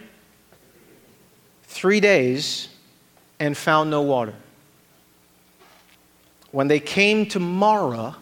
Three 1.63 2.01
days 2.01 2.69
and 3.41 3.57
found 3.57 3.91
no 3.91 4.03
water. 4.03 4.35
When 6.51 6.69
they 6.69 6.81
came 6.81 7.27
to 7.31 7.41
Marah, 7.41 8.15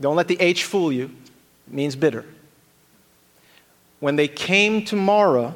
don't 0.00 0.16
let 0.16 0.26
the 0.26 0.40
H 0.40 0.64
fool 0.64 0.90
you, 0.90 1.10
it 1.66 1.72
means 1.74 1.94
bitter. 1.94 2.24
When 4.00 4.16
they 4.16 4.26
came 4.26 4.86
to 4.86 4.96
Marah, 4.96 5.54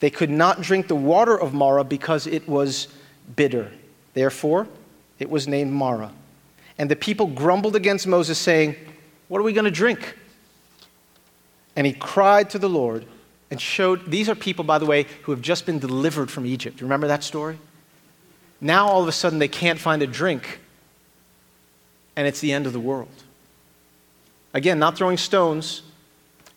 they 0.00 0.10
could 0.10 0.30
not 0.30 0.60
drink 0.60 0.88
the 0.88 0.96
water 0.96 1.40
of 1.40 1.54
Marah 1.54 1.84
because 1.84 2.26
it 2.26 2.48
was 2.48 2.88
bitter. 3.36 3.70
Therefore, 4.14 4.66
it 5.20 5.30
was 5.30 5.46
named 5.46 5.72
Marah. 5.72 6.12
And 6.78 6.90
the 6.90 6.96
people 6.96 7.26
grumbled 7.26 7.74
against 7.74 8.06
Moses, 8.06 8.38
saying, 8.38 8.76
What 9.28 9.38
are 9.38 9.42
we 9.42 9.52
going 9.52 9.64
to 9.64 9.70
drink? 9.70 10.16
And 11.74 11.86
he 11.86 11.92
cried 11.92 12.50
to 12.50 12.58
the 12.58 12.68
Lord 12.68 13.04
and 13.50 13.60
showed. 13.60 14.10
These 14.10 14.28
are 14.28 14.34
people, 14.34 14.64
by 14.64 14.78
the 14.78 14.86
way, 14.86 15.06
who 15.22 15.32
have 15.32 15.40
just 15.40 15.66
been 15.66 15.78
delivered 15.78 16.30
from 16.30 16.46
Egypt. 16.46 16.80
Remember 16.80 17.08
that 17.08 17.24
story? 17.24 17.58
Now 18.60 18.88
all 18.88 19.02
of 19.02 19.08
a 19.08 19.12
sudden 19.12 19.38
they 19.38 19.48
can't 19.48 19.78
find 19.78 20.02
a 20.02 20.06
drink, 20.06 20.60
and 22.16 22.26
it's 22.26 22.40
the 22.40 22.52
end 22.52 22.66
of 22.66 22.72
the 22.72 22.80
world. 22.80 23.08
Again, 24.54 24.78
not 24.78 24.96
throwing 24.96 25.16
stones. 25.16 25.82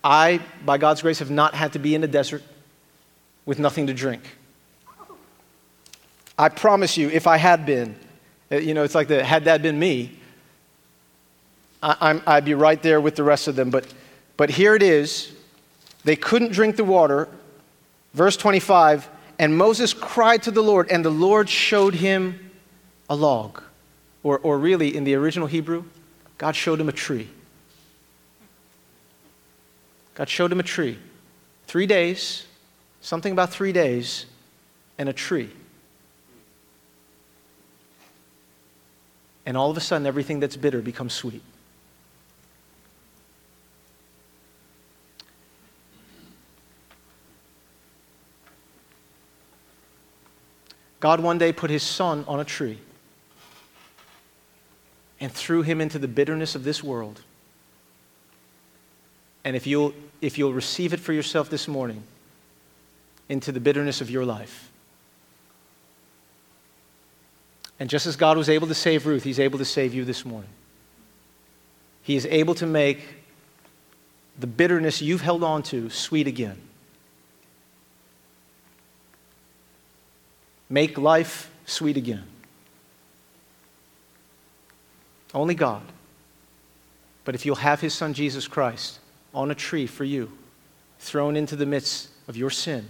I, 0.04 0.40
by 0.66 0.78
God's 0.78 1.02
grace, 1.02 1.20
have 1.20 1.30
not 1.30 1.54
had 1.54 1.74
to 1.74 1.80
be 1.80 1.94
in 1.94 2.04
a 2.04 2.08
desert 2.08 2.44
with 3.46 3.60
nothing 3.60 3.88
to 3.88 3.94
drink. 3.94 4.24
I 6.38 6.50
promise 6.50 6.98
you, 6.98 7.10
if 7.10 7.28
I 7.28 7.38
had 7.38 7.66
been, 7.68 7.96
Uh, 8.52 8.58
you 8.58 8.74
know, 8.74 8.84
it's 8.84 8.96
like 8.96 9.08
the 9.08 9.24
had 9.24 9.46
that 9.46 9.62
been 9.62 9.80
me, 9.80 10.20
I, 11.82 12.22
would 12.28 12.46
be 12.46 12.54
right 12.54 12.82
there 12.82 13.02
with 13.02 13.16
the 13.16 13.24
rest 13.24 13.48
of 13.48 13.56
them. 13.56 13.70
But, 13.70 13.92
but 14.38 14.50
here 14.50 14.76
it 14.76 14.84
is. 14.84 15.32
They 16.04 16.16
couldn't 16.16 16.52
drink 16.52 16.76
the 16.76 16.84
water. 16.84 17.28
Verse 18.14 18.38
25 18.38 19.10
and 19.42 19.58
Moses 19.58 19.92
cried 19.92 20.44
to 20.44 20.52
the 20.52 20.62
Lord, 20.62 20.92
and 20.92 21.04
the 21.04 21.10
Lord 21.10 21.50
showed 21.50 21.96
him 21.96 22.52
a 23.10 23.16
log. 23.16 23.60
Or, 24.22 24.38
or 24.38 24.60
really, 24.60 24.96
in 24.96 25.04
the 25.04 25.16
original 25.16 25.48
Hebrew, 25.48 25.84
God 26.38 26.56
showed 26.56 26.80
him 26.80 26.88
a 26.88 26.92
tree. 26.92 27.28
God 30.14 30.30
showed 30.30 30.52
him 30.52 30.60
a 30.60 30.64
tree. 30.64 31.00
Three 31.66 31.88
days, 31.88 32.46
something 33.02 33.32
about 33.32 33.50
three 33.50 33.72
days, 33.72 34.28
and 35.00 35.10
a 35.10 35.14
tree. 35.14 35.50
And 39.46 39.58
all 39.58 39.72
of 39.72 39.78
a 39.78 39.82
sudden, 39.82 40.06
everything 40.06 40.40
that's 40.40 40.56
bitter 40.56 40.82
becomes 40.82 41.14
sweet. 41.14 41.42
God 51.00 51.20
one 51.20 51.40
day 51.40 51.52
put 51.52 51.72
his 51.72 51.82
son 51.82 52.24
on 52.28 52.40
a 52.40 52.46
tree 52.46 52.78
and 55.20 55.32
threw 55.32 55.64
him 55.64 55.82
into 55.82 56.00
the 56.00 56.08
bitterness 56.08 56.56
of 56.56 56.64
this 56.64 56.84
world. 56.84 57.22
And 59.44 59.56
if 59.56 59.66
you'll, 59.66 59.94
if 60.22 60.38
you'll 60.38 60.54
receive 60.54 60.94
it 60.94 61.00
for 61.00 61.14
yourself 61.14 61.50
this 61.50 61.68
morning, 61.68 62.04
into 63.30 63.52
the 63.52 63.60
bitterness 63.60 64.02
of 64.02 64.12
your 64.12 64.26
life. 64.26 64.71
And 67.82 67.90
just 67.90 68.06
as 68.06 68.16
God 68.16 68.38
was 68.38 68.48
able 68.48 68.68
to 68.68 68.76
save 68.76 69.08
Ruth, 69.08 69.24
He's 69.24 69.40
able 69.40 69.58
to 69.58 69.66
save 69.66 69.92
you 69.92 70.06
this 70.06 70.24
morning. 70.24 70.52
He 72.04 72.16
is 72.16 72.28
able 72.28 72.54
to 72.54 72.68
make 72.68 73.00
the 74.38 74.46
bitterness 74.46 75.02
you've 75.02 75.22
held 75.22 75.44
on 75.44 75.64
to 75.64 75.90
sweet 75.90 76.28
again. 76.28 76.62
Make 80.70 81.00
life 81.00 81.50
sweet 81.66 81.98
again. 81.98 82.24
Only 85.34 85.56
God. 85.56 85.82
But 87.26 87.34
if 87.34 87.48
you'll 87.48 87.56
have 87.56 87.82
His 87.82 87.96
Son 87.96 88.14
Jesus 88.14 88.48
Christ 88.48 89.00
on 89.34 89.50
a 89.50 89.56
tree 89.56 89.88
for 89.88 90.04
you, 90.04 90.32
thrown 91.00 91.36
into 91.36 91.56
the 91.56 91.66
midst 91.66 92.10
of 92.28 92.38
your 92.38 92.52
sin, 92.52 92.88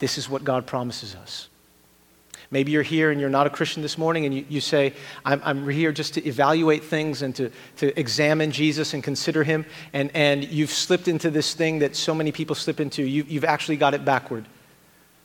this 0.00 0.18
is 0.18 0.28
what 0.28 0.42
God 0.42 0.66
promises 0.66 1.14
us. 1.14 1.48
Maybe 2.54 2.70
you're 2.70 2.84
here 2.84 3.10
and 3.10 3.20
you're 3.20 3.28
not 3.28 3.48
a 3.48 3.50
Christian 3.50 3.82
this 3.82 3.98
morning 3.98 4.26
and 4.26 4.32
you, 4.32 4.46
you 4.48 4.60
say, 4.60 4.94
I'm, 5.24 5.42
I'm 5.44 5.68
here 5.68 5.90
just 5.90 6.14
to 6.14 6.24
evaluate 6.24 6.84
things 6.84 7.20
and 7.20 7.34
to, 7.34 7.50
to 7.78 7.98
examine 7.98 8.52
Jesus 8.52 8.94
and 8.94 9.02
consider 9.02 9.42
him. 9.42 9.66
And, 9.92 10.12
and 10.14 10.44
you've 10.44 10.70
slipped 10.70 11.08
into 11.08 11.30
this 11.30 11.54
thing 11.54 11.80
that 11.80 11.96
so 11.96 12.14
many 12.14 12.30
people 12.30 12.54
slip 12.54 12.78
into. 12.78 13.02
You, 13.02 13.26
you've 13.28 13.44
actually 13.44 13.76
got 13.76 13.92
it 13.92 14.04
backward. 14.04 14.46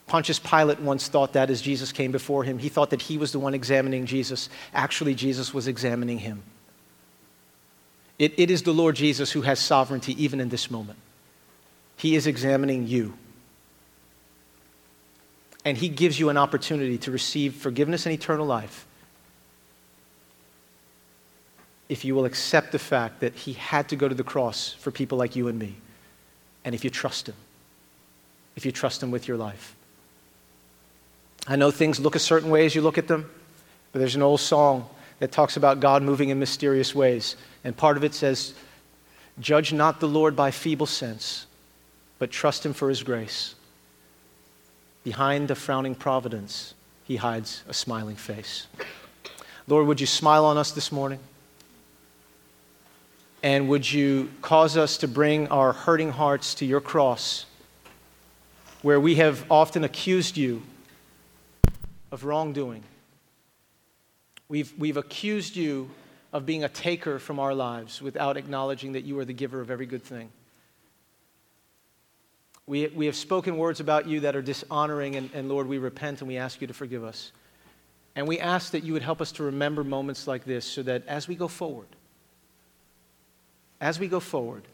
Pontius 0.08 0.40
Pilate 0.40 0.80
once 0.80 1.08
thought 1.08 1.34
that 1.34 1.52
as 1.52 1.62
Jesus 1.62 1.92
came 1.92 2.12
before 2.12 2.44
him. 2.46 2.58
He 2.58 2.68
thought 2.68 2.90
that 2.90 3.04
he 3.04 3.20
was 3.20 3.32
the 3.32 3.38
one 3.38 3.54
examining 3.54 4.08
Jesus. 4.08 4.50
Actually, 4.74 5.14
Jesus 5.14 5.54
was 5.54 5.68
examining 5.68 6.18
him. 6.18 6.42
It, 8.18 8.34
it 8.40 8.50
is 8.50 8.64
the 8.64 8.74
Lord 8.74 8.96
Jesus 8.96 9.32
who 9.32 9.44
has 9.44 9.60
sovereignty 9.60 10.20
even 10.22 10.40
in 10.40 10.50
this 10.50 10.72
moment. 10.72 10.98
He 11.96 12.16
is 12.16 12.26
examining 12.26 12.88
you 12.88 13.14
and 15.66 15.78
He 15.78 15.90
gives 15.90 16.20
you 16.20 16.30
an 16.30 16.38
opportunity 16.38 16.98
to 17.00 17.12
receive 17.12 17.56
forgiveness 17.56 18.06
and 18.06 18.14
eternal 18.14 18.46
life 18.46 18.86
if 21.90 22.06
you 22.06 22.14
will 22.14 22.26
accept 22.26 22.72
the 22.72 22.80
fact 22.80 23.20
that 23.20 23.34
He 23.34 23.54
had 23.54 23.90
to 23.90 23.96
go 23.96 24.08
to 24.08 24.16
the 24.16 24.24
cross 24.24 24.74
for 24.80 24.92
people 24.92 25.18
like 25.18 25.36
you 25.36 25.48
and 25.48 25.58
me, 25.58 25.76
and 26.64 26.76
if 26.76 26.84
you 26.84 26.90
trust 26.90 27.28
Him, 27.28 27.36
if 28.56 28.66
you 28.66 28.72
trust 28.72 29.02
Him 29.02 29.12
with 29.12 29.28
your 29.28 29.38
life. 29.38 29.76
I 31.48 31.56
know 31.56 31.72
things 31.72 32.00
look 32.00 32.16
a 32.16 32.20
certain 32.20 32.52
way 32.52 32.66
as 32.66 32.76
you 32.76 32.82
look 32.82 33.00
at 33.00 33.08
them, 33.08 33.30
but 33.92 34.00
there's 34.00 34.16
an 34.16 34.22
old 34.22 34.40
song 34.40 34.88
that 35.18 35.32
talks 35.32 35.58
about 35.58 35.80
God 35.80 36.04
moving 36.04 36.30
in 36.30 36.38
mysterious 36.40 36.94
ways, 36.94 37.36
and 37.64 37.76
part 37.76 37.98
of 37.98 38.04
it 38.04 38.14
says, 38.14 38.54
Judge 39.40 39.74
not 39.74 40.00
the 40.00 40.08
Lord 40.08 40.36
by 40.36 40.52
feeble 40.52 40.86
sense, 40.86 41.48
but 42.20 42.30
trust 42.30 42.66
Him 42.66 42.74
for 42.74 42.90
His 42.90 43.02
grace. 43.02 43.56
Behind 45.10 45.48
the 45.48 45.56
frowning 45.56 45.96
providence, 45.96 46.76
he 47.04 47.16
hides 47.16 47.64
a 47.68 47.74
smiling 47.74 48.16
face. 48.16 48.68
Lord, 49.68 49.88
would 49.88 50.00
you 50.00 50.06
smile 50.06 50.46
on 50.46 50.56
us 50.56 50.72
this 50.72 50.92
morning? 50.92 51.18
And 53.42 53.68
would 53.70 53.92
you 53.92 54.30
cause 54.44 54.78
us 54.78 54.98
to 54.98 55.08
bring 55.08 55.48
our 55.48 55.74
hurting 55.74 56.12
hearts 56.12 56.54
to 56.56 56.66
your 56.68 56.80
cross, 56.80 57.48
where 58.84 59.00
we 59.00 59.16
have 59.16 59.44
often 59.50 59.84
accused 59.84 60.38
you 60.38 60.62
of 62.12 62.24
wrongdoing? 62.24 62.84
We've, 64.48 64.72
we've 64.78 64.98
accused 64.98 65.56
you 65.56 65.90
of 66.32 66.46
being 66.46 66.64
a 66.64 66.70
taker 66.70 67.18
from 67.18 67.40
our 67.40 67.56
lives 67.56 68.00
without 68.00 68.38
acknowledging 68.38 68.92
that 68.92 69.06
you 69.06 69.18
are 69.18 69.26
the 69.26 69.34
giver 69.34 69.60
of 69.60 69.72
every 69.72 69.88
good 69.88 70.04
thing. 70.04 70.30
We, 72.70 72.86
we 72.86 73.08
have 73.08 73.16
spoken 73.16 73.58
words 73.58 73.80
about 73.80 74.08
you 74.08 74.20
that 74.20 74.36
are 74.36 74.44
dishonoring, 74.44 75.16
and, 75.16 75.32
and 75.34 75.50
Lord, 75.50 75.66
we 75.66 75.80
repent 75.80 76.22
and 76.22 76.28
we 76.28 76.38
ask 76.38 76.62
you 76.62 76.68
to 76.68 76.74
forgive 76.74 77.04
us. 77.04 77.32
And 78.16 78.28
we 78.28 78.40
ask 78.40 78.74
that 78.74 78.84
you 78.84 78.94
would 78.94 79.02
help 79.02 79.22
us 79.22 79.32
to 79.34 79.44
remember 79.44 79.84
moments 79.84 80.28
like 80.28 80.46
this 80.46 80.66
so 80.66 80.84
that 80.84 81.02
as 81.08 81.28
we 81.28 81.34
go 81.34 81.48
forward, 81.48 81.88
as 83.82 84.00
we 84.00 84.08
go 84.08 84.20
forward, 84.20 84.66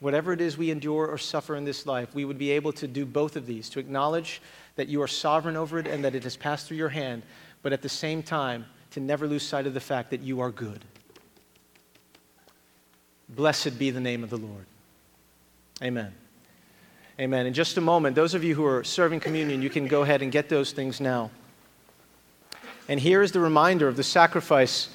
whatever 0.00 0.34
it 0.34 0.42
is 0.42 0.58
we 0.58 0.70
endure 0.70 1.06
or 1.06 1.16
suffer 1.16 1.56
in 1.56 1.64
this 1.64 1.86
life, 1.86 2.14
we 2.14 2.26
would 2.26 2.36
be 2.36 2.50
able 2.50 2.74
to 2.74 2.86
do 2.86 3.06
both 3.06 3.34
of 3.34 3.46
these 3.46 3.70
to 3.70 3.78
acknowledge 3.78 4.42
that 4.74 4.88
you 4.88 5.00
are 5.00 5.08
sovereign 5.08 5.56
over 5.56 5.78
it 5.78 5.86
and 5.86 6.04
that 6.04 6.14
it 6.14 6.22
has 6.22 6.36
passed 6.36 6.66
through 6.68 6.76
your 6.76 6.90
hand, 6.90 7.22
but 7.62 7.72
at 7.72 7.80
the 7.80 7.88
same 7.88 8.22
time, 8.22 8.66
to 8.90 9.00
never 9.00 9.26
lose 9.26 9.42
sight 9.42 9.66
of 9.66 9.72
the 9.72 9.80
fact 9.80 10.10
that 10.10 10.20
you 10.20 10.40
are 10.40 10.50
good. 10.50 10.84
Blessed 13.30 13.78
be 13.78 13.88
the 13.88 14.00
name 14.00 14.22
of 14.22 14.28
the 14.28 14.36
Lord. 14.36 14.66
Amen. 15.82 16.12
Amen. 17.18 17.46
In 17.46 17.54
just 17.54 17.78
a 17.78 17.80
moment, 17.80 18.14
those 18.14 18.34
of 18.34 18.44
you 18.44 18.54
who 18.54 18.66
are 18.66 18.84
serving 18.84 19.20
communion, 19.20 19.62
you 19.62 19.70
can 19.70 19.86
go 19.86 20.02
ahead 20.02 20.20
and 20.20 20.30
get 20.30 20.50
those 20.50 20.72
things 20.72 21.00
now. 21.00 21.30
And 22.88 23.00
here 23.00 23.22
is 23.22 23.32
the 23.32 23.40
reminder 23.40 23.88
of 23.88 23.96
the 23.96 24.02
sacrifice 24.02 24.90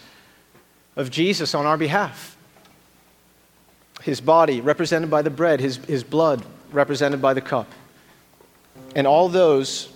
of 0.96 1.10
Jesus 1.10 1.56
on 1.56 1.66
our 1.66 1.78
behalf. 1.78 2.38
His 4.04 4.22
body 4.22 4.62
represented 4.62 5.10
by 5.10 5.24
the 5.24 5.32
bread, 5.32 5.60
his, 5.60 5.78
his 5.78 6.04
blood 6.04 6.46
represented 6.72 7.24
by 7.24 7.34
the 7.34 7.42
cup. 7.42 7.68
And 8.96 9.08
all 9.08 9.28
those 9.28 9.92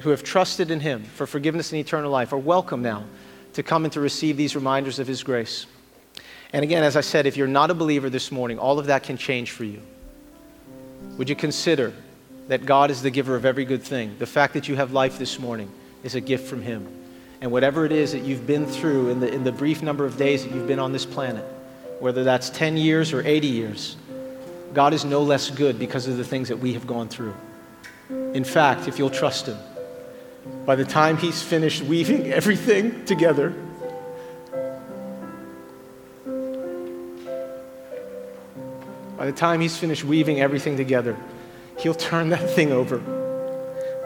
who 0.00 0.10
have 0.10 0.24
trusted 0.24 0.72
in 0.72 0.80
him 0.80 1.04
for 1.04 1.26
forgiveness 1.28 1.70
and 1.72 1.80
eternal 1.80 2.10
life 2.10 2.32
are 2.32 2.38
welcome 2.38 2.82
now 2.82 3.04
to 3.52 3.62
come 3.62 3.84
and 3.84 3.92
to 3.92 4.00
receive 4.00 4.36
these 4.36 4.56
reminders 4.56 4.98
of 4.98 5.06
his 5.06 5.22
grace. 5.22 5.66
And 6.52 6.64
again, 6.64 6.82
as 6.82 6.96
I 6.96 7.02
said, 7.02 7.26
if 7.26 7.36
you're 7.36 7.46
not 7.46 7.70
a 7.70 7.74
believer 7.74 8.10
this 8.10 8.32
morning, 8.32 8.58
all 8.58 8.80
of 8.80 8.86
that 8.86 9.04
can 9.04 9.16
change 9.16 9.52
for 9.52 9.64
you. 9.64 9.80
Would 11.18 11.28
you 11.28 11.36
consider 11.36 11.92
that 12.46 12.64
God 12.64 12.90
is 12.90 13.02
the 13.02 13.10
giver 13.10 13.34
of 13.34 13.44
every 13.44 13.64
good 13.64 13.82
thing? 13.82 14.16
The 14.18 14.26
fact 14.26 14.54
that 14.54 14.68
you 14.68 14.76
have 14.76 14.92
life 14.92 15.18
this 15.18 15.38
morning 15.38 15.70
is 16.04 16.14
a 16.14 16.20
gift 16.20 16.48
from 16.48 16.62
Him. 16.62 16.86
And 17.40 17.50
whatever 17.50 17.84
it 17.84 17.92
is 17.92 18.12
that 18.12 18.22
you've 18.22 18.46
been 18.46 18.66
through 18.66 19.10
in 19.10 19.20
the, 19.20 19.32
in 19.32 19.44
the 19.44 19.52
brief 19.52 19.82
number 19.82 20.04
of 20.06 20.16
days 20.16 20.44
that 20.44 20.54
you've 20.54 20.68
been 20.68 20.78
on 20.78 20.92
this 20.92 21.04
planet, 21.04 21.44
whether 21.98 22.22
that's 22.22 22.50
10 22.50 22.76
years 22.76 23.12
or 23.12 23.26
80 23.26 23.46
years, 23.48 23.96
God 24.72 24.94
is 24.94 25.04
no 25.04 25.22
less 25.22 25.50
good 25.50 25.78
because 25.78 26.06
of 26.06 26.16
the 26.16 26.24
things 26.24 26.48
that 26.48 26.58
we 26.58 26.72
have 26.74 26.86
gone 26.86 27.08
through. 27.08 27.34
In 28.10 28.44
fact, 28.44 28.86
if 28.86 28.98
you'll 28.98 29.10
trust 29.10 29.46
Him, 29.46 29.58
by 30.64 30.76
the 30.76 30.84
time 30.84 31.16
He's 31.16 31.42
finished 31.42 31.82
weaving 31.82 32.26
everything 32.32 33.04
together, 33.04 33.54
By 39.18 39.26
the 39.26 39.32
time 39.32 39.60
he's 39.60 39.76
finished 39.76 40.04
weaving 40.04 40.40
everything 40.40 40.76
together, 40.76 41.16
he'll 41.78 41.94
turn 41.94 42.30
that 42.30 42.48
thing 42.54 42.72
over 42.72 42.98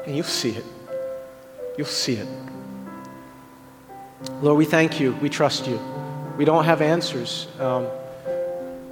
and 0.07 0.17
you'll 0.17 0.25
see 0.25 0.51
it. 0.51 0.65
You'll 1.77 1.87
see 1.87 2.15
it. 2.15 2.29
Lord, 4.41 4.59
we 4.59 4.65
thank 4.65 5.01
you. 5.01 5.13
We 5.15 5.29
trust 5.29 5.67
you. 5.67 5.81
We 6.37 6.45
don't 6.45 6.65
have 6.65 6.81
answers, 6.81 7.47
um, 7.61 7.87